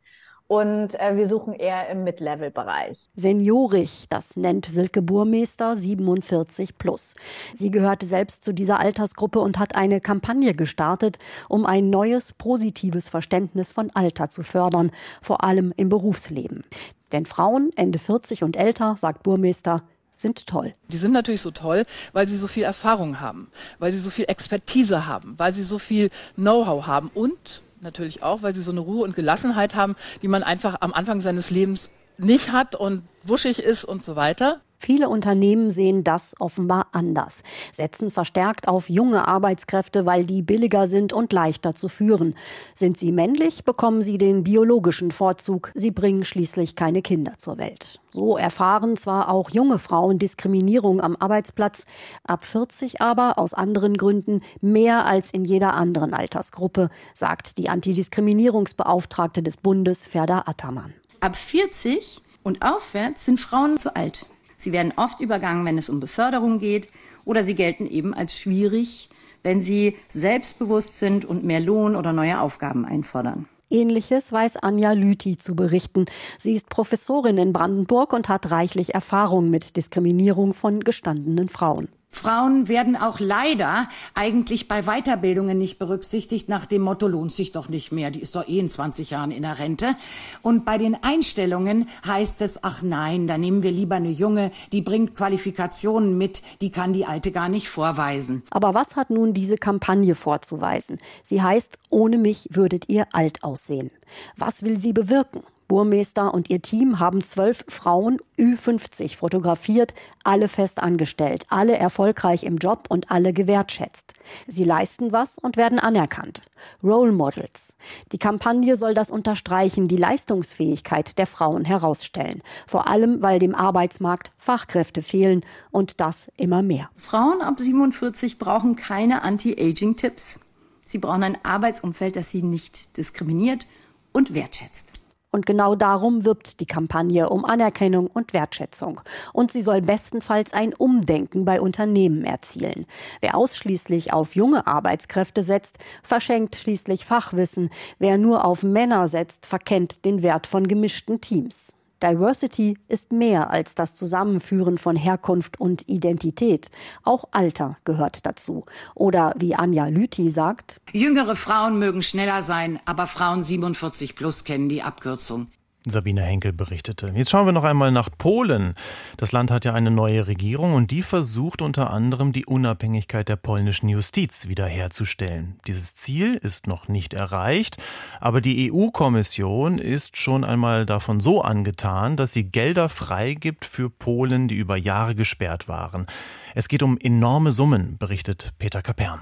und 0.50 0.98
äh, 0.98 1.14
wir 1.14 1.28
suchen 1.28 1.54
eher 1.54 1.88
im 1.90 2.02
Mid-Level-Bereich. 2.02 2.98
Seniorig, 3.14 4.06
das 4.08 4.36
nennt 4.36 4.66
Silke 4.66 5.00
Burmeister 5.00 5.76
47 5.76 6.76
plus. 6.76 7.14
Sie 7.54 7.70
gehörte 7.70 8.04
selbst 8.04 8.42
zu 8.42 8.52
dieser 8.52 8.80
Altersgruppe 8.80 9.38
und 9.38 9.60
hat 9.60 9.76
eine 9.76 10.00
Kampagne 10.00 10.52
gestartet, 10.52 11.20
um 11.48 11.66
ein 11.66 11.88
neues 11.88 12.32
positives 12.32 13.08
Verständnis 13.08 13.70
von 13.70 13.90
Alter 13.94 14.28
zu 14.28 14.42
fördern, 14.42 14.90
vor 15.22 15.44
allem 15.44 15.72
im 15.76 15.88
Berufsleben. 15.88 16.64
Denn 17.12 17.26
Frauen 17.26 17.70
Ende 17.76 18.00
40 18.00 18.42
und 18.42 18.56
älter, 18.56 18.96
sagt 18.96 19.22
Burmeister, 19.22 19.84
sind 20.16 20.48
toll. 20.48 20.74
Die 20.88 20.96
sind 20.96 21.12
natürlich 21.12 21.42
so 21.42 21.52
toll, 21.52 21.84
weil 22.12 22.26
sie 22.26 22.36
so 22.36 22.48
viel 22.48 22.64
Erfahrung 22.64 23.20
haben, 23.20 23.52
weil 23.78 23.92
sie 23.92 24.00
so 24.00 24.10
viel 24.10 24.24
Expertise 24.26 25.06
haben, 25.06 25.34
weil 25.36 25.52
sie 25.52 25.62
so 25.62 25.78
viel 25.78 26.10
Know-how 26.34 26.88
haben 26.88 27.08
und 27.14 27.62
natürlich 27.80 28.22
auch, 28.22 28.42
weil 28.42 28.54
sie 28.54 28.62
so 28.62 28.70
eine 28.70 28.80
Ruhe 28.80 29.04
und 29.04 29.16
Gelassenheit 29.16 29.74
haben, 29.74 29.96
die 30.22 30.28
man 30.28 30.42
einfach 30.42 30.76
am 30.80 30.92
Anfang 30.92 31.20
seines 31.20 31.50
Lebens 31.50 31.90
nicht 32.18 32.52
hat 32.52 32.74
und 32.76 33.02
wuschig 33.22 33.62
ist 33.62 33.84
und 33.84 34.04
so 34.04 34.16
weiter. 34.16 34.60
Viele 34.82 35.10
Unternehmen 35.10 35.70
sehen 35.70 36.04
das 36.04 36.34
offenbar 36.40 36.86
anders, 36.92 37.42
setzen 37.70 38.10
verstärkt 38.10 38.66
auf 38.66 38.88
junge 38.88 39.28
Arbeitskräfte, 39.28 40.06
weil 40.06 40.24
die 40.24 40.40
billiger 40.40 40.86
sind 40.86 41.12
und 41.12 41.34
leichter 41.34 41.74
zu 41.74 41.90
führen. 41.90 42.34
Sind 42.74 42.98
sie 42.98 43.12
männlich, 43.12 43.64
bekommen 43.64 44.00
sie 44.00 44.16
den 44.16 44.42
biologischen 44.42 45.10
Vorzug. 45.10 45.70
Sie 45.74 45.90
bringen 45.90 46.24
schließlich 46.24 46.76
keine 46.76 47.02
Kinder 47.02 47.34
zur 47.36 47.58
Welt. 47.58 48.00
So 48.10 48.38
erfahren 48.38 48.96
zwar 48.96 49.28
auch 49.28 49.50
junge 49.50 49.78
Frauen 49.78 50.18
Diskriminierung 50.18 51.02
am 51.02 51.14
Arbeitsplatz, 51.14 51.84
ab 52.24 52.42
40 52.42 53.02
aber 53.02 53.38
aus 53.38 53.52
anderen 53.52 53.98
Gründen 53.98 54.40
mehr 54.62 55.04
als 55.04 55.30
in 55.30 55.44
jeder 55.44 55.74
anderen 55.74 56.14
Altersgruppe, 56.14 56.88
sagt 57.14 57.58
die 57.58 57.68
Antidiskriminierungsbeauftragte 57.68 59.42
des 59.42 59.58
Bundes 59.58 60.06
Ferda 60.06 60.44
Attermann. 60.46 60.94
Ab 61.20 61.36
40 61.36 62.22
und 62.42 62.62
aufwärts 62.64 63.26
sind 63.26 63.38
Frauen 63.38 63.78
zu 63.78 63.94
alt. 63.94 64.26
Sie 64.60 64.72
werden 64.72 64.92
oft 64.96 65.20
übergangen, 65.20 65.64
wenn 65.64 65.78
es 65.78 65.88
um 65.88 66.00
Beförderung 66.00 66.58
geht, 66.58 66.88
oder 67.24 67.44
sie 67.44 67.54
gelten 67.54 67.86
eben 67.86 68.12
als 68.12 68.36
schwierig, 68.36 69.08
wenn 69.42 69.62
sie 69.62 69.96
selbstbewusst 70.08 70.98
sind 70.98 71.24
und 71.24 71.44
mehr 71.44 71.60
Lohn 71.60 71.96
oder 71.96 72.12
neue 72.12 72.40
Aufgaben 72.40 72.84
einfordern. 72.84 73.48
Ähnliches 73.70 74.32
weiß 74.32 74.58
Anja 74.58 74.92
Lüthi 74.92 75.36
zu 75.36 75.54
berichten. 75.54 76.04
Sie 76.38 76.52
ist 76.52 76.68
Professorin 76.68 77.38
in 77.38 77.52
Brandenburg 77.54 78.12
und 78.12 78.28
hat 78.28 78.50
reichlich 78.50 78.94
Erfahrung 78.94 79.48
mit 79.48 79.76
Diskriminierung 79.76 80.52
von 80.52 80.80
gestandenen 80.80 81.48
Frauen. 81.48 81.88
Frauen 82.10 82.68
werden 82.68 82.96
auch 82.96 83.20
leider 83.20 83.88
eigentlich 84.14 84.68
bei 84.68 84.82
Weiterbildungen 84.82 85.56
nicht 85.56 85.78
berücksichtigt 85.78 86.48
nach 86.48 86.66
dem 86.66 86.82
Motto 86.82 87.06
lohnt 87.06 87.32
sich 87.32 87.52
doch 87.52 87.68
nicht 87.68 87.92
mehr, 87.92 88.10
die 88.10 88.20
ist 88.20 88.36
doch 88.36 88.46
eh 88.46 88.58
in 88.58 88.68
20 88.68 89.10
Jahren 89.10 89.30
in 89.30 89.42
der 89.42 89.58
Rente. 89.58 89.94
Und 90.42 90.64
bei 90.64 90.76
den 90.76 90.96
Einstellungen 91.02 91.88
heißt 92.06 92.42
es, 92.42 92.62
ach 92.64 92.82
nein, 92.82 93.26
da 93.26 93.38
nehmen 93.38 93.62
wir 93.62 93.72
lieber 93.72 93.96
eine 93.96 94.10
junge, 94.10 94.50
die 94.72 94.82
bringt 94.82 95.14
Qualifikationen 95.14 96.18
mit, 96.18 96.42
die 96.60 96.70
kann 96.70 96.92
die 96.92 97.06
alte 97.06 97.32
gar 97.32 97.48
nicht 97.48 97.68
vorweisen. 97.68 98.42
Aber 98.50 98.74
was 98.74 98.96
hat 98.96 99.10
nun 99.10 99.32
diese 99.32 99.56
Kampagne 99.56 100.14
vorzuweisen? 100.14 100.98
Sie 101.22 101.40
heißt, 101.40 101.78
ohne 101.88 102.18
mich 102.18 102.48
würdet 102.50 102.88
ihr 102.88 103.06
alt 103.12 103.44
aussehen. 103.44 103.90
Was 104.36 104.62
will 104.62 104.78
sie 104.78 104.92
bewirken? 104.92 105.42
Burmeister 105.70 106.34
und 106.34 106.50
ihr 106.50 106.60
Team 106.60 106.98
haben 106.98 107.22
zwölf 107.22 107.64
Frauen 107.68 108.18
Ü50 108.36 109.14
fotografiert, 109.16 109.94
alle 110.24 110.48
fest 110.48 110.82
angestellt, 110.82 111.46
alle 111.48 111.78
erfolgreich 111.78 112.42
im 112.42 112.56
Job 112.56 112.86
und 112.88 113.12
alle 113.12 113.32
gewertschätzt. 113.32 114.14
Sie 114.48 114.64
leisten 114.64 115.12
was 115.12 115.38
und 115.38 115.56
werden 115.56 115.78
anerkannt. 115.78 116.42
Role 116.82 117.12
Models. 117.12 117.76
Die 118.10 118.18
Kampagne 118.18 118.74
soll 118.74 118.94
das 118.94 119.12
unterstreichen, 119.12 119.86
die 119.86 119.96
Leistungsfähigkeit 119.96 121.16
der 121.18 121.28
Frauen 121.28 121.64
herausstellen. 121.64 122.42
Vor 122.66 122.88
allem, 122.88 123.22
weil 123.22 123.38
dem 123.38 123.54
Arbeitsmarkt 123.54 124.32
Fachkräfte 124.38 125.02
fehlen 125.02 125.44
und 125.70 126.00
das 126.00 126.32
immer 126.36 126.62
mehr. 126.62 126.90
Frauen 126.96 127.42
ab 127.42 127.60
47 127.60 128.40
brauchen 128.40 128.74
keine 128.74 129.22
Anti-Aging-Tipps. 129.22 130.40
Sie 130.84 130.98
brauchen 130.98 131.22
ein 131.22 131.38
Arbeitsumfeld, 131.44 132.16
das 132.16 132.28
sie 132.28 132.42
nicht 132.42 132.96
diskriminiert 132.96 133.68
und 134.10 134.34
wertschätzt. 134.34 134.99
Und 135.30 135.46
genau 135.46 135.76
darum 135.76 136.24
wirbt 136.24 136.60
die 136.60 136.66
Kampagne 136.66 137.28
um 137.28 137.44
Anerkennung 137.44 138.08
und 138.08 138.32
Wertschätzung. 138.32 139.00
Und 139.32 139.52
sie 139.52 139.62
soll 139.62 139.80
bestenfalls 139.80 140.52
ein 140.52 140.74
Umdenken 140.74 141.44
bei 141.44 141.60
Unternehmen 141.60 142.24
erzielen. 142.24 142.86
Wer 143.20 143.36
ausschließlich 143.36 144.12
auf 144.12 144.34
junge 144.34 144.66
Arbeitskräfte 144.66 145.42
setzt, 145.42 145.78
verschenkt 146.02 146.56
schließlich 146.56 147.04
Fachwissen. 147.04 147.70
Wer 147.98 148.18
nur 148.18 148.44
auf 148.44 148.62
Männer 148.62 149.06
setzt, 149.06 149.46
verkennt 149.46 150.04
den 150.04 150.22
Wert 150.22 150.46
von 150.46 150.66
gemischten 150.66 151.20
Teams. 151.20 151.76
Diversity 152.02 152.78
ist 152.88 153.12
mehr 153.12 153.50
als 153.50 153.74
das 153.74 153.94
Zusammenführen 153.94 154.78
von 154.78 154.96
Herkunft 154.96 155.60
und 155.60 155.88
Identität. 155.88 156.70
Auch 157.02 157.24
Alter 157.30 157.76
gehört 157.84 158.26
dazu. 158.26 158.64
Oder 158.94 159.34
wie 159.36 159.54
Anja 159.54 159.86
Lüthi 159.86 160.30
sagt, 160.30 160.80
Jüngere 160.92 161.36
Frauen 161.36 161.78
mögen 161.78 162.02
schneller 162.02 162.42
sein, 162.42 162.80
aber 162.84 163.06
Frauen 163.06 163.42
47 163.42 164.16
plus 164.16 164.44
kennen 164.44 164.68
die 164.68 164.82
Abkürzung. 164.82 165.46
Sabine 165.86 166.22
Henkel 166.22 166.52
berichtete. 166.52 167.10
Jetzt 167.14 167.30
schauen 167.30 167.46
wir 167.46 167.52
noch 167.52 167.64
einmal 167.64 167.90
nach 167.90 168.10
Polen. 168.16 168.74
Das 169.16 169.32
Land 169.32 169.50
hat 169.50 169.64
ja 169.64 169.72
eine 169.72 169.90
neue 169.90 170.26
Regierung 170.26 170.74
und 170.74 170.90
die 170.90 171.02
versucht 171.02 171.62
unter 171.62 171.90
anderem 171.90 172.32
die 172.32 172.44
Unabhängigkeit 172.44 173.28
der 173.28 173.36
polnischen 173.36 173.88
Justiz 173.88 174.48
wiederherzustellen. 174.48 175.58
Dieses 175.66 175.94
Ziel 175.94 176.34
ist 176.34 176.66
noch 176.66 176.88
nicht 176.88 177.14
erreicht, 177.14 177.78
aber 178.20 178.42
die 178.42 178.70
EU-Kommission 178.70 179.78
ist 179.78 180.18
schon 180.18 180.44
einmal 180.44 180.84
davon 180.84 181.20
so 181.20 181.40
angetan, 181.40 182.16
dass 182.16 182.32
sie 182.32 182.44
Gelder 182.44 182.90
freigibt 182.90 183.64
für 183.64 183.88
Polen, 183.88 184.48
die 184.48 184.56
über 184.56 184.76
Jahre 184.76 185.14
gesperrt 185.14 185.66
waren. 185.66 186.06
Es 186.54 186.68
geht 186.68 186.82
um 186.82 186.98
enorme 186.98 187.52
Summen, 187.52 187.96
berichtet 187.96 188.52
Peter 188.58 188.82
Kapern. 188.82 189.20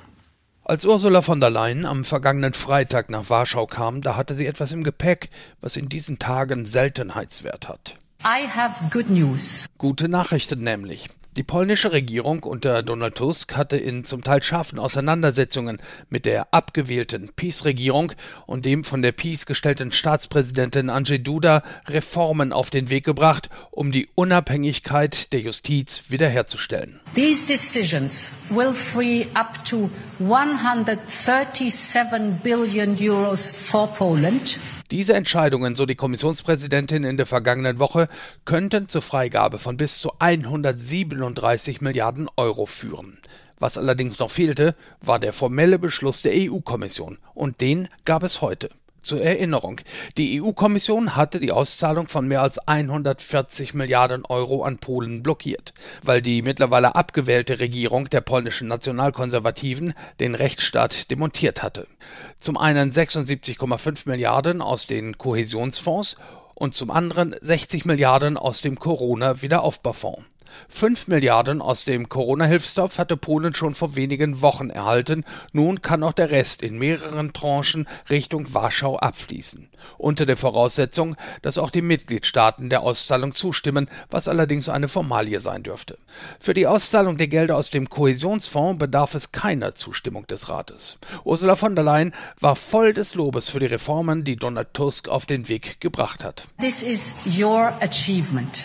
Als 0.69 0.85
Ursula 0.85 1.23
von 1.23 1.41
der 1.41 1.49
Leyen 1.49 1.87
am 1.87 2.05
vergangenen 2.05 2.53
Freitag 2.53 3.09
nach 3.09 3.31
Warschau 3.31 3.65
kam, 3.65 4.03
da 4.03 4.17
hatte 4.17 4.35
sie 4.35 4.45
etwas 4.45 4.71
im 4.71 4.85
Gepäck, 4.85 5.31
was 5.63 5.77
in 5.77 5.89
diesen 5.89 6.19
Tagen 6.19 6.67
Seltenheitswert 6.67 7.71
hat. 7.71 7.97
I 8.23 8.47
have 8.47 8.91
good 8.91 9.09
news. 9.09 9.65
Gute 9.79 10.11
Nachrichten 10.11 10.63
nämlich. 10.63 11.09
Die 11.39 11.45
polnische 11.45 11.93
Regierung 11.93 12.43
unter 12.43 12.83
Donald 12.83 13.15
Tusk 13.15 13.57
hatte 13.57 13.77
in 13.77 14.05
zum 14.05 14.25
Teil 14.25 14.43
scharfen 14.43 14.81
Auseinandersetzungen 14.81 15.79
mit 16.11 16.25
der 16.25 16.53
abgewählten 16.53 17.31
PiS-Regierung 17.37 18.11
und 18.47 18.65
dem 18.65 18.83
von 18.83 19.03
der 19.03 19.13
PiS 19.13 19.47
gestellten 19.47 19.93
Staatspräsidentin 19.93 20.91
Andrzej 20.91 21.21
Duda 21.21 21.63
Reformen 21.87 22.53
auf 22.53 22.71
den 22.71 22.91
Weg 22.91 23.05
gebracht, 23.05 23.51
um 23.71 23.93
die 23.93 24.09
Unabhängigkeit 24.17 25.33
der 25.33 25.39
Justiz 25.39 26.07
wiederherzustellen. 26.09 26.99
These 27.15 27.47
decisions 27.47 28.33
will 28.51 28.73
free 28.73 29.27
up 29.35 29.65
to 29.65 29.91
137 30.19 32.43
billion 32.43 32.97
euros 32.99 33.49
for 33.49 33.87
Poland. 33.95 34.59
Diese 34.91 35.13
Entscheidungen, 35.13 35.75
so 35.75 35.85
die 35.85 35.97
Kommissionspräsidentin 35.97 37.05
in 37.05 37.19
der 37.19 37.27
vergangenen 37.27 37.79
Woche, 37.79 38.07
könnten 38.47 38.89
zur 38.89 39.03
Freigabe 39.03 39.59
von 39.59 39.77
bis 39.77 39.99
zu 39.99 40.13
137 40.19 41.83
Milliarden 41.83 42.31
Euro 42.37 42.65
führen. 42.65 43.19
Was 43.59 43.77
allerdings 43.77 44.19
noch 44.19 44.31
fehlte, 44.31 44.75
war 45.03 45.19
der 45.19 45.35
formelle 45.35 45.79
Beschluss 45.79 46.23
der 46.23 46.33
EU-Kommission, 46.35 47.19
und 47.35 47.61
den 47.61 47.89
gab 48.07 48.23
es 48.23 48.41
heute. 48.41 48.71
Zur 49.01 49.23
Erinnerung, 49.23 49.81
die 50.17 50.43
EU-Kommission 50.43 51.15
hatte 51.15 51.39
die 51.39 51.53
Auszahlung 51.53 52.09
von 52.09 52.27
mehr 52.27 52.43
als 52.43 52.59
140 52.59 53.73
Milliarden 53.73 54.25
Euro 54.25 54.65
an 54.65 54.79
Polen 54.79 55.23
blockiert, 55.23 55.73
weil 56.03 56.21
die 56.21 56.43
mittlerweile 56.43 56.95
abgewählte 56.95 57.61
Regierung 57.61 58.11
der 58.11 58.21
polnischen 58.21 58.69
Nationalkonservativen 58.69 59.95
den 60.19 60.35
Rechtsstaat 60.35 61.11
demontiert 61.11 61.63
hatte. 61.63 61.87
Zum 62.39 62.57
einen 62.57 62.91
76,5 62.91 64.09
Milliarden 64.09 64.61
aus 64.61 64.87
den 64.87 65.17
Kohäsionsfonds 65.17 66.17
und 66.55 66.75
zum 66.75 66.91
anderen 66.91 67.37
60 67.41 67.85
Milliarden 67.85 68.37
aus 68.37 68.63
dem 68.63 68.79
Corona-Wiederaufbaufonds. 68.79 70.25
5 70.69 71.09
Milliarden 71.09 71.63
aus 71.63 71.85
dem 71.85 72.09
Corona-Hilfstopf 72.09 72.99
hatte 72.99 73.17
Polen 73.17 73.55
schon 73.55 73.75
vor 73.75 73.97
wenigen 73.97 74.43
Wochen 74.43 74.71
erhalten. 74.71 75.25
Nun 75.53 75.83
kann 75.83 76.03
auch 76.03 76.13
der 76.13 76.31
Rest 76.31 76.63
in 76.63 76.79
mehreren 76.79 77.33
Tranchen 77.33 77.89
Richtung 78.11 78.55
Warschau 78.55 78.97
abfließen. 78.99 79.69
Unter 79.97 80.27
der 80.27 80.37
Voraussetzung, 80.37 81.17
dass 81.43 81.59
auch 81.59 81.71
die 81.71 81.83
Mitgliedstaaten 81.83 82.69
der 82.69 82.83
Auszahlung 82.83 83.35
zustimmen, 83.35 83.89
was 84.11 84.29
allerdings 84.29 84.69
eine 84.69 84.89
Formalie 84.89 85.41
sein 85.41 85.63
dürfte. 85.63 85.99
Für 86.41 86.55
die 86.55 86.67
Auszahlung 86.67 87.17
der 87.17 87.29
Gelder 87.29 87.57
aus 87.57 87.71
dem 87.71 87.89
Kohäsionsfonds 87.89 88.79
bedarf 88.79 89.15
es 89.15 89.33
keiner 89.33 89.75
Zustimmung 89.75 90.27
des 90.27 90.49
Rates. 90.49 90.99
Ursula 91.25 91.57
von 91.57 91.75
der 91.75 91.85
Leyen 91.85 92.15
war 92.41 92.57
voll 92.57 92.93
des 92.93 93.15
Lobes 93.15 93.49
für 93.49 93.61
die 93.61 93.67
Reformen, 93.67 94.25
die 94.25 94.37
Donald 94.37 94.75
Tusk 94.75 95.09
auf 95.09 95.27
den 95.27 95.49
Weg 95.49 95.81
gebracht 95.81 96.25
hat. 96.25 96.45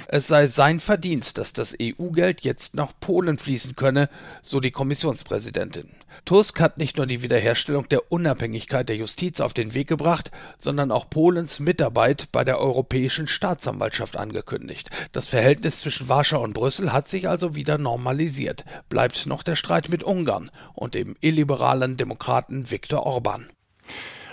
Es 0.08 0.28
sei 0.28 0.48
sein 0.48 0.80
Verdienst, 0.80 1.38
dass 1.38 1.54
das 1.54 1.73
EU-Geld 1.82 2.42
jetzt 2.42 2.76
nach 2.76 2.94
Polen 3.00 3.38
fließen 3.38 3.76
könne, 3.76 4.10
so 4.42 4.60
die 4.60 4.72
Kommissionspräsidentin. 4.72 5.90
Tusk 6.26 6.60
hat 6.60 6.78
nicht 6.78 6.98
nur 6.98 7.06
die 7.06 7.22
Wiederherstellung 7.22 7.88
der 7.90 8.12
Unabhängigkeit 8.12 8.88
der 8.88 8.96
Justiz 8.96 9.40
auf 9.40 9.54
den 9.54 9.74
Weg 9.74 9.88
gebracht, 9.88 10.32
sondern 10.58 10.92
auch 10.92 11.10
Polens 11.10 11.60
Mitarbeit 11.60 12.30
bei 12.32 12.44
der 12.44 12.60
Europäischen 12.60 13.28
Staatsanwaltschaft 13.28 14.16
angekündigt. 14.16 14.90
Das 15.12 15.28
Verhältnis 15.28 15.80
zwischen 15.80 16.10
Warschau 16.10 16.44
und 16.44 16.54
Brüssel 16.54 16.94
hat 16.94 17.08
sich 17.08 17.28
also 17.28 17.56
wieder 17.56 17.78
normalisiert. 17.78 18.64
Bleibt 18.90 19.26
noch 19.26 19.44
der 19.44 19.56
Streit 19.56 19.90
mit 19.90 20.04
Ungarn 20.04 20.52
und 20.74 20.94
dem 20.94 21.16
illiberalen 21.22 21.98
Demokraten 21.98 22.72
Viktor 22.72 23.06
Orban. 23.06 23.50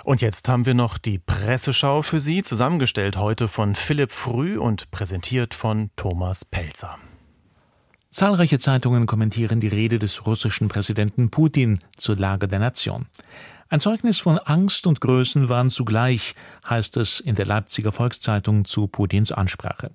Und 0.05 0.23
jetzt 0.23 0.49
haben 0.49 0.67
wir 0.67 0.75
noch 0.75 0.97
die 0.97 1.19
Presseschau 1.19 2.03
für 2.03 2.21
Sie, 2.21 2.43
zusammengestellt 2.43 3.17
heute 3.17 3.49
von 3.49 3.75
Philipp 3.75 4.13
Früh 4.13 4.59
und 4.59 4.91
präsentiert 4.91 5.55
von 5.55 5.91
Thomas 5.97 6.45
Pelzer. 6.45 6.99
Zahlreiche 8.13 8.59
Zeitungen 8.59 9.07
kommentieren 9.07 9.61
die 9.61 9.69
Rede 9.69 10.01
des 10.01 10.27
russischen 10.27 10.67
Präsidenten 10.67 11.31
Putin 11.31 11.79
zur 11.97 12.17
Lage 12.17 12.49
der 12.49 12.59
Nation. 12.59 13.07
Ein 13.69 13.79
Zeugnis 13.79 14.19
von 14.19 14.37
Angst 14.37 14.89
und 14.89 15.01
Größenwahn 15.01 15.71
zugleich, 15.71 16.35
heißt 16.69 16.97
es 16.97 17.21
in 17.21 17.37
der 17.37 17.47
Leipziger 17.47 17.93
Volkszeitung 17.93 18.65
zu 18.65 18.89
Putins 18.89 19.31
Ansprache. 19.31 19.93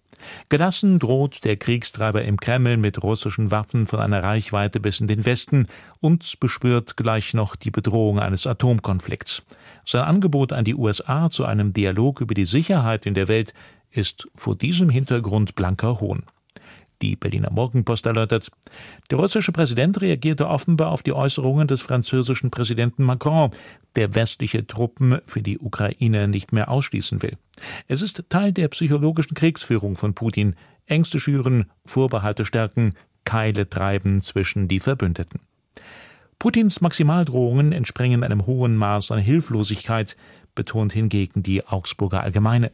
Gelassen 0.48 0.98
droht 0.98 1.44
der 1.44 1.58
Kriegstreiber 1.58 2.24
im 2.24 2.40
Kreml 2.40 2.78
mit 2.78 3.04
russischen 3.04 3.52
Waffen 3.52 3.86
von 3.86 4.00
einer 4.00 4.24
Reichweite 4.24 4.80
bis 4.80 5.02
in 5.02 5.08
den 5.08 5.26
Westen 5.26 5.68
und 6.00 6.40
bespürt 6.40 6.96
gleich 6.96 7.34
noch 7.34 7.58
die 7.58 7.72
Bedrohung 7.72 8.20
eines 8.20 8.48
Atomkonflikts. 8.48 9.44
Sein 9.86 10.04
Angebot 10.04 10.54
an 10.54 10.64
die 10.64 10.76
USA 10.76 11.30
zu 11.30 11.44
einem 11.44 11.74
Dialog 11.74 12.22
über 12.22 12.34
die 12.34 12.46
Sicherheit 12.46 13.06
in 13.06 13.14
der 13.14 13.28
Welt 13.28 13.54
ist 13.92 14.30
vor 14.36 14.56
diesem 14.56 14.90
Hintergrund 14.90 15.56
blanker 15.56 16.00
Hohn. 16.00 16.24
Die 17.02 17.16
Berliner 17.16 17.52
Morgenpost 17.52 18.06
erläutert, 18.06 18.50
der 19.12 19.18
russische 19.18 19.52
Präsident 19.52 20.02
reagierte 20.02 20.48
offenbar 20.48 20.92
auf 20.92 21.04
die 21.04 21.14
Äußerungen 21.14 21.68
des 21.68 21.82
französischen 21.82 22.52
Präsidenten 22.52 23.04
Macron, 23.04 23.52
der 23.96 24.16
westliche 24.16 24.66
Truppen 24.66 25.20
für 25.26 25.42
die 25.42 25.60
Ukraine 25.60 26.28
nicht 26.28 26.54
mehr 26.54 26.70
ausschließen 26.70 27.22
will. 27.22 27.38
Es 27.88 28.02
ist 28.02 28.24
Teil 28.30 28.54
der 28.54 28.70
psychologischen 28.70 29.36
Kriegsführung 29.36 29.96
von 29.96 30.14
Putin, 30.14 30.56
Ängste 30.86 31.20
schüren, 31.20 31.66
Vorbehalte 31.84 32.46
stärken, 32.46 32.92
Keile 33.26 33.68
treiben 33.68 34.22
zwischen 34.22 34.68
die 34.68 34.80
Verbündeten. 34.80 35.42
Putins 36.40 36.82
Maximaldrohungen 36.82 37.72
entspringen 37.72 38.24
einem 38.24 38.46
hohen 38.46 38.76
Maß 38.76 39.12
an 39.12 39.20
Hilflosigkeit, 39.20 40.16
betont 40.54 40.94
hingegen 40.94 41.44
die 41.44 41.66
Augsburger 41.66 42.22
Allgemeine. 42.22 42.72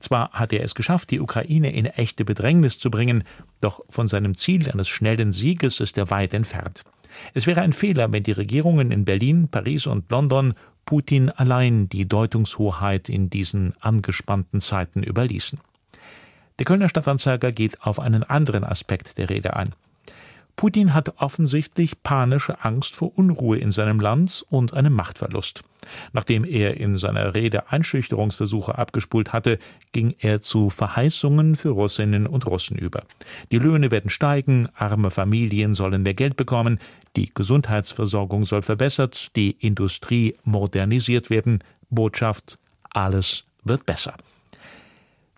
Zwar 0.00 0.30
hat 0.32 0.52
er 0.52 0.62
es 0.62 0.74
geschafft, 0.74 1.10
die 1.10 1.20
Ukraine 1.20 1.72
in 1.72 1.86
echte 1.86 2.24
Bedrängnis 2.24 2.78
zu 2.78 2.90
bringen, 2.90 3.24
doch 3.60 3.80
von 3.88 4.06
seinem 4.06 4.36
Ziel 4.36 4.70
eines 4.70 4.88
schnellen 4.88 5.32
Sieges 5.32 5.80
ist 5.80 5.98
er 5.98 6.10
weit 6.10 6.34
entfernt. 6.34 6.84
Es 7.34 7.46
wäre 7.46 7.62
ein 7.62 7.72
Fehler, 7.72 8.12
wenn 8.12 8.22
die 8.22 8.32
Regierungen 8.32 8.90
in 8.90 9.04
Berlin, 9.04 9.48
Paris 9.48 9.86
und 9.86 10.10
London 10.10 10.54
Putin 10.84 11.30
allein 11.30 11.88
die 11.88 12.08
Deutungshoheit 12.08 13.08
in 13.08 13.28
diesen 13.28 13.74
angespannten 13.80 14.60
Zeiten 14.60 15.02
überließen. 15.02 15.58
Der 16.58 16.64
Kölner 16.64 16.88
Stadtanzeiger 16.88 17.52
geht 17.52 17.82
auf 17.82 18.00
einen 18.00 18.24
anderen 18.24 18.64
Aspekt 18.64 19.18
der 19.18 19.28
Rede 19.30 19.54
ein. 19.54 19.74
Putin 20.58 20.92
hat 20.92 21.20
offensichtlich 21.20 22.02
panische 22.02 22.64
Angst 22.64 22.96
vor 22.96 23.16
Unruhe 23.16 23.58
in 23.58 23.70
seinem 23.70 24.00
Land 24.00 24.44
und 24.50 24.74
einem 24.74 24.92
Machtverlust. 24.92 25.62
Nachdem 26.12 26.44
er 26.44 26.78
in 26.78 26.98
seiner 26.98 27.36
Rede 27.36 27.70
Einschüchterungsversuche 27.70 28.76
abgespult 28.76 29.32
hatte, 29.32 29.60
ging 29.92 30.16
er 30.18 30.40
zu 30.40 30.68
Verheißungen 30.68 31.54
für 31.54 31.68
Russinnen 31.68 32.26
und 32.26 32.44
Russen 32.48 32.76
über. 32.76 33.04
Die 33.52 33.60
Löhne 33.60 33.92
werden 33.92 34.10
steigen, 34.10 34.68
arme 34.74 35.12
Familien 35.12 35.74
sollen 35.74 36.02
mehr 36.02 36.14
Geld 36.14 36.36
bekommen, 36.36 36.80
die 37.14 37.30
Gesundheitsversorgung 37.32 38.44
soll 38.44 38.62
verbessert, 38.62 39.36
die 39.36 39.52
Industrie 39.60 40.34
modernisiert 40.42 41.30
werden. 41.30 41.62
Botschaft, 41.88 42.58
alles 42.90 43.44
wird 43.62 43.86
besser. 43.86 44.14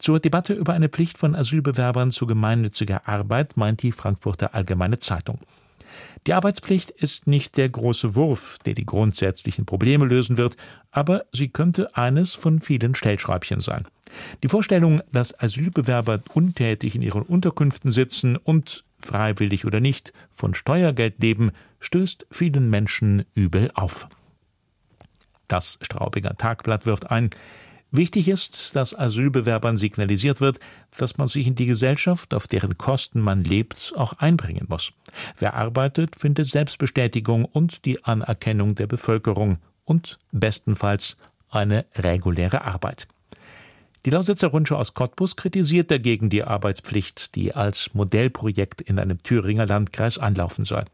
Zur 0.01 0.19
Debatte 0.19 0.55
über 0.55 0.73
eine 0.73 0.89
Pflicht 0.89 1.19
von 1.19 1.35
Asylbewerbern 1.35 2.11
zu 2.11 2.27
gemeinnütziger 2.27 3.07
Arbeit 3.07 3.59
meint 3.59 3.83
die 3.83 3.93
Frankfurter 3.93 4.55
Allgemeine 4.55 4.99
Zeitung. 4.99 5.39
Die 6.27 6.33
Arbeitspflicht 6.33 6.91
ist 6.91 7.27
nicht 7.27 7.59
der 7.59 7.69
große 7.69 8.15
Wurf, 8.15 8.59
der 8.65 8.73
die 8.73 8.87
grundsätzlichen 8.87 9.67
Probleme 9.67 10.07
lösen 10.07 10.39
wird, 10.39 10.57
aber 10.91 11.27
sie 11.33 11.49
könnte 11.49 11.95
eines 11.97 12.35
von 12.35 12.61
vielen 12.61 12.95
Stellschräubchen 12.95 13.61
sein. 13.61 13.87
Die 14.43 14.49
Vorstellung, 14.49 15.03
dass 15.13 15.39
Asylbewerber 15.39 16.21
untätig 16.33 16.95
in 16.95 17.03
ihren 17.03 17.23
Unterkünften 17.23 17.91
sitzen 17.91 18.37
und, 18.37 18.85
freiwillig 19.01 19.67
oder 19.67 19.81
nicht, 19.81 20.15
von 20.31 20.55
Steuergeld 20.55 21.21
leben, 21.21 21.53
stößt 21.81 22.27
vielen 22.31 22.71
Menschen 22.71 23.27
übel 23.35 23.71
auf. 23.75 24.09
Das 25.47 25.79
Straubinger 25.83 26.37
Tagblatt 26.39 26.87
wirft 26.87 27.11
ein, 27.11 27.29
Wichtig 27.93 28.29
ist, 28.29 28.77
dass 28.77 28.97
Asylbewerbern 28.97 29.77
signalisiert 29.77 30.41
wird, 30.41 30.61
dass 30.97 31.19
man 31.19 31.27
sich 31.27 31.49
in 31.49 31.57
die 31.57 31.67
Gesellschaft, 31.67 32.35
auf 32.35 32.47
deren 32.47 32.79
Kosten 32.79 33.21
man 33.21 33.43
lebt, 33.43 33.93
auch 33.97 34.13
einbringen 34.15 34.67
muss. 34.69 34.93
Wer 35.37 35.55
arbeitet, 35.55 36.15
findet 36.17 36.47
Selbstbestätigung 36.47 37.45
und 37.45 37.85
die 37.85 38.05
Anerkennung 38.05 38.77
der 38.77 38.87
Bevölkerung 38.87 39.59
und 39.85 40.19
bestenfalls 40.31 41.17
eine 41.51 41.85
reguläre 41.97 42.63
Arbeit. 42.63 43.09
Die 44.07 44.11
Lausitzer 44.11 44.49
Rundschau 44.49 44.77
aus 44.77 44.95
Cottbus 44.95 45.35
kritisiert 45.37 45.91
dagegen 45.91 46.31
die 46.31 46.45
Arbeitspflicht, 46.45 47.35
die 47.35 47.55
als 47.55 47.93
Modellprojekt 47.93 48.81
in 48.81 48.99
einem 48.99 49.23
Thüringer 49.23 49.67
Landkreis 49.67 50.17
anlaufen 50.17 50.65
soll. 50.65 50.85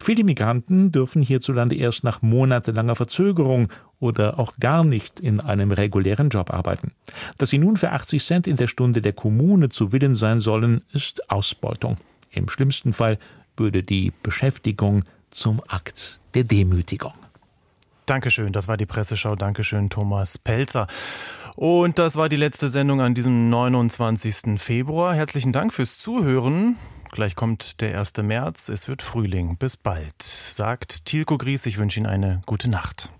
Viele 0.00 0.24
Migranten 0.24 0.90
dürfen 0.90 1.22
hierzulande 1.22 1.76
erst 1.76 2.04
nach 2.04 2.22
monatelanger 2.22 2.96
Verzögerung 2.96 3.68
oder 4.02 4.40
auch 4.40 4.54
gar 4.58 4.82
nicht 4.82 5.20
in 5.20 5.40
einem 5.40 5.70
regulären 5.70 6.28
Job 6.28 6.52
arbeiten. 6.52 6.92
Dass 7.38 7.50
sie 7.50 7.58
nun 7.58 7.76
für 7.76 7.92
80 7.92 8.22
Cent 8.22 8.46
in 8.48 8.56
der 8.56 8.66
Stunde 8.66 9.00
der 9.00 9.12
Kommune 9.12 9.68
zu 9.68 9.92
Willen 9.92 10.16
sein 10.16 10.40
sollen, 10.40 10.82
ist 10.92 11.30
Ausbeutung. 11.30 11.96
Im 12.32 12.48
schlimmsten 12.48 12.92
Fall 12.92 13.18
würde 13.56 13.84
die 13.84 14.12
Beschäftigung 14.22 15.04
zum 15.30 15.62
Akt 15.68 16.18
der 16.34 16.42
Demütigung. 16.42 17.14
Dankeschön, 18.06 18.52
das 18.52 18.66
war 18.66 18.76
die 18.76 18.86
Presseschau. 18.86 19.36
Dankeschön, 19.36 19.88
Thomas 19.88 20.36
Pelzer. 20.36 20.88
Und 21.54 22.00
das 22.00 22.16
war 22.16 22.28
die 22.28 22.36
letzte 22.36 22.68
Sendung 22.68 23.00
an 23.00 23.14
diesem 23.14 23.50
29. 23.50 24.60
Februar. 24.60 25.14
Herzlichen 25.14 25.52
Dank 25.52 25.72
fürs 25.72 25.98
Zuhören. 25.98 26.76
Gleich 27.12 27.36
kommt 27.36 27.80
der 27.80 28.00
1. 28.00 28.14
März, 28.22 28.68
es 28.68 28.88
wird 28.88 29.02
Frühling. 29.02 29.56
Bis 29.58 29.76
bald, 29.76 30.22
sagt 30.22 31.04
Tilko 31.04 31.38
Gries. 31.38 31.66
Ich 31.66 31.78
wünsche 31.78 32.00
Ihnen 32.00 32.06
eine 32.06 32.42
gute 32.46 32.68
Nacht. 32.68 33.10